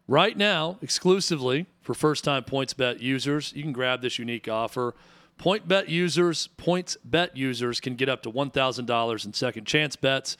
Right 0.06 0.36
now, 0.36 0.76
exclusively 0.82 1.64
for 1.80 1.94
first-time 1.94 2.44
PointsBet 2.44 3.00
users, 3.00 3.54
you 3.56 3.62
can 3.62 3.72
grab 3.72 4.02
this 4.02 4.18
unique 4.18 4.46
offer. 4.46 4.94
PointsBet 5.38 5.88
users, 5.88 6.50
PointsBet 6.58 7.30
users 7.32 7.80
can 7.80 7.94
get 7.94 8.10
up 8.10 8.22
to 8.24 8.30
$1,000 8.30 9.24
in 9.24 9.32
second 9.32 9.66
chance 9.66 9.96
bets 9.96 10.36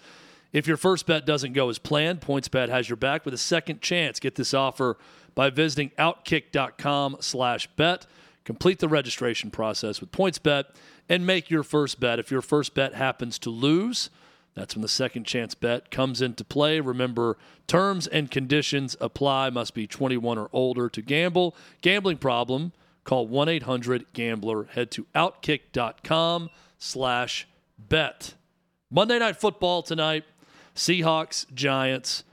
if 0.55 0.69
your 0.69 0.77
first 0.77 1.05
bet 1.05 1.27
doesn't 1.27 1.53
go 1.53 1.69
as 1.69 1.79
planned, 1.79 2.21
PointsBet 2.21 2.69
has 2.69 2.89
your 2.89 2.97
back 2.97 3.25
with 3.25 3.35
a 3.35 3.39
second 3.39 3.83
chance. 3.83 4.21
Get 4.21 4.37
this 4.37 4.55
offer 4.55 4.97
by 5.35 5.51
visiting 5.51 5.91
outkick.com 5.99 7.17
slash 7.19 7.67
bet. 7.77 8.07
Complete 8.45 8.79
the 8.79 8.89
registration 8.89 9.51
process 9.51 10.01
with 10.01 10.13
PointsBet 10.13 10.67
and 11.09 11.27
make 11.27 11.51
your 11.51 11.65
first 11.65 11.99
bet. 11.99 12.21
If 12.21 12.31
your 12.31 12.41
first 12.41 12.73
bet 12.73 12.95
happens 12.95 13.37
to 13.41 13.51
lose, 13.51 14.11
that's 14.55 14.77
when 14.77 14.83
the 14.83 14.89
second 14.89 15.25
chance 15.25 15.57
bet 15.57 15.91
comes 15.91 16.23
into 16.23 16.45
play. 16.45 16.79
Remember, 16.79 17.37
terms 17.67 18.07
and 18.07 18.31
conditions 18.31 18.97
apply. 19.01 19.51
Must 19.51 19.75
be 19.75 19.89
21 19.89 20.39
or 20.39 20.49
older 20.53 20.89
to 20.89 21.03
gamble. 21.03 21.57
Gambling 21.81 22.19
problem? 22.19 22.73
Call 23.03 23.29
1-800-GAMBLER. 23.29 24.69
Head 24.71 24.93
to 24.93 25.07
outkick.com 25.17 26.51
slash 26.79 27.49
bet. 27.77 28.35
Monday 28.89 29.19
Night 29.19 29.37
Football 29.37 29.83
tonight. 29.83 30.25
Seahawks, 30.75 31.53
Giants. 31.55 32.25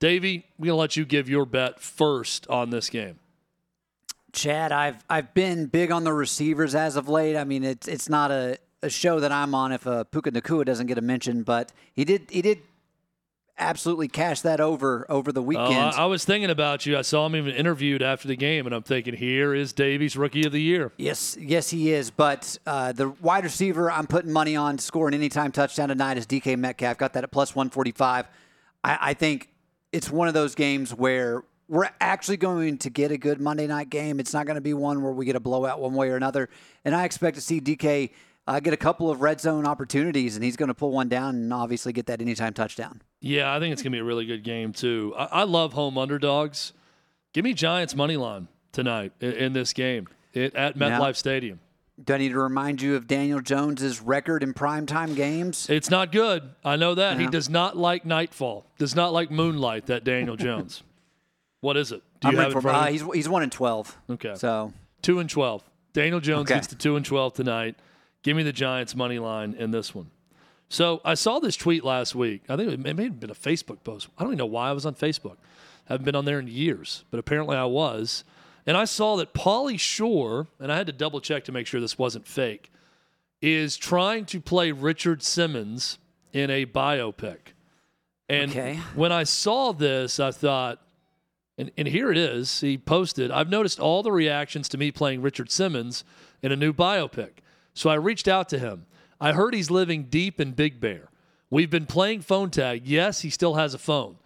Davey, 0.00 0.46
we're 0.58 0.66
going 0.66 0.76
to 0.76 0.80
let 0.80 0.96
you 0.96 1.04
give 1.04 1.28
your 1.28 1.46
bet 1.46 1.80
first 1.80 2.46
on 2.48 2.70
this 2.70 2.88
game. 2.88 3.18
Chad, 4.32 4.72
I've 4.72 5.04
I've 5.10 5.34
been 5.34 5.66
big 5.66 5.90
on 5.92 6.04
the 6.04 6.12
receivers 6.12 6.74
as 6.74 6.96
of 6.96 7.08
late. 7.08 7.36
I 7.36 7.44
mean, 7.44 7.62
it's 7.64 7.86
it's 7.86 8.08
not 8.08 8.30
a, 8.30 8.56
a 8.82 8.88
show 8.88 9.20
that 9.20 9.30
I'm 9.30 9.54
on 9.54 9.72
if 9.72 9.86
uh, 9.86 10.04
Puka 10.04 10.32
Nacua 10.32 10.64
doesn't 10.64 10.86
get 10.86 10.96
a 10.96 11.02
mention, 11.02 11.42
but 11.42 11.70
he 11.92 12.04
did 12.04 12.28
he 12.30 12.40
did 12.40 12.60
absolutely 13.58 14.08
cash 14.08 14.40
that 14.42 14.60
over 14.60 15.06
over 15.08 15.32
the 15.32 15.42
weekend. 15.42 15.74
Uh, 15.74 15.92
I, 15.96 16.02
I 16.02 16.06
was 16.06 16.24
thinking 16.24 16.50
about 16.50 16.86
you. 16.86 16.96
I 16.96 17.02
saw 17.02 17.26
him 17.26 17.36
even 17.36 17.54
interviewed 17.54 18.02
after 18.02 18.28
the 18.28 18.36
game, 18.36 18.66
and 18.66 18.74
I'm 18.74 18.82
thinking, 18.82 19.14
here 19.14 19.54
is 19.54 19.72
Davey's 19.72 20.16
Rookie 20.16 20.46
of 20.46 20.52
the 20.52 20.62
Year. 20.62 20.92
Yes, 20.96 21.36
yes, 21.40 21.70
he 21.70 21.92
is. 21.92 22.10
But 22.10 22.58
uh, 22.66 22.92
the 22.92 23.10
wide 23.10 23.44
receiver 23.44 23.90
I'm 23.90 24.06
putting 24.06 24.32
money 24.32 24.56
on 24.56 24.78
scoring 24.78 25.14
anytime 25.14 25.52
touchdown 25.52 25.88
tonight 25.88 26.18
is 26.18 26.26
DK 26.26 26.58
Metcalf. 26.58 26.98
Got 26.98 27.12
that 27.14 27.24
at 27.24 27.30
plus 27.30 27.54
145. 27.54 28.26
I, 28.84 28.98
I 29.00 29.14
think 29.14 29.48
it's 29.92 30.10
one 30.10 30.28
of 30.28 30.34
those 30.34 30.54
games 30.54 30.94
where 30.94 31.44
we're 31.68 31.88
actually 32.00 32.36
going 32.36 32.78
to 32.78 32.90
get 32.90 33.12
a 33.12 33.16
good 33.16 33.40
Monday 33.40 33.66
night 33.66 33.88
game. 33.88 34.20
It's 34.20 34.34
not 34.34 34.46
going 34.46 34.56
to 34.56 34.62
be 34.62 34.74
one 34.74 35.02
where 35.02 35.12
we 35.12 35.24
get 35.24 35.36
a 35.36 35.40
blowout 35.40 35.80
one 35.80 35.94
way 35.94 36.10
or 36.10 36.16
another. 36.16 36.48
And 36.84 36.94
I 36.94 37.04
expect 37.04 37.36
to 37.36 37.40
see 37.40 37.60
DK 37.60 38.10
uh, 38.46 38.60
get 38.60 38.74
a 38.74 38.76
couple 38.76 39.10
of 39.10 39.20
red 39.20 39.40
zone 39.40 39.66
opportunities, 39.66 40.34
and 40.34 40.44
he's 40.44 40.56
going 40.56 40.68
to 40.68 40.74
pull 40.74 40.90
one 40.90 41.08
down 41.08 41.36
and 41.36 41.52
obviously 41.52 41.92
get 41.92 42.06
that 42.06 42.20
anytime 42.20 42.52
touchdown. 42.52 43.00
Yeah, 43.22 43.54
I 43.54 43.60
think 43.60 43.72
it's 43.72 43.82
going 43.82 43.92
to 43.92 43.96
be 43.96 44.00
a 44.00 44.04
really 44.04 44.26
good 44.26 44.42
game, 44.42 44.72
too. 44.72 45.14
I, 45.16 45.24
I 45.24 45.42
love 45.44 45.72
home 45.72 45.96
underdogs. 45.96 46.72
Give 47.32 47.44
me 47.44 47.54
Giants 47.54 47.94
money 47.94 48.16
line 48.16 48.48
tonight 48.72 49.12
in, 49.20 49.32
in 49.32 49.52
this 49.52 49.72
game 49.72 50.08
it, 50.32 50.54
at 50.56 50.76
MetLife 50.76 50.98
now, 50.98 51.12
Stadium. 51.12 51.60
Do 52.02 52.14
I 52.14 52.18
need 52.18 52.30
to 52.30 52.38
remind 52.38 52.82
you 52.82 52.96
of 52.96 53.06
Daniel 53.06 53.40
Jones's 53.40 54.00
record 54.00 54.42
in 54.42 54.52
primetime 54.54 55.14
games? 55.14 55.70
It's 55.70 55.88
not 55.88 56.10
good. 56.10 56.42
I 56.64 56.74
know 56.74 56.96
that. 56.96 57.20
He 57.20 57.28
does 57.28 57.48
not 57.48 57.76
like 57.76 58.04
nightfall, 58.04 58.66
does 58.76 58.96
not 58.96 59.12
like 59.12 59.30
moonlight, 59.30 59.86
that 59.86 60.02
Daniel 60.02 60.36
Jones. 60.36 60.82
what 61.60 61.76
is 61.76 61.92
it? 61.92 62.02
Do 62.20 62.28
you 62.28 62.38
I'm 62.38 62.42
have 62.42 62.56
it 62.56 62.60
for, 62.60 62.68
uh, 62.68 62.86
he's, 62.86 63.02
he's 63.14 63.28
1 63.28 63.42
and 63.44 63.52
12. 63.52 63.98
Okay. 64.10 64.34
So 64.34 64.72
2 65.02 65.20
and 65.20 65.30
12. 65.30 65.62
Daniel 65.92 66.18
Jones 66.20 66.50
okay. 66.50 66.54
gets 66.54 66.66
to 66.68 66.76
2 66.76 66.96
and 66.96 67.06
12 67.06 67.34
tonight. 67.34 67.76
Give 68.22 68.36
me 68.36 68.42
the 68.42 68.52
Giants 68.52 68.96
money 68.96 69.18
line 69.18 69.54
in 69.54 69.70
this 69.70 69.94
one. 69.94 70.10
So 70.72 71.02
I 71.04 71.12
saw 71.12 71.38
this 71.38 71.54
tweet 71.54 71.84
last 71.84 72.14
week. 72.14 72.44
I 72.48 72.56
think 72.56 72.72
it 72.72 72.96
may 72.96 73.04
have 73.04 73.20
been 73.20 73.28
a 73.28 73.34
Facebook 73.34 73.84
post. 73.84 74.08
I 74.16 74.22
don't 74.22 74.30
even 74.30 74.38
know 74.38 74.46
why 74.46 74.70
I 74.70 74.72
was 74.72 74.86
on 74.86 74.94
Facebook. 74.94 75.36
I 75.86 75.92
haven't 75.92 76.06
been 76.06 76.16
on 76.16 76.24
there 76.24 76.38
in 76.38 76.48
years, 76.48 77.04
but 77.10 77.20
apparently 77.20 77.58
I 77.58 77.66
was. 77.66 78.24
And 78.66 78.74
I 78.74 78.86
saw 78.86 79.16
that 79.16 79.34
Pauly 79.34 79.78
Shore, 79.78 80.46
and 80.58 80.72
I 80.72 80.78
had 80.78 80.86
to 80.86 80.92
double 80.94 81.20
check 81.20 81.44
to 81.44 81.52
make 81.52 81.66
sure 81.66 81.78
this 81.78 81.98
wasn't 81.98 82.26
fake, 82.26 82.72
is 83.42 83.76
trying 83.76 84.24
to 84.24 84.40
play 84.40 84.72
Richard 84.72 85.22
Simmons 85.22 85.98
in 86.32 86.48
a 86.48 86.64
biopic. 86.64 87.52
And 88.30 88.50
okay. 88.50 88.76
when 88.94 89.12
I 89.12 89.24
saw 89.24 89.72
this, 89.72 90.18
I 90.18 90.30
thought, 90.30 90.80
and, 91.58 91.70
and 91.76 91.86
here 91.86 92.10
it 92.10 92.16
is. 92.16 92.62
He 92.62 92.78
posted, 92.78 93.30
I've 93.30 93.50
noticed 93.50 93.78
all 93.78 94.02
the 94.02 94.10
reactions 94.10 94.70
to 94.70 94.78
me 94.78 94.90
playing 94.90 95.20
Richard 95.20 95.50
Simmons 95.50 96.02
in 96.40 96.50
a 96.50 96.56
new 96.56 96.72
biopic. 96.72 97.42
So 97.74 97.90
I 97.90 97.94
reached 97.96 98.26
out 98.26 98.48
to 98.48 98.58
him. 98.58 98.86
I 99.22 99.34
heard 99.34 99.54
he's 99.54 99.70
living 99.70 100.06
deep 100.10 100.40
in 100.40 100.50
Big 100.50 100.80
Bear. 100.80 101.08
We've 101.48 101.70
been 101.70 101.86
playing 101.86 102.22
phone 102.22 102.50
tag. 102.50 102.82
Yes, 102.84 103.20
he 103.20 103.30
still 103.30 103.54
has 103.54 103.72
a 103.72 103.78
phone. 103.78 104.16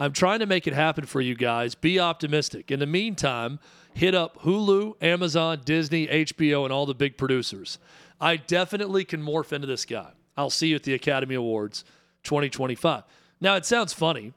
I'm 0.00 0.14
trying 0.14 0.38
to 0.38 0.46
make 0.46 0.66
it 0.66 0.72
happen 0.72 1.04
for 1.04 1.20
you 1.20 1.34
guys. 1.34 1.74
Be 1.74 2.00
optimistic. 2.00 2.70
In 2.70 2.80
the 2.80 2.86
meantime, 2.86 3.60
hit 3.92 4.14
up 4.14 4.40
Hulu, 4.40 4.94
Amazon, 5.02 5.60
Disney, 5.62 6.06
HBO, 6.06 6.64
and 6.64 6.72
all 6.72 6.86
the 6.86 6.94
big 6.94 7.18
producers. 7.18 7.78
I 8.18 8.36
definitely 8.36 9.04
can 9.04 9.22
morph 9.22 9.52
into 9.52 9.66
this 9.66 9.84
guy. 9.84 10.12
I'll 10.38 10.48
see 10.48 10.68
you 10.68 10.76
at 10.76 10.84
the 10.84 10.94
Academy 10.94 11.34
Awards 11.34 11.84
2025. 12.22 13.02
Now, 13.42 13.56
it 13.56 13.66
sounds 13.66 13.92
funny, 13.92 14.32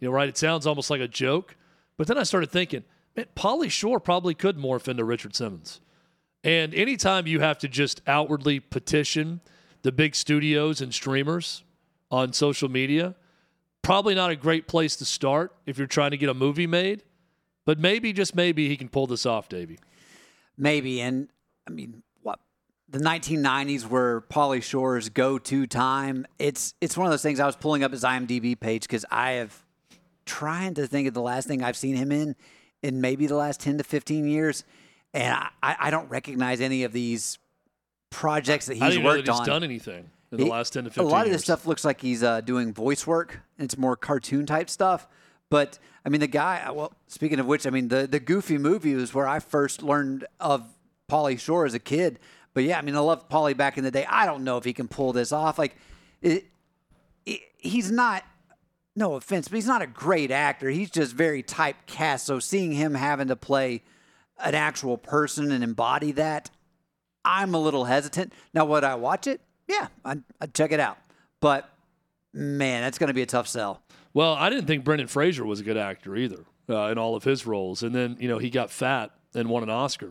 you 0.00 0.08
know, 0.08 0.10
right? 0.10 0.28
It 0.28 0.36
sounds 0.36 0.66
almost 0.66 0.90
like 0.90 1.00
a 1.00 1.08
joke. 1.08 1.56
But 1.96 2.08
then 2.08 2.18
I 2.18 2.24
started 2.24 2.50
thinking, 2.50 2.84
man, 3.16 3.24
Pauly 3.34 3.70
Shore 3.70 4.00
probably 4.00 4.34
could 4.34 4.58
morph 4.58 4.86
into 4.86 5.02
Richard 5.02 5.34
Simmons. 5.34 5.80
And 6.44 6.74
anytime 6.74 7.26
you 7.26 7.40
have 7.40 7.56
to 7.60 7.68
just 7.68 8.02
outwardly 8.06 8.60
petition 8.60 9.40
the 9.82 9.92
big 9.92 10.14
studios 10.14 10.80
and 10.80 10.94
streamers 10.94 11.64
on 12.10 12.32
social 12.32 12.68
media, 12.68 13.14
probably 13.82 14.14
not 14.14 14.30
a 14.30 14.36
great 14.36 14.68
place 14.68 14.96
to 14.96 15.04
start 15.04 15.52
if 15.66 15.78
you're 15.78 15.86
trying 15.86 16.12
to 16.12 16.16
get 16.16 16.28
a 16.28 16.34
movie 16.34 16.66
made. 16.66 17.02
But 17.64 17.78
maybe, 17.78 18.12
just 18.12 18.34
maybe, 18.34 18.68
he 18.68 18.76
can 18.76 18.88
pull 18.88 19.06
this 19.06 19.24
off, 19.24 19.48
Davey. 19.48 19.78
Maybe. 20.56 21.00
And 21.00 21.28
I 21.66 21.70
mean, 21.70 22.02
what 22.22 22.40
the 22.88 22.98
1990s 22.98 23.88
were 23.88 24.24
Pauly 24.28 24.62
Shore's 24.62 25.08
go-to 25.08 25.66
time. 25.66 26.26
It's 26.38 26.74
it's 26.80 26.96
one 26.96 27.06
of 27.06 27.12
those 27.12 27.22
things. 27.22 27.38
I 27.38 27.46
was 27.46 27.56
pulling 27.56 27.84
up 27.84 27.92
his 27.92 28.02
IMDb 28.02 28.58
page 28.58 28.82
because 28.82 29.04
I 29.10 29.32
have 29.32 29.64
trying 30.24 30.74
to 30.74 30.86
think 30.86 31.08
of 31.08 31.14
the 31.14 31.20
last 31.20 31.46
thing 31.46 31.62
I've 31.62 31.76
seen 31.76 31.96
him 31.96 32.12
in 32.12 32.36
in 32.82 33.00
maybe 33.00 33.26
the 33.26 33.36
last 33.36 33.60
10 33.60 33.78
to 33.78 33.84
15 33.84 34.26
years 34.26 34.64
and 35.14 35.34
I, 35.62 35.76
I 35.78 35.90
don't 35.90 36.08
recognize 36.08 36.60
any 36.60 36.84
of 36.84 36.92
these 36.92 37.38
projects 38.12 38.66
that 38.66 38.76
he's 38.76 38.98
worked 38.98 39.26
that 39.26 39.32
he's 39.32 39.40
on. 39.40 39.46
Done 39.46 39.64
anything 39.64 40.10
in 40.30 40.38
the 40.38 40.44
he, 40.44 40.50
last 40.50 40.72
ten 40.72 40.84
to 40.84 40.90
fifteen? 40.90 41.06
A 41.06 41.08
lot 41.08 41.26
years. 41.26 41.26
of 41.26 41.32
this 41.32 41.42
stuff 41.42 41.66
looks 41.66 41.84
like 41.84 42.00
he's 42.00 42.22
uh, 42.22 42.40
doing 42.42 42.72
voice 42.72 43.06
work. 43.06 43.40
And 43.58 43.64
it's 43.64 43.76
more 43.76 43.96
cartoon 43.96 44.46
type 44.46 44.70
stuff. 44.70 45.08
But 45.50 45.78
I 46.04 46.08
mean, 46.08 46.20
the 46.20 46.28
guy. 46.28 46.62
Uh, 46.62 46.72
well, 46.74 46.92
speaking 47.08 47.40
of 47.40 47.46
which, 47.46 47.66
I 47.66 47.70
mean, 47.70 47.88
the 47.88 48.06
the 48.06 48.20
Goofy 48.20 48.58
movie 48.58 48.94
was 48.94 49.12
where 49.12 49.26
I 49.26 49.40
first 49.40 49.82
learned 49.82 50.26
of 50.38 50.62
Pauly 51.10 51.40
Shore 51.40 51.66
as 51.66 51.74
a 51.74 51.80
kid. 51.80 52.20
But 52.54 52.64
yeah, 52.64 52.78
I 52.78 52.82
mean, 52.82 52.94
I 52.94 53.00
loved 53.00 53.28
Pauly 53.30 53.56
back 53.56 53.78
in 53.78 53.84
the 53.84 53.90
day. 53.90 54.06
I 54.08 54.26
don't 54.26 54.44
know 54.44 54.58
if 54.58 54.64
he 54.64 54.72
can 54.72 54.86
pull 54.86 55.12
this 55.12 55.32
off. 55.32 55.58
Like, 55.58 55.76
it, 56.20 56.46
it, 57.26 57.40
he's 57.56 57.90
not. 57.90 58.22
No 58.94 59.14
offense, 59.14 59.48
but 59.48 59.54
he's 59.54 59.66
not 59.66 59.80
a 59.80 59.86
great 59.86 60.30
actor. 60.30 60.68
He's 60.68 60.90
just 60.90 61.14
very 61.14 61.42
typecast. 61.42 62.20
So 62.20 62.38
seeing 62.40 62.72
him 62.72 62.92
having 62.92 63.28
to 63.28 63.36
play 63.36 63.84
an 64.38 64.54
actual 64.54 64.98
person 64.98 65.50
and 65.50 65.64
embody 65.64 66.12
that, 66.12 66.50
I'm 67.24 67.54
a 67.54 67.58
little 67.58 67.84
hesitant. 67.84 68.32
Now, 68.54 68.64
would 68.66 68.84
I 68.84 68.94
watch 68.94 69.26
it? 69.26 69.40
Yeah, 69.68 69.88
I'd, 70.04 70.22
I'd 70.40 70.54
check 70.54 70.72
it 70.72 70.80
out. 70.80 70.98
But 71.40 71.68
man, 72.32 72.82
that's 72.82 72.98
going 72.98 73.08
to 73.08 73.14
be 73.14 73.22
a 73.22 73.26
tough 73.26 73.48
sell. 73.48 73.82
Well, 74.14 74.34
I 74.34 74.50
didn't 74.50 74.66
think 74.66 74.84
Brendan 74.84 75.08
Fraser 75.08 75.44
was 75.44 75.60
a 75.60 75.64
good 75.64 75.76
actor 75.76 76.16
either 76.16 76.44
uh, 76.68 76.88
in 76.88 76.98
all 76.98 77.16
of 77.16 77.24
his 77.24 77.46
roles, 77.46 77.82
and 77.82 77.94
then 77.94 78.16
you 78.20 78.28
know 78.28 78.38
he 78.38 78.50
got 78.50 78.70
fat 78.70 79.10
and 79.34 79.48
won 79.48 79.62
an 79.62 79.70
Oscar 79.70 80.10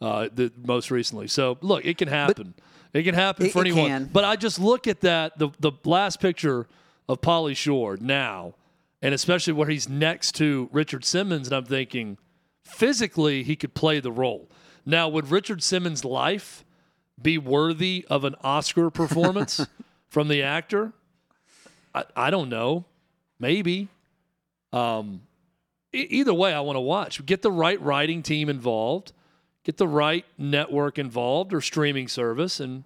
uh, 0.00 0.28
the, 0.34 0.52
most 0.64 0.90
recently. 0.90 1.28
So 1.28 1.58
look, 1.60 1.84
it 1.84 1.98
can 1.98 2.08
happen. 2.08 2.54
But 2.56 3.00
it 3.00 3.02
can 3.02 3.14
happen 3.14 3.46
it, 3.46 3.52
for 3.52 3.60
anyone. 3.60 3.86
Can. 3.86 4.04
But 4.12 4.24
I 4.24 4.36
just 4.36 4.58
look 4.58 4.86
at 4.86 5.00
that 5.00 5.38
the 5.38 5.50
the 5.58 5.72
last 5.84 6.20
picture 6.20 6.66
of 7.08 7.20
Pauly 7.20 7.56
Shore 7.56 7.98
now, 8.00 8.54
and 9.02 9.14
especially 9.14 9.52
where 9.52 9.68
he's 9.68 9.88
next 9.88 10.32
to 10.36 10.68
Richard 10.72 11.04
Simmons, 11.04 11.48
and 11.48 11.56
I'm 11.56 11.66
thinking 11.66 12.18
physically 12.62 13.42
he 13.42 13.56
could 13.56 13.74
play 13.74 14.00
the 14.00 14.12
role. 14.12 14.48
Now, 14.86 15.08
would 15.08 15.30
Richard 15.30 15.62
Simmons' 15.62 16.04
life 16.04 16.64
be 17.20 17.38
worthy 17.38 18.04
of 18.10 18.24
an 18.24 18.34
Oscar 18.42 18.90
performance 18.90 19.66
from 20.08 20.28
the 20.28 20.42
actor? 20.42 20.92
I, 21.94 22.04
I 22.16 22.30
don't 22.30 22.48
know. 22.48 22.84
Maybe. 23.38 23.88
Um, 24.72 25.22
e- 25.92 26.06
either 26.10 26.34
way, 26.34 26.52
I 26.52 26.60
want 26.60 26.76
to 26.76 26.80
watch. 26.80 27.24
Get 27.24 27.42
the 27.42 27.52
right 27.52 27.80
writing 27.80 28.22
team 28.22 28.48
involved, 28.48 29.12
get 29.64 29.76
the 29.76 29.88
right 29.88 30.24
network 30.36 30.98
involved 30.98 31.54
or 31.54 31.60
streaming 31.60 32.08
service, 32.08 32.60
and 32.60 32.84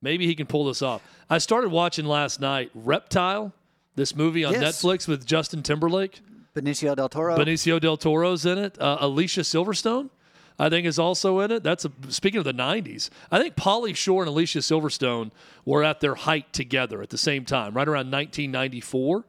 maybe 0.00 0.26
he 0.26 0.34
can 0.34 0.46
pull 0.46 0.66
this 0.66 0.82
off. 0.82 1.02
I 1.28 1.38
started 1.38 1.70
watching 1.70 2.06
last 2.06 2.40
night 2.40 2.70
Reptile, 2.74 3.52
this 3.96 4.14
movie 4.14 4.44
on 4.44 4.52
yes. 4.52 4.62
Netflix 4.62 5.08
with 5.08 5.26
Justin 5.26 5.62
Timberlake. 5.62 6.20
Benicio 6.54 6.94
del 6.94 7.08
Toro. 7.08 7.36
Benicio 7.36 7.80
del 7.80 7.96
Toro's 7.96 8.46
in 8.46 8.58
it. 8.58 8.80
Uh, 8.80 8.98
Alicia 9.00 9.40
Silverstone, 9.40 10.08
I 10.58 10.68
think, 10.68 10.86
is 10.86 10.98
also 10.98 11.40
in 11.40 11.50
it. 11.50 11.62
That's 11.62 11.84
a, 11.84 11.92
speaking 12.08 12.38
of 12.38 12.44
the 12.44 12.54
'90s. 12.54 13.10
I 13.30 13.38
think 13.38 13.56
Pauly 13.56 13.94
Shore 13.94 14.22
and 14.22 14.28
Alicia 14.28 14.60
Silverstone 14.60 15.30
were 15.64 15.84
at 15.84 16.00
their 16.00 16.14
height 16.14 16.52
together 16.52 17.02
at 17.02 17.10
the 17.10 17.18
same 17.18 17.44
time, 17.44 17.74
right 17.74 17.86
around 17.86 18.10
1994. 18.10 19.24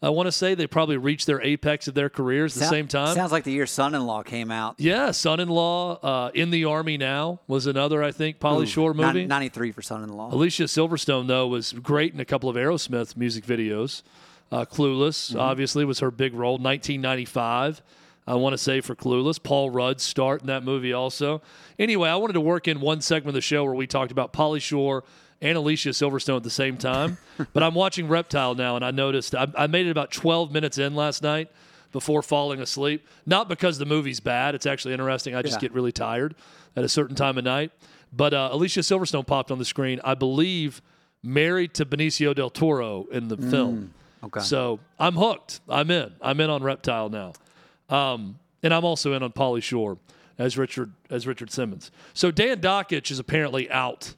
I 0.00 0.10
want 0.10 0.28
to 0.28 0.32
say 0.32 0.54
they 0.54 0.68
probably 0.68 0.96
reached 0.96 1.26
their 1.26 1.42
apex 1.42 1.88
of 1.88 1.94
their 1.94 2.08
careers 2.08 2.56
at 2.56 2.60
the 2.60 2.68
same 2.68 2.86
time. 2.86 3.16
Sounds 3.16 3.32
like 3.32 3.42
the 3.42 3.50
year 3.50 3.66
Son-in-Law 3.66 4.22
came 4.22 4.52
out. 4.52 4.76
Yeah, 4.78 5.10
Son-in-Law, 5.10 5.98
uh, 6.00 6.30
In 6.34 6.50
the 6.50 6.66
Army 6.66 6.96
Now 6.96 7.40
was 7.48 7.66
another, 7.66 8.02
I 8.04 8.12
think, 8.12 8.38
Pauly 8.38 8.68
Shore 8.68 8.94
movie. 8.94 9.26
93 9.26 9.72
for 9.72 9.82
Son-in-Law. 9.82 10.32
Alicia 10.32 10.64
Silverstone, 10.64 11.26
though, 11.26 11.48
was 11.48 11.72
great 11.72 12.14
in 12.14 12.20
a 12.20 12.24
couple 12.24 12.48
of 12.48 12.54
Aerosmith 12.54 13.16
music 13.16 13.44
videos. 13.44 14.02
Uh, 14.52 14.64
Clueless, 14.64 15.30
mm-hmm. 15.30 15.40
obviously, 15.40 15.84
was 15.84 15.98
her 15.98 16.12
big 16.12 16.32
role. 16.32 16.58
1995. 16.58 17.82
I 18.28 18.34
want 18.34 18.52
to 18.52 18.58
say 18.58 18.80
for 18.80 18.94
Clueless. 18.94 19.42
Paul 19.42 19.70
Rudd's 19.70 20.02
start 20.02 20.42
in 20.42 20.46
that 20.48 20.62
movie 20.62 20.92
also. 20.92 21.40
Anyway, 21.78 22.08
I 22.08 22.16
wanted 22.16 22.34
to 22.34 22.40
work 22.40 22.68
in 22.68 22.80
one 22.80 23.00
segment 23.00 23.28
of 23.30 23.34
the 23.34 23.40
show 23.40 23.64
where 23.64 23.74
we 23.74 23.86
talked 23.86 24.12
about 24.12 24.32
Pauly 24.32 24.60
Shore 24.60 25.02
and 25.40 25.56
Alicia 25.56 25.90
Silverstone 25.90 26.36
at 26.36 26.42
the 26.42 26.50
same 26.50 26.76
time. 26.76 27.16
but 27.52 27.62
I'm 27.62 27.74
watching 27.74 28.06
Reptile 28.08 28.54
now, 28.54 28.76
and 28.76 28.84
I 28.84 28.90
noticed 28.90 29.34
I, 29.34 29.46
I 29.56 29.66
made 29.66 29.86
it 29.86 29.90
about 29.90 30.10
12 30.12 30.52
minutes 30.52 30.78
in 30.78 30.94
last 30.94 31.22
night 31.22 31.50
before 31.90 32.22
falling 32.22 32.60
asleep. 32.60 33.06
Not 33.24 33.48
because 33.48 33.78
the 33.78 33.86
movie's 33.86 34.20
bad; 34.20 34.54
it's 34.54 34.66
actually 34.66 34.92
interesting. 34.94 35.34
I 35.34 35.42
just 35.42 35.54
Yeah. 35.56 35.60
get 35.60 35.72
really 35.72 35.92
tired 35.92 36.34
at 36.76 36.84
a 36.84 36.88
certain 36.88 37.16
time 37.16 37.38
of 37.38 37.44
night. 37.44 37.72
But 38.12 38.34
uh, 38.34 38.50
Alicia 38.52 38.80
Silverstone 38.80 39.26
popped 39.26 39.50
on 39.50 39.58
the 39.58 39.64
screen. 39.64 40.00
I 40.04 40.14
believe 40.14 40.82
married 41.22 41.72
to 41.74 41.86
Benicio 41.86 42.34
del 42.34 42.50
Toro 42.50 43.06
in 43.10 43.28
the 43.28 43.36
film. 43.36 43.94
Okay. 44.22 44.40
So 44.40 44.80
I'm 44.98 45.14
hooked. 45.14 45.60
I'm 45.68 45.90
in. 45.90 46.12
I'm 46.20 46.40
in 46.40 46.50
on 46.50 46.62
Reptile 46.62 47.08
now, 47.08 47.32
um, 47.88 48.38
and 48.62 48.74
I'm 48.74 48.84
also 48.84 49.12
in 49.14 49.22
on 49.22 49.32
Pauly 49.32 49.62
Shore 49.62 49.98
as 50.38 50.56
Richard 50.56 50.92
as 51.10 51.26
Richard 51.26 51.50
Simmons. 51.50 51.90
So 52.14 52.30
Dan 52.30 52.60
Dakich 52.60 53.10
is 53.10 53.18
apparently 53.18 53.70
out 53.70 54.14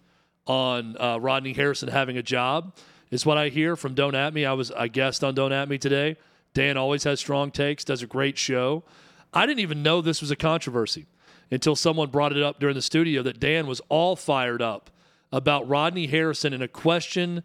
on 0.46 0.96
uh, 0.98 1.18
Rodney 1.18 1.52
Harrison 1.52 1.88
having 1.88 2.16
a 2.16 2.22
job, 2.22 2.76
is 3.10 3.24
what 3.24 3.38
I 3.38 3.48
hear 3.48 3.76
from 3.76 3.94
Don't 3.94 4.14
At 4.14 4.34
Me. 4.34 4.44
I 4.44 4.52
was 4.52 4.70
I 4.72 4.88
guest 4.88 5.24
on 5.24 5.34
Don't 5.34 5.52
At 5.52 5.68
Me 5.68 5.78
today. 5.78 6.16
Dan 6.52 6.76
always 6.76 7.04
has 7.04 7.20
strong 7.20 7.50
takes, 7.50 7.84
does 7.84 8.02
a 8.02 8.06
great 8.06 8.36
show. 8.36 8.82
I 9.32 9.46
didn't 9.46 9.60
even 9.60 9.82
know 9.82 10.00
this 10.00 10.20
was 10.20 10.30
a 10.30 10.36
controversy 10.36 11.06
until 11.50 11.76
someone 11.76 12.10
brought 12.10 12.36
it 12.36 12.42
up 12.42 12.58
during 12.58 12.74
the 12.74 12.82
studio 12.82 13.22
that 13.22 13.38
Dan 13.38 13.66
was 13.66 13.80
all 13.88 14.16
fired 14.16 14.62
up 14.62 14.90
about 15.32 15.68
Rodney 15.68 16.08
Harrison 16.08 16.52
in 16.52 16.62
a 16.62 16.68
question, 16.68 17.44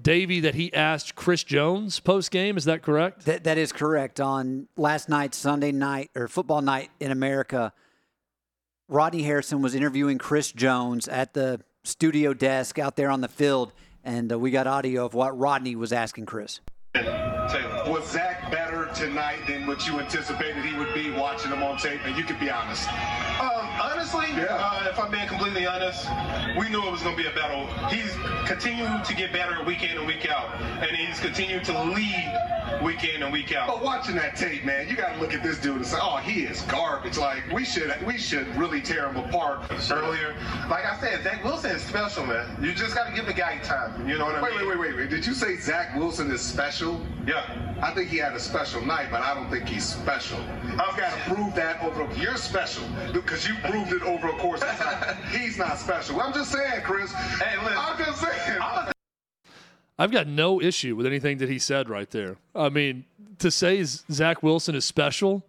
Davey, 0.00 0.40
that 0.40 0.54
he 0.54 0.72
asked 0.74 1.14
Chris 1.14 1.42
Jones 1.42 2.00
post 2.00 2.30
game. 2.30 2.56
Is 2.56 2.64
that 2.64 2.82
correct? 2.82 3.24
That 3.24 3.44
that 3.44 3.58
is 3.58 3.72
correct. 3.72 4.20
On 4.20 4.68
last 4.76 5.08
night, 5.08 5.34
Sunday 5.34 5.72
night 5.72 6.10
or 6.14 6.28
football 6.28 6.60
night 6.60 6.90
in 7.00 7.10
America, 7.10 7.72
Rodney 8.88 9.22
Harrison 9.22 9.62
was 9.62 9.74
interviewing 9.74 10.18
Chris 10.18 10.52
Jones 10.52 11.08
at 11.08 11.34
the 11.34 11.60
studio 11.84 12.34
desk 12.34 12.78
out 12.78 12.96
there 12.96 13.10
on 13.10 13.20
the 13.20 13.28
field, 13.28 13.72
and 14.04 14.32
uh, 14.32 14.38
we 14.38 14.50
got 14.50 14.66
audio 14.66 15.06
of 15.06 15.14
what 15.14 15.36
Rodney 15.38 15.76
was 15.76 15.92
asking 15.92 16.26
Chris. 16.26 16.60
Was 16.94 18.10
Zach 18.10 18.50
better 18.50 18.65
tonight 18.96 19.46
than 19.46 19.66
what 19.66 19.86
you 19.86 19.98
anticipated 20.00 20.64
he 20.64 20.76
would 20.76 20.92
be 20.94 21.10
watching 21.10 21.50
him 21.50 21.62
on 21.62 21.76
tape? 21.76 22.00
And 22.04 22.16
you 22.16 22.24
could 22.24 22.40
be 22.40 22.50
honest. 22.50 22.88
Um, 23.40 23.66
honestly, 23.80 24.26
uh, 24.48 24.88
if 24.88 24.98
I'm 24.98 25.10
being 25.10 25.28
completely 25.28 25.66
honest, 25.66 26.06
we 26.58 26.68
knew 26.70 26.84
it 26.86 26.90
was 26.90 27.02
going 27.02 27.16
to 27.16 27.22
be 27.22 27.28
a 27.28 27.32
battle. 27.34 27.66
He's 27.88 28.12
continuing 28.46 29.02
to 29.02 29.14
get 29.14 29.32
better 29.32 29.62
week 29.64 29.82
in 29.82 29.98
and 29.98 30.06
week 30.06 30.26
out, 30.28 30.54
and 30.60 30.96
he's 30.96 31.20
continuing 31.20 31.64
to 31.64 31.82
lead 31.84 32.32
week 32.82 33.04
in 33.04 33.22
and 33.22 33.32
week 33.32 33.54
out. 33.54 33.68
But 33.68 33.82
watching 33.82 34.16
that 34.16 34.36
tape, 34.36 34.64
man, 34.64 34.88
you 34.88 34.96
got 34.96 35.14
to 35.14 35.20
look 35.20 35.34
at 35.34 35.42
this 35.42 35.58
dude 35.58 35.76
and 35.76 35.86
say, 35.86 35.98
"Oh, 36.00 36.16
he 36.16 36.42
is 36.44 36.62
garbage." 36.62 37.18
Like 37.18 37.50
we 37.52 37.64
should, 37.64 37.94
we 38.06 38.16
should 38.18 38.46
really 38.56 38.80
tear 38.80 39.08
him 39.08 39.16
apart. 39.16 39.70
Earlier, 39.90 40.34
like 40.70 40.84
I 40.86 40.98
said, 41.00 41.22
Zach 41.22 41.44
Wilson 41.44 41.72
is 41.72 41.82
special, 41.82 42.26
man. 42.26 42.56
You 42.62 42.72
just 42.72 42.94
got 42.94 43.08
to 43.08 43.14
give 43.14 43.26
the 43.26 43.32
guy 43.34 43.58
time. 43.58 44.08
You 44.08 44.18
know 44.18 44.24
what 44.26 44.36
I 44.36 44.42
Wait, 44.42 44.56
mean? 44.56 44.68
wait, 44.68 44.78
wait, 44.78 44.88
wait, 44.88 44.96
wait. 44.96 45.10
Did 45.10 45.26
you 45.26 45.34
say 45.34 45.56
Zach 45.56 45.94
Wilson 45.96 46.30
is 46.30 46.40
special? 46.40 47.00
Yeah. 47.26 47.65
I 47.82 47.92
think 47.92 48.08
he 48.08 48.16
had 48.16 48.32
a 48.32 48.40
special 48.40 48.84
night, 48.84 49.08
but 49.10 49.20
I 49.22 49.34
don't 49.34 49.50
think 49.50 49.68
he's 49.68 49.84
special. 49.84 50.38
I've 50.78 50.96
got 50.96 51.12
to 51.12 51.34
prove 51.34 51.54
that 51.56 51.82
over. 51.82 52.08
You're 52.18 52.36
special 52.36 52.84
because 53.12 53.46
you 53.46 53.54
proved 53.64 53.92
it 53.92 54.02
over 54.02 54.28
a 54.28 54.32
course 54.38 54.62
of 54.62 54.68
time. 54.68 55.16
he's 55.30 55.58
not 55.58 55.78
special. 55.78 56.20
I'm 56.20 56.32
just 56.32 56.52
saying, 56.52 56.82
Chris. 56.84 57.12
Hey, 57.12 57.56
listen. 57.62 57.76
I'm 57.76 57.98
just 57.98 58.20
saying. 58.20 58.60
I've 59.98 60.10
got 60.10 60.26
no 60.26 60.60
issue 60.60 60.96
with 60.96 61.06
anything 61.06 61.38
that 61.38 61.48
he 61.50 61.58
said 61.58 61.88
right 61.90 62.10
there. 62.10 62.36
I 62.54 62.70
mean, 62.70 63.04
to 63.38 63.50
say 63.50 63.82
Z- 63.82 64.04
Zach 64.10 64.42
Wilson 64.42 64.74
is 64.74 64.84
special, 64.84 65.44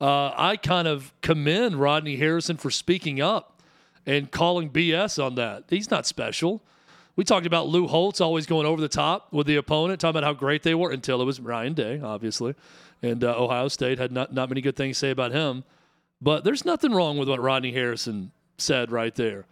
uh, 0.00 0.32
I 0.36 0.56
kind 0.56 0.88
of 0.88 1.12
commend 1.20 1.76
Rodney 1.76 2.16
Harrison 2.16 2.56
for 2.56 2.70
speaking 2.70 3.20
up 3.20 3.60
and 4.06 4.30
calling 4.30 4.70
BS 4.70 5.22
on 5.22 5.34
that. 5.34 5.64
He's 5.68 5.90
not 5.90 6.06
special. 6.06 6.62
We 7.18 7.24
talked 7.24 7.46
about 7.46 7.66
Lou 7.66 7.88
Holtz 7.88 8.20
always 8.20 8.46
going 8.46 8.64
over 8.64 8.80
the 8.80 8.88
top 8.88 9.32
with 9.32 9.48
the 9.48 9.56
opponent, 9.56 10.00
talking 10.00 10.16
about 10.16 10.22
how 10.22 10.34
great 10.34 10.62
they 10.62 10.76
were 10.76 10.92
until 10.92 11.20
it 11.20 11.24
was 11.24 11.40
Ryan 11.40 11.74
Day, 11.74 11.98
obviously. 12.00 12.54
And 13.02 13.24
uh, 13.24 13.34
Ohio 13.36 13.66
State 13.66 13.98
had 13.98 14.12
not, 14.12 14.32
not 14.32 14.48
many 14.48 14.60
good 14.60 14.76
things 14.76 14.98
to 14.98 15.00
say 15.00 15.10
about 15.10 15.32
him. 15.32 15.64
But 16.22 16.44
there's 16.44 16.64
nothing 16.64 16.92
wrong 16.92 17.18
with 17.18 17.28
what 17.28 17.40
Rodney 17.40 17.72
Harrison 17.72 18.30
said 18.56 18.92
right 18.92 19.12
there. 19.16 19.46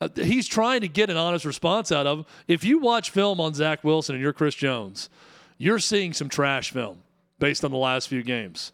Uh, 0.00 0.10
he's 0.14 0.46
trying 0.46 0.82
to 0.82 0.86
get 0.86 1.10
an 1.10 1.16
honest 1.16 1.44
response 1.44 1.90
out 1.90 2.06
of 2.06 2.18
him. 2.18 2.26
If 2.46 2.62
you 2.62 2.78
watch 2.78 3.10
film 3.10 3.40
on 3.40 3.52
Zach 3.52 3.82
Wilson 3.82 4.14
and 4.14 4.22
you're 4.22 4.32
Chris 4.32 4.54
Jones, 4.54 5.10
you're 5.58 5.80
seeing 5.80 6.12
some 6.12 6.28
trash 6.28 6.70
film 6.70 6.98
based 7.40 7.64
on 7.64 7.72
the 7.72 7.78
last 7.78 8.06
few 8.06 8.22
games. 8.22 8.70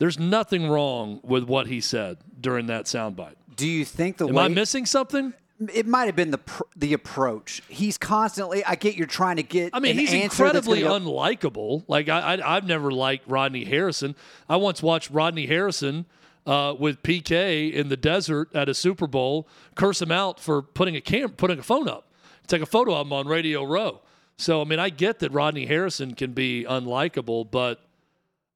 There's 0.00 0.18
nothing 0.18 0.68
wrong 0.68 1.20
with 1.22 1.44
what 1.44 1.66
he 1.66 1.80
said 1.80 2.18
during 2.38 2.66
that 2.66 2.84
soundbite. 2.84 3.36
Do 3.56 3.66
you 3.66 3.86
think 3.86 4.18
the 4.18 4.28
Am 4.28 4.34
way 4.34 4.44
I 4.44 4.48
missing 4.48 4.84
something? 4.84 5.32
It 5.72 5.86
might 5.86 6.06
have 6.06 6.16
been 6.16 6.30
the 6.30 6.38
pr- 6.38 6.62
the 6.76 6.92
approach? 6.92 7.62
He's 7.68 7.98
constantly. 7.98 8.64
I 8.64 8.74
get 8.74 8.96
you're 8.96 9.06
trying 9.06 9.36
to 9.36 9.42
get. 9.42 9.70
I 9.72 9.80
mean, 9.80 9.92
an 9.92 9.98
he's 9.98 10.12
incredibly 10.12 10.80
go- 10.80 10.98
unlikable. 10.98 11.84
Like 11.88 12.08
I, 12.08 12.34
I, 12.34 12.56
I've 12.56 12.66
never 12.66 12.90
liked 12.90 13.28
Rodney 13.28 13.64
Harrison. 13.64 14.14
I 14.48 14.56
once 14.56 14.82
watched 14.82 15.10
Rodney 15.10 15.46
Harrison 15.46 16.06
uh, 16.46 16.74
with 16.78 17.02
PK 17.02 17.72
in 17.72 17.88
the 17.88 17.96
desert 17.96 18.54
at 18.54 18.68
a 18.68 18.74
Super 18.74 19.06
Bowl 19.06 19.48
curse 19.74 20.00
him 20.00 20.12
out 20.12 20.38
for 20.38 20.62
putting 20.62 20.96
a 20.96 21.00
cam, 21.00 21.30
putting 21.30 21.58
a 21.58 21.62
phone 21.62 21.88
up, 21.88 22.10
take 22.46 22.62
a 22.62 22.66
photo 22.66 22.94
of 22.94 23.06
him 23.06 23.12
on 23.12 23.26
Radio 23.26 23.64
Row. 23.64 24.00
So 24.38 24.60
I 24.60 24.64
mean, 24.64 24.78
I 24.78 24.90
get 24.90 25.20
that 25.20 25.32
Rodney 25.32 25.66
Harrison 25.66 26.14
can 26.14 26.32
be 26.32 26.64
unlikable, 26.68 27.50
but 27.50 27.80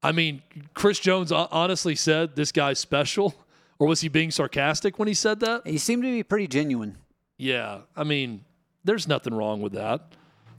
I 0.03 0.13
mean, 0.13 0.43
Chris 0.75 0.99
Jones 0.99 1.33
honestly 1.33 1.95
said 1.95 2.37
this 2.37 2.53
guy's 2.53 2.79
special, 2.79 3.35
or 3.81 3.89
was 3.89 4.03
he 4.03 4.09
being 4.09 4.31
sarcastic 4.31 4.99
when 4.99 5.09
he 5.09 5.15
said 5.15 5.41
that? 5.41 5.67
He 5.67 5.79
seemed 5.79 6.05
to 6.05 6.13
be 6.13 6.23
pretty 6.23 6.47
genuine. 6.47 6.99
Yeah, 7.39 7.81
I 7.97 8.05
mean, 8.05 8.45
there's 8.85 9.09
nothing 9.09 9.35
wrong 9.35 9.63
with 9.63 9.73
that 9.73 10.13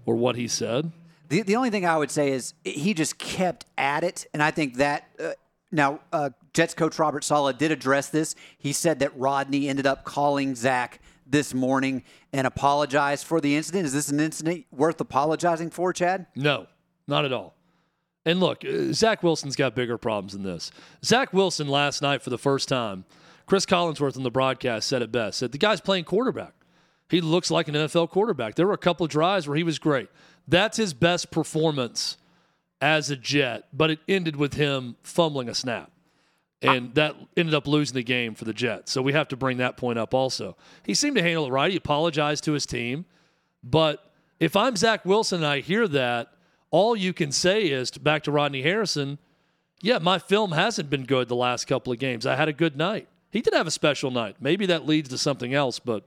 or 0.06 0.16
what 0.16 0.36
he 0.36 0.48
said. 0.48 0.92
The, 1.30 1.44
the 1.44 1.56
only 1.56 1.70
thing 1.70 1.86
I 1.86 1.98
would 1.98 2.12
say 2.12 2.32
is 2.32 2.56
he 2.66 2.94
just 2.94 3.18
kept 3.20 3.66
at 3.78 4.04
it, 4.04 4.26
and 4.34 4.44
I 4.44 4.52
think 4.52 4.78
that 4.78 5.08
uh, 5.24 5.30
now 5.72 6.02
uh, 6.12 6.32
Jets 6.54 6.74
coach 6.74 7.00
Robert 7.00 7.24
Saleh 7.24 7.58
did 7.58 7.72
address 7.72 8.10
this. 8.10 8.36
He 8.58 8.74
said 8.74 9.00
that 9.00 9.18
Rodney 9.18 9.70
ended 9.70 9.86
up 9.86 10.04
calling 10.04 10.56
Zach 10.56 11.00
this 11.26 11.54
morning 11.54 12.04
and 12.34 12.46
apologized 12.48 13.26
for 13.26 13.40
the 13.40 13.56
incident. 13.56 13.86
Is 13.86 13.94
this 13.94 14.10
an 14.10 14.20
incident 14.20 14.66
worth 14.72 15.00
apologizing 15.00 15.70
for, 15.70 15.94
Chad? 15.94 16.26
No, 16.36 16.66
not 17.08 17.24
at 17.24 17.32
all. 17.32 17.54
And 18.26 18.40
look, 18.40 18.64
uh, 18.64 18.94
Zach 18.94 19.24
Wilson's 19.24 19.56
got 19.56 19.76
bigger 19.76 19.98
problems 19.98 20.34
than 20.34 20.44
this. 20.44 20.72
Zach 21.04 21.34
Wilson 21.34 21.68
last 21.68 22.02
night 22.02 22.22
for 22.22 22.30
the 22.30 22.38
first 22.38 22.68
time, 22.68 23.06
Chris 23.46 23.66
Collinsworth 23.66 24.16
on 24.16 24.24
the 24.24 24.32
broadcast 24.32 24.88
said 24.88 25.02
it 25.02 25.12
best. 25.12 25.40
Said 25.40 25.52
the 25.52 25.58
guy's 25.58 25.82
playing 25.82 26.06
quarterback. 26.06 26.54
He 27.10 27.20
looks 27.20 27.52
like 27.52 27.68
an 27.68 27.76
NFL 27.76 28.10
quarterback. 28.10 28.56
There 28.56 28.68
were 28.68 28.74
a 28.74 28.78
couple 28.78 29.06
of 29.06 29.12
drives 29.12 29.48
where 29.48 29.58
he 29.58 29.64
was 29.64 29.80
great. 29.80 30.08
That's 30.48 30.78
his 30.78 30.94
best 30.94 31.32
performance 31.32 32.18
as 32.80 33.10
a 33.10 33.16
Jet, 33.16 33.66
but 33.74 33.92
it 33.92 34.00
ended 34.08 34.36
with 34.36 34.54
him 34.54 34.96
fumbling 35.04 35.50
a 35.50 35.54
snap. 35.54 35.92
And 36.64 36.94
that 36.94 37.16
ended 37.36 37.56
up 37.56 37.68
losing 37.68 37.96
the 37.96 38.04
game 38.04 38.36
for 38.36 38.46
the 38.46 38.54
Jets. 38.54 38.92
So 38.92 39.02
we 39.02 39.14
have 39.14 39.28
to 39.30 39.36
bring 39.36 39.58
that 39.58 39.78
point 39.78 39.98
up 39.98 40.14
also. 40.14 40.56
He 40.86 40.94
seemed 40.94 41.16
to 41.16 41.24
handle 41.24 41.46
it 41.48 41.50
right. 41.50 41.72
He 41.72 41.78
apologized 41.78 42.44
to 42.44 42.52
his 42.52 42.68
team. 42.68 43.06
But 43.64 44.12
if 44.40 44.56
I'm 44.56 44.76
Zach 44.76 45.04
Wilson 45.04 45.40
and 45.40 45.48
I 45.48 45.62
hear 45.62 45.88
that, 45.88 46.32
all 46.72 46.96
you 46.96 47.14
can 47.14 47.32
say 47.32 47.64
is 47.66 47.92
back 47.92 48.24
to 48.24 48.32
Rodney 48.32 48.64
Harrison, 48.64 49.20
yeah, 49.82 50.00
my 50.00 50.18
film 50.20 50.54
hasn't 50.54 50.90
been 50.90 51.06
good 51.06 51.28
the 51.28 51.36
last 51.36 51.66
couple 51.66 51.92
of 51.92 52.00
games. 52.00 52.26
I 52.26 52.36
had 52.36 52.48
a 52.48 52.54
good 52.54 52.78
night. 52.78 53.08
He 53.32 53.42
did 53.42 53.54
have 53.54 53.68
a 53.68 53.72
special 53.72 54.12
night. 54.12 54.38
Maybe 54.40 54.66
that 54.68 54.86
leads 54.86 55.10
to 55.10 55.18
something 55.18 55.54
else, 55.54 55.80
but 55.80 56.04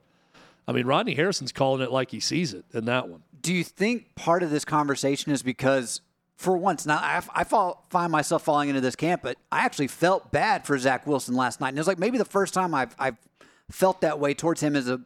I 0.67 0.73
mean, 0.73 0.87
Rodney 0.87 1.15
Harrison's 1.15 1.53
calling 1.53 1.83
it 1.83 1.91
like 1.91 2.11
he 2.11 2.21
sees 2.21 2.55
it 2.55 2.65
in 2.73 2.87
that 2.87 3.09
one. 3.09 3.23
Do 3.41 3.53
you 3.53 3.65
think 3.65 4.15
part 4.15 4.43
of 4.43 4.51
this 4.51 4.65
conversation 4.65 5.33
is 5.33 5.43
because, 5.43 6.01
for 6.37 6.57
once, 6.57 6.87
now 6.87 6.97
I, 6.97 7.23
I 7.35 7.45
fall, 7.45 7.85
find 7.91 8.11
myself 8.11 8.43
falling 8.43 8.71
into 8.71 8.81
this 8.81 8.97
camp, 8.97 9.23
but 9.23 9.37
I 9.53 9.65
actually 9.65 9.89
felt 9.89 10.33
bad 10.33 10.65
for 10.65 10.79
Zach 10.79 11.07
Wilson 11.07 11.35
last 11.35 11.61
night. 11.61 11.71
And 11.71 11.79
it 11.79 11.81
was 11.81 11.89
like 11.89 11.99
maybe 11.99 12.17
the 12.17 12.25
first 12.25 12.55
time 12.55 12.75
I've, 12.75 12.95
I've 12.99 13.17
felt 13.71 14.01
that 14.01 14.19
way 14.19 14.33
towards 14.33 14.63
him 14.63 14.77
as 14.77 14.89
a, 14.89 15.01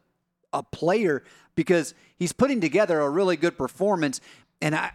a 0.53 0.63
player 0.63 1.25
because 1.57 1.95
he's 2.17 2.33
putting 2.33 2.61
together 2.61 3.01
a 3.01 3.11
really 3.11 3.37
good 3.37 3.59
performance. 3.59 4.21
And 4.63 4.75
I, 4.77 4.93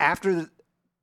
after 0.00 0.50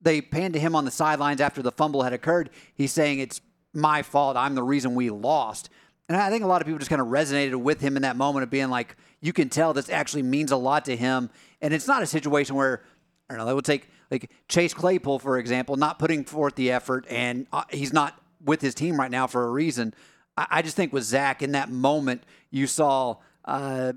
they 0.01 0.21
panned 0.21 0.53
to 0.53 0.59
him 0.59 0.75
on 0.75 0.85
the 0.85 0.91
sidelines 0.91 1.41
after 1.41 1.61
the 1.61 1.71
fumble 1.71 2.03
had 2.03 2.13
occurred, 2.13 2.49
he's 2.75 2.91
saying 2.91 3.19
it's 3.19 3.41
my 3.73 4.01
fault. 4.01 4.35
I'm 4.35 4.55
the 4.55 4.63
reason 4.63 4.95
we 4.95 5.09
lost. 5.09 5.69
And 6.09 6.17
I 6.17 6.29
think 6.29 6.43
a 6.43 6.47
lot 6.47 6.61
of 6.61 6.65
people 6.65 6.79
just 6.79 6.89
kind 6.89 7.01
of 7.01 7.07
resonated 7.07 7.55
with 7.55 7.81
him 7.81 7.95
in 7.95 8.03
that 8.03 8.15
moment 8.15 8.43
of 8.43 8.49
being 8.49 8.69
like, 8.69 8.95
you 9.19 9.33
can 9.33 9.49
tell 9.49 9.73
this 9.73 9.89
actually 9.89 10.23
means 10.23 10.51
a 10.51 10.57
lot 10.57 10.85
to 10.85 10.95
him. 10.95 11.29
And 11.61 11.73
it's 11.73 11.87
not 11.87 12.01
a 12.01 12.05
situation 12.05 12.55
where, 12.55 12.83
I 13.29 13.33
don't 13.33 13.39
know, 13.39 13.45
they 13.45 13.53
would 13.53 13.65
take 13.65 13.89
like 14.09 14.31
Chase 14.47 14.73
Claypool, 14.73 15.19
for 15.19 15.37
example, 15.37 15.75
not 15.75 15.99
putting 15.99 16.23
forth 16.23 16.55
the 16.55 16.71
effort, 16.71 17.05
and 17.09 17.45
uh, 17.51 17.63
he's 17.69 17.91
not 17.91 18.21
with 18.43 18.61
his 18.61 18.73
team 18.73 18.97
right 18.97 19.11
now 19.11 19.27
for 19.27 19.45
a 19.45 19.49
reason. 19.49 19.93
I 20.37 20.61
just 20.61 20.75
think 20.75 20.93
with 20.93 21.03
Zach 21.03 21.41
in 21.41 21.53
that 21.53 21.71
moment, 21.71 22.23
you 22.51 22.67
saw 22.67 23.17
uh, 23.43 23.93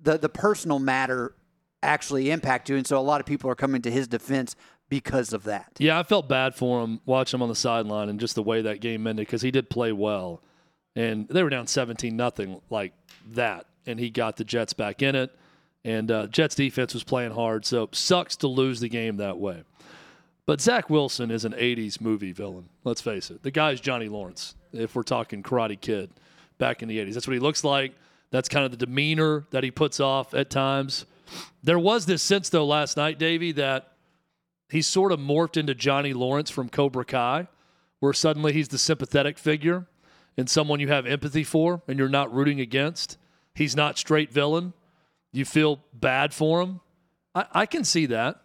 the 0.00 0.18
the 0.18 0.28
personal 0.28 0.78
matter 0.78 1.34
actually 1.84 2.30
impact 2.30 2.68
you, 2.68 2.76
and 2.76 2.86
so 2.86 2.98
a 2.98 3.00
lot 3.00 3.20
of 3.20 3.26
people 3.26 3.50
are 3.50 3.54
coming 3.54 3.82
to 3.82 3.90
his 3.90 4.08
defense 4.08 4.56
because 4.88 5.32
of 5.32 5.44
that. 5.44 5.72
Yeah, 5.78 5.98
I 5.98 6.02
felt 6.02 6.28
bad 6.28 6.54
for 6.54 6.82
him 6.82 7.00
watching 7.06 7.38
him 7.38 7.42
on 7.42 7.48
the 7.48 7.54
sideline 7.54 8.08
and 8.08 8.20
just 8.20 8.34
the 8.34 8.42
way 8.42 8.62
that 8.62 8.80
game 8.80 9.06
ended 9.06 9.26
because 9.26 9.42
he 9.42 9.50
did 9.50 9.70
play 9.70 9.92
well, 9.92 10.42
and 10.94 11.28
they 11.28 11.42
were 11.42 11.50
down 11.50 11.66
seventeen 11.66 12.16
nothing 12.16 12.60
like 12.70 12.92
that, 13.30 13.66
and 13.86 13.98
he 13.98 14.10
got 14.10 14.36
the 14.36 14.44
Jets 14.44 14.72
back 14.72 15.02
in 15.02 15.14
it, 15.14 15.34
and 15.84 16.10
uh, 16.10 16.26
Jets 16.26 16.54
defense 16.54 16.94
was 16.94 17.04
playing 17.04 17.32
hard, 17.32 17.64
so 17.64 17.88
sucks 17.92 18.36
to 18.36 18.48
lose 18.48 18.80
the 18.80 18.88
game 18.88 19.16
that 19.16 19.38
way. 19.38 19.64
But 20.46 20.60
Zach 20.60 20.90
Wilson 20.90 21.30
is 21.30 21.44
an 21.44 21.52
'80s 21.52 22.00
movie 22.00 22.32
villain. 22.32 22.68
Let's 22.84 23.00
face 23.00 23.30
it, 23.30 23.42
the 23.42 23.50
guy's 23.50 23.80
Johnny 23.80 24.08
Lawrence. 24.08 24.54
If 24.72 24.94
we're 24.94 25.02
talking 25.02 25.42
Karate 25.42 25.80
Kid 25.80 26.10
back 26.58 26.82
in 26.82 26.88
the 26.88 26.98
'80s, 26.98 27.14
that's 27.14 27.26
what 27.26 27.34
he 27.34 27.40
looks 27.40 27.64
like. 27.64 27.94
That's 28.30 28.48
kind 28.48 28.64
of 28.64 28.72
the 28.72 28.76
demeanor 28.76 29.46
that 29.50 29.62
he 29.62 29.70
puts 29.70 30.00
off 30.00 30.34
at 30.34 30.50
times. 30.50 31.06
There 31.62 31.78
was 31.78 32.06
this 32.06 32.22
sense, 32.22 32.48
though, 32.48 32.66
last 32.66 32.96
night, 32.96 33.18
Davey, 33.18 33.52
that 33.52 33.92
he 34.68 34.82
sort 34.82 35.12
of 35.12 35.20
morphed 35.20 35.56
into 35.56 35.74
Johnny 35.74 36.12
Lawrence 36.12 36.50
from 36.50 36.68
Cobra 36.68 37.04
Kai, 37.04 37.48
where 38.00 38.12
suddenly 38.12 38.52
he's 38.52 38.68
the 38.68 38.78
sympathetic 38.78 39.38
figure 39.38 39.86
and 40.36 40.48
someone 40.48 40.80
you 40.80 40.88
have 40.88 41.06
empathy 41.06 41.44
for 41.44 41.82
and 41.86 41.98
you're 41.98 42.08
not 42.08 42.34
rooting 42.34 42.60
against. 42.60 43.16
He's 43.54 43.76
not 43.76 43.98
straight 43.98 44.32
villain. 44.32 44.72
You 45.32 45.44
feel 45.44 45.80
bad 45.92 46.34
for 46.34 46.60
him. 46.60 46.80
I, 47.34 47.46
I 47.52 47.66
can 47.66 47.84
see 47.84 48.06
that. 48.06 48.44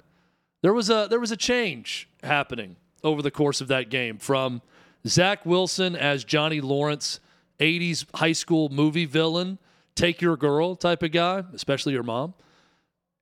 There 0.62 0.74
was 0.74 0.90
a 0.90 1.08
there 1.10 1.20
was 1.20 1.32
a 1.32 1.38
change 1.38 2.10
happening 2.22 2.76
over 3.04 3.22
the 3.22 3.32
course 3.32 3.62
of 3.62 3.70
that 3.70 3.90
game 3.90 4.18
from 4.18 4.62
Zach 5.08 5.46
Wilson 5.46 5.96
as 5.96 6.24
Johnny 6.24 6.60
Lawrence, 6.60 7.20
80s 7.60 8.06
high 8.16 8.34
school 8.34 8.70
movie 8.70 9.06
villain, 9.06 9.58
take 9.96 10.22
your 10.22 10.36
girl 10.36 10.76
type 10.76 11.02
of 11.02 11.12
guy, 11.12 11.44
especially 11.54 11.94
your 11.94 12.04
mom. 12.04 12.34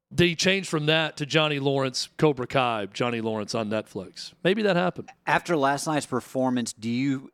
They 0.10 0.36
changed 0.36 0.70
from 0.70 0.86
that 0.86 1.18
to 1.18 1.26
Johnny 1.26 1.60
Lawrence, 1.60 2.10
Cobra 2.18 2.48
Kai, 2.48 2.88
Johnny 2.94 3.20
Lawrence 3.20 3.54
on 3.54 3.70
Netflix. 3.70 4.34
Maybe 4.44 4.62
that 4.62 4.76
happened. 4.76 5.10
After 5.26 5.58
last 5.58 5.86
night's 5.86 6.06
performance, 6.06 6.72
do 6.72 6.90
you 6.90 7.30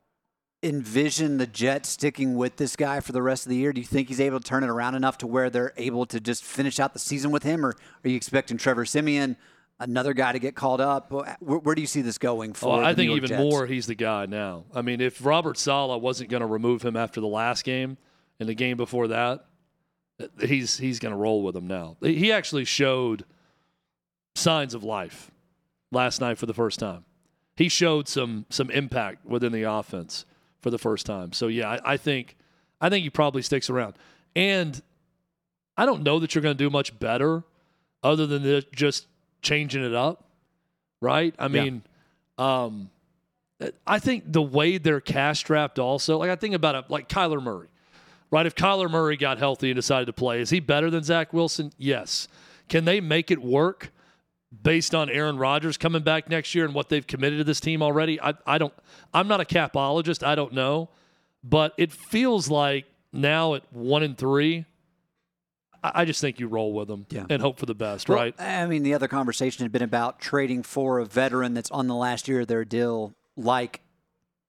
envision 0.64 1.38
the 1.38 1.46
Jets 1.46 1.90
sticking 1.90 2.36
with 2.36 2.56
this 2.56 2.76
guy 2.76 3.00
for 3.00 3.12
the 3.12 3.22
rest 3.22 3.46
of 3.46 3.52
the 3.52 3.58
year? 3.58 3.74
Do 3.74 3.82
you 3.82 3.86
think 3.86 4.08
he's 4.08 4.22
able 4.22 4.40
to 4.40 4.44
turn 4.44 4.64
it 4.64 4.70
around 4.70 4.96
enough 4.96 5.20
to 5.20 5.28
where 5.28 5.50
they're 5.50 5.74
able 5.78 6.06
to 6.08 6.20
just 6.20 6.44
finish 6.44 6.80
out 6.80 6.94
the 6.94 7.00
season 7.00 7.32
with 7.32 7.44
him, 7.44 7.66
or 7.66 7.76
are 8.04 8.10
you 8.10 8.16
expecting 8.16 8.58
Trevor 8.58 8.86
Siemian, 8.86 9.38
another 9.80 10.14
guy 10.14 10.32
to 10.32 10.40
get 10.40 10.56
called 10.56 10.82
up? 10.82 11.12
Where, 11.12 11.38
where 11.40 11.76
do 11.76 11.82
you 11.82 11.88
see 11.88 12.02
this 12.02 12.18
going 12.18 12.52
oh, 12.52 12.54
for? 12.54 12.82
Oh, 12.82 12.84
I 12.84 12.96
think 12.96 13.12
even 13.12 13.30
Jets? 13.30 13.40
more 13.40 13.68
he's 13.68 13.86
the 13.86 13.96
guy 13.96 14.26
now. 14.26 14.64
I 14.74 14.82
mean, 14.82 15.00
if 15.00 15.24
Robert 15.24 15.58
Saleh 15.60 16.02
wasn't 16.02 16.32
going 16.32 16.42
to 16.42 16.48
remove 16.48 16.82
him 16.82 16.96
after 16.96 17.22
the 17.22 17.28
last 17.28 17.64
game 17.66 17.98
and 18.40 18.50
the 18.50 18.56
game 18.56 18.78
before 18.78 19.10
that, 19.10 19.46
he's 20.40 20.78
he's 20.78 21.00
going 21.00 21.12
to 21.14 21.18
roll 21.18 21.44
with 21.44 21.56
him 21.56 21.68
now. 21.68 21.98
He 22.02 22.32
actually 22.32 22.66
showed 22.66 23.26
signs 24.36 24.74
of 24.74 24.84
life 24.84 25.32
last 25.92 26.22
night 26.22 26.38
for 26.38 26.46
the 26.46 26.54
first 26.54 26.80
time. 26.80 27.06
He 27.56 27.70
showed 27.70 28.08
some 28.08 28.46
some 28.50 28.70
impact 28.72 29.26
within 29.26 29.52
the 29.52 29.64
offense 29.64 30.26
for 30.62 30.70
the 30.70 30.80
first 30.80 31.06
time. 31.06 31.34
So 31.34 31.48
yeah, 31.48 31.70
I, 31.70 31.94
I 31.94 31.98
think 31.98 32.36
I 32.82 32.90
think 32.90 33.04
he 33.04 33.10
probably 33.10 33.42
sticks 33.42 33.70
around. 33.70 33.96
And 34.36 34.82
I 35.78 35.86
don't 35.86 36.04
know 36.04 36.20
that 36.20 36.34
you're 36.34 36.42
going 36.42 36.58
to 36.58 36.64
do 36.64 36.70
much 36.70 36.98
better 37.00 37.44
other 38.02 38.28
than 38.28 38.64
just 38.74 39.08
changing 39.42 39.84
it 39.84 39.94
up, 39.94 40.26
right? 41.02 41.34
I 41.40 41.48
mean, 41.48 41.84
yeah. 42.38 42.64
um, 42.64 42.90
I 43.88 44.00
think 44.00 44.24
the 44.28 44.42
way 44.42 44.78
they're 44.78 45.02
cash 45.02 45.40
strapped 45.40 45.80
also, 45.80 46.18
like 46.18 46.30
I 46.30 46.36
think 46.36 46.56
about 46.56 46.76
it, 46.76 46.86
like 46.90 47.08
Kyler 47.08 47.42
Murray 47.42 47.70
right? 48.34 48.48
If 48.48 48.56
Kyler 48.56 48.90
Murray 48.90 49.16
got 49.16 49.38
healthy 49.38 49.70
and 49.70 49.76
decided 49.76 50.08
to 50.08 50.14
play, 50.14 50.42
is 50.42 50.50
he 50.50 50.60
better 50.60 50.90
than 50.90 51.04
Zach 51.04 51.32
Wilson? 51.34 51.72
Yes. 51.78 52.28
Can 52.68 52.84
they 52.84 53.00
make 53.00 53.30
it 53.30 53.40
work 53.40 53.92
based 54.64 54.96
on 54.96 55.08
Aaron 55.08 55.38
Rodgers 55.38 55.78
coming 55.78 56.02
back 56.02 56.28
next 56.30 56.56
year 56.56 56.66
and 56.66 56.74
what 56.74 56.90
they've 56.90 57.06
committed 57.06 57.38
to 57.38 57.44
this 57.44 57.60
team 57.60 57.84
already? 57.84 58.20
I, 58.20 58.34
I 58.48 58.58
don't. 58.58 58.74
I'm 59.14 59.28
not 59.28 59.40
a 59.40 59.46
capologist. 59.46 60.26
I 60.26 60.34
don't 60.34 60.52
know, 60.52 60.90
but 61.44 61.76
it 61.78 61.92
feels 61.92 62.50
like 62.50 62.86
now 63.12 63.54
at 63.54 63.72
one 63.72 64.02
and 64.02 64.18
three. 64.18 64.66
I 65.84 66.06
just 66.06 66.20
think 66.20 66.40
you 66.40 66.48
roll 66.48 66.74
with 66.74 66.88
them 66.88 67.06
yeah. 67.10 67.26
and 67.30 67.42
hope 67.42 67.60
for 67.60 67.66
the 67.66 67.76
best, 67.76 68.08
well, 68.08 68.18
right? 68.18 68.42
I 68.42 68.66
mean, 68.68 68.84
the 68.84 68.94
other 68.94 69.10
conversation 69.10 69.64
had 69.64 69.72
been 69.74 69.82
about 69.82 70.20
trading 70.20 70.64
for 70.64 71.00
a 71.00 71.06
veteran 71.06 71.54
that's 71.54 71.70
on 71.72 71.88
the 71.88 71.96
last 71.96 72.30
year 72.30 72.40
of 72.40 72.48
their 72.48 72.64
deal, 72.64 73.14
like 73.36 73.82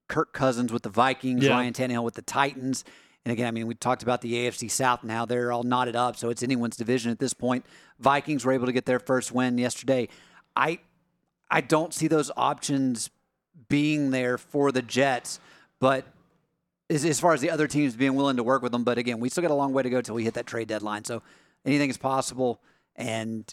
Kirk 0.07 0.33
Cousins 0.33 0.73
with 0.73 0.85
the 0.85 0.91
Vikings, 0.91 1.45
yeah. 1.45 1.51
Ryan 1.51 1.73
Tannehill 1.73 2.05
with 2.05 2.15
the 2.15 2.23
Titans. 2.23 2.85
And 3.25 3.33
again, 3.33 3.47
I 3.47 3.51
mean, 3.51 3.67
we 3.67 3.75
talked 3.75 4.03
about 4.03 4.21
the 4.21 4.35
AFC 4.35 4.71
South 4.71 5.03
now. 5.03 5.25
They're 5.25 5.51
all 5.51 5.63
knotted 5.63 5.97
up, 5.97 6.17
so 6.17 6.29
it's 6.29 6.43
anyone's 6.43 6.77
division 6.77 7.11
at 7.11 7.19
this 7.19 7.33
point. 7.33 7.65
Vikings 7.99 8.45
were 8.45 8.53
able 8.53 8.67
to 8.67 8.73
get 8.73 8.85
their 8.85 8.99
first 8.99 9.33
win 9.33 9.57
yesterday. 9.57 10.09
I 10.55 10.81
I 11.51 11.61
don't 11.61 11.95
see 11.95 12.09
those 12.09 12.31
options 12.37 13.11
being 13.69 14.11
there 14.11 14.37
for 14.37 14.73
the 14.73 14.83
Jets, 14.83 15.41
but 15.79 16.05
as, 16.91 17.05
as 17.05 17.21
far 17.21 17.33
as 17.33 17.41
the 17.41 17.51
other 17.51 17.67
teams 17.67 17.97
being 17.97 18.15
willing 18.15 18.37
to 18.37 18.43
work 18.43 18.63
with 18.63 18.73
them, 18.73 18.85
but 18.85 18.99
again, 18.99 19.21
we 19.21 19.29
still 19.29 19.43
got 19.43 19.51
a 19.51 19.55
long 19.55 19.73
way 19.73 19.83
to 19.83 19.91
go 19.91 20.01
till 20.01 20.15
we 20.15 20.25
hit 20.25 20.35
that 20.35 20.47
trade 20.47 20.69
deadline. 20.69 21.05
So 21.05 21.23
anything 21.65 21.91
is 21.91 21.97
possible. 21.97 22.61
And 22.97 23.53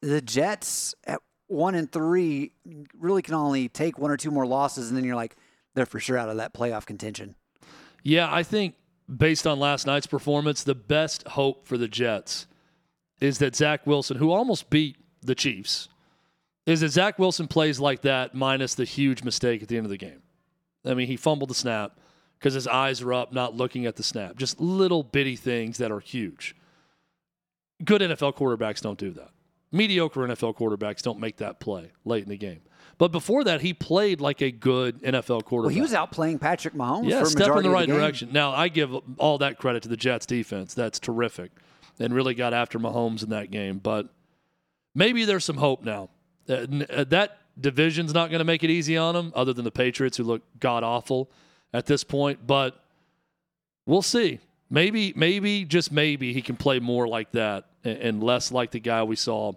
the 0.00 0.20
Jets 0.20 0.94
at 1.04 1.20
one 1.46 1.74
and 1.74 1.90
three 1.90 2.52
really 2.98 3.22
can 3.22 3.34
only 3.34 3.68
take 3.68 3.98
one 3.98 4.10
or 4.10 4.16
two 4.16 4.30
more 4.30 4.46
losses, 4.46 4.88
and 4.88 4.96
then 4.96 5.04
you're 5.04 5.16
like, 5.16 5.36
they're 5.74 5.86
for 5.86 6.00
sure 6.00 6.16
out 6.16 6.28
of 6.28 6.36
that 6.36 6.54
playoff 6.54 6.86
contention. 6.86 7.34
Yeah, 8.02 8.32
I 8.32 8.42
think 8.42 8.74
based 9.14 9.46
on 9.46 9.58
last 9.58 9.86
night's 9.86 10.06
performance, 10.06 10.62
the 10.62 10.74
best 10.74 11.26
hope 11.28 11.66
for 11.66 11.76
the 11.76 11.88
Jets 11.88 12.46
is 13.20 13.38
that 13.38 13.56
Zach 13.56 13.86
Wilson, 13.86 14.16
who 14.16 14.30
almost 14.30 14.70
beat 14.70 14.96
the 15.22 15.34
Chiefs, 15.34 15.88
is 16.66 16.80
that 16.80 16.90
Zach 16.90 17.18
Wilson 17.18 17.46
plays 17.46 17.78
like 17.78 18.02
that 18.02 18.34
minus 18.34 18.74
the 18.74 18.84
huge 18.84 19.22
mistake 19.22 19.62
at 19.62 19.68
the 19.68 19.76
end 19.76 19.86
of 19.86 19.90
the 19.90 19.98
game. 19.98 20.22
I 20.84 20.94
mean, 20.94 21.06
he 21.06 21.16
fumbled 21.16 21.50
the 21.50 21.54
snap 21.54 21.98
because 22.38 22.54
his 22.54 22.66
eyes 22.66 23.00
are 23.02 23.12
up, 23.12 23.32
not 23.32 23.54
looking 23.54 23.86
at 23.86 23.96
the 23.96 24.02
snap. 24.02 24.36
Just 24.36 24.60
little 24.60 25.02
bitty 25.02 25.36
things 25.36 25.78
that 25.78 25.90
are 25.90 26.00
huge. 26.00 26.54
Good 27.82 28.00
NFL 28.00 28.36
quarterbacks 28.36 28.80
don't 28.80 28.98
do 28.98 29.10
that. 29.12 29.30
Mediocre 29.72 30.20
NFL 30.20 30.56
quarterbacks 30.56 31.02
don't 31.02 31.18
make 31.18 31.38
that 31.38 31.58
play 31.58 31.90
late 32.04 32.22
in 32.22 32.28
the 32.28 32.36
game. 32.36 32.60
But 32.98 33.12
before 33.12 33.44
that, 33.44 33.60
he 33.60 33.74
played 33.74 34.20
like 34.20 34.40
a 34.40 34.50
good 34.50 35.02
NFL 35.02 35.44
quarterback. 35.44 35.68
Well, 35.68 35.74
he 35.74 35.80
was 35.80 35.94
out 35.94 36.12
playing 36.12 36.38
Patrick 36.38 36.74
Mahomes. 36.74 37.08
Yeah, 37.08 37.24
step 37.24 37.56
in 37.56 37.62
the 37.62 37.70
right 37.70 37.88
the 37.88 37.94
direction. 37.94 38.30
Now, 38.32 38.52
I 38.52 38.68
give 38.68 38.94
all 39.18 39.38
that 39.38 39.58
credit 39.58 39.82
to 39.84 39.88
the 39.88 39.96
Jets 39.96 40.26
defense. 40.26 40.74
That's 40.74 40.98
terrific, 41.00 41.50
and 41.98 42.14
really 42.14 42.34
got 42.34 42.54
after 42.54 42.78
Mahomes 42.78 43.22
in 43.22 43.30
that 43.30 43.50
game. 43.50 43.78
But 43.78 44.08
maybe 44.94 45.24
there's 45.24 45.44
some 45.44 45.56
hope 45.56 45.82
now. 45.82 46.10
Uh, 46.48 46.66
uh, 46.90 47.04
that 47.04 47.38
division's 47.60 48.14
not 48.14 48.30
going 48.30 48.40
to 48.40 48.44
make 48.44 48.62
it 48.62 48.70
easy 48.70 48.96
on 48.96 49.14
them, 49.14 49.32
other 49.34 49.52
than 49.52 49.64
the 49.64 49.72
Patriots, 49.72 50.16
who 50.16 50.24
look 50.24 50.42
god 50.60 50.84
awful 50.84 51.30
at 51.72 51.86
this 51.86 52.04
point. 52.04 52.46
But 52.46 52.80
we'll 53.86 54.02
see. 54.02 54.40
Maybe, 54.70 55.12
maybe, 55.14 55.64
just 55.64 55.92
maybe, 55.92 56.32
he 56.32 56.42
can 56.42 56.56
play 56.56 56.80
more 56.80 57.06
like 57.06 57.32
that 57.32 57.66
and 57.84 58.22
less 58.22 58.50
like 58.50 58.70
the 58.70 58.80
guy 58.80 59.02
we 59.02 59.14
saw 59.14 59.52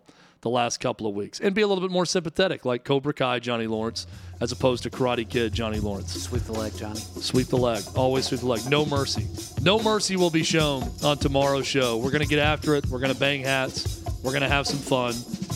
the 0.47 0.53
last 0.53 0.79
couple 0.79 1.07
of 1.07 1.13
weeks 1.13 1.41
and 1.41 1.53
be 1.53 1.61
a 1.61 1.67
little 1.67 1.81
bit 1.81 1.91
more 1.91 2.05
sympathetic, 2.05 2.63
like 2.63 2.85
Cobra 2.85 3.13
Kai 3.13 3.39
Johnny 3.39 3.67
Lawrence, 3.67 4.07
as 4.39 4.53
opposed 4.53 4.83
to 4.83 4.89
Karate 4.89 5.27
Kid 5.27 5.51
Johnny 5.51 5.79
Lawrence. 5.79 6.13
Sweep 6.13 6.43
the 6.43 6.53
leg, 6.53 6.75
Johnny. 6.77 6.99
Sweep 6.99 7.47
the 7.47 7.57
leg. 7.57 7.83
Always 7.95 8.27
sweep 8.27 8.39
the 8.39 8.45
leg. 8.45 8.61
No 8.69 8.85
mercy. 8.85 9.27
No 9.61 9.77
mercy 9.79 10.15
will 10.15 10.29
be 10.29 10.43
shown 10.43 10.89
on 11.03 11.17
tomorrow's 11.17 11.67
show. 11.67 11.97
We're 11.97 12.11
going 12.11 12.23
to 12.23 12.27
get 12.27 12.39
after 12.39 12.75
it. 12.75 12.85
We're 12.85 12.99
going 12.99 13.13
to 13.13 13.19
bang 13.19 13.41
hats. 13.41 14.03
We're 14.23 14.31
going 14.31 14.41
to 14.43 14.47
have 14.47 14.65
some 14.67 14.79
fun. 14.79 15.13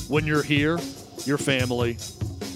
When 0.10 0.26
you're 0.26 0.44
here, 0.44 0.78
your 1.26 1.38
family. 1.38 1.94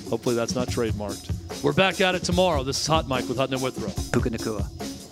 Hopefully 0.09 0.35
that's 0.35 0.55
not 0.55 0.67
trademarked. 0.67 1.63
We're 1.63 1.73
back 1.73 2.01
at 2.01 2.15
it 2.15 2.23
tomorrow. 2.23 2.63
This 2.63 2.81
is 2.81 2.87
Hot 2.87 3.07
Mic 3.07 3.29
with 3.29 3.37
Hutton 3.37 3.55
and 3.55 3.63
Withrow. 3.63 3.91
Puka 4.11 4.29
Nacua. 4.29 5.04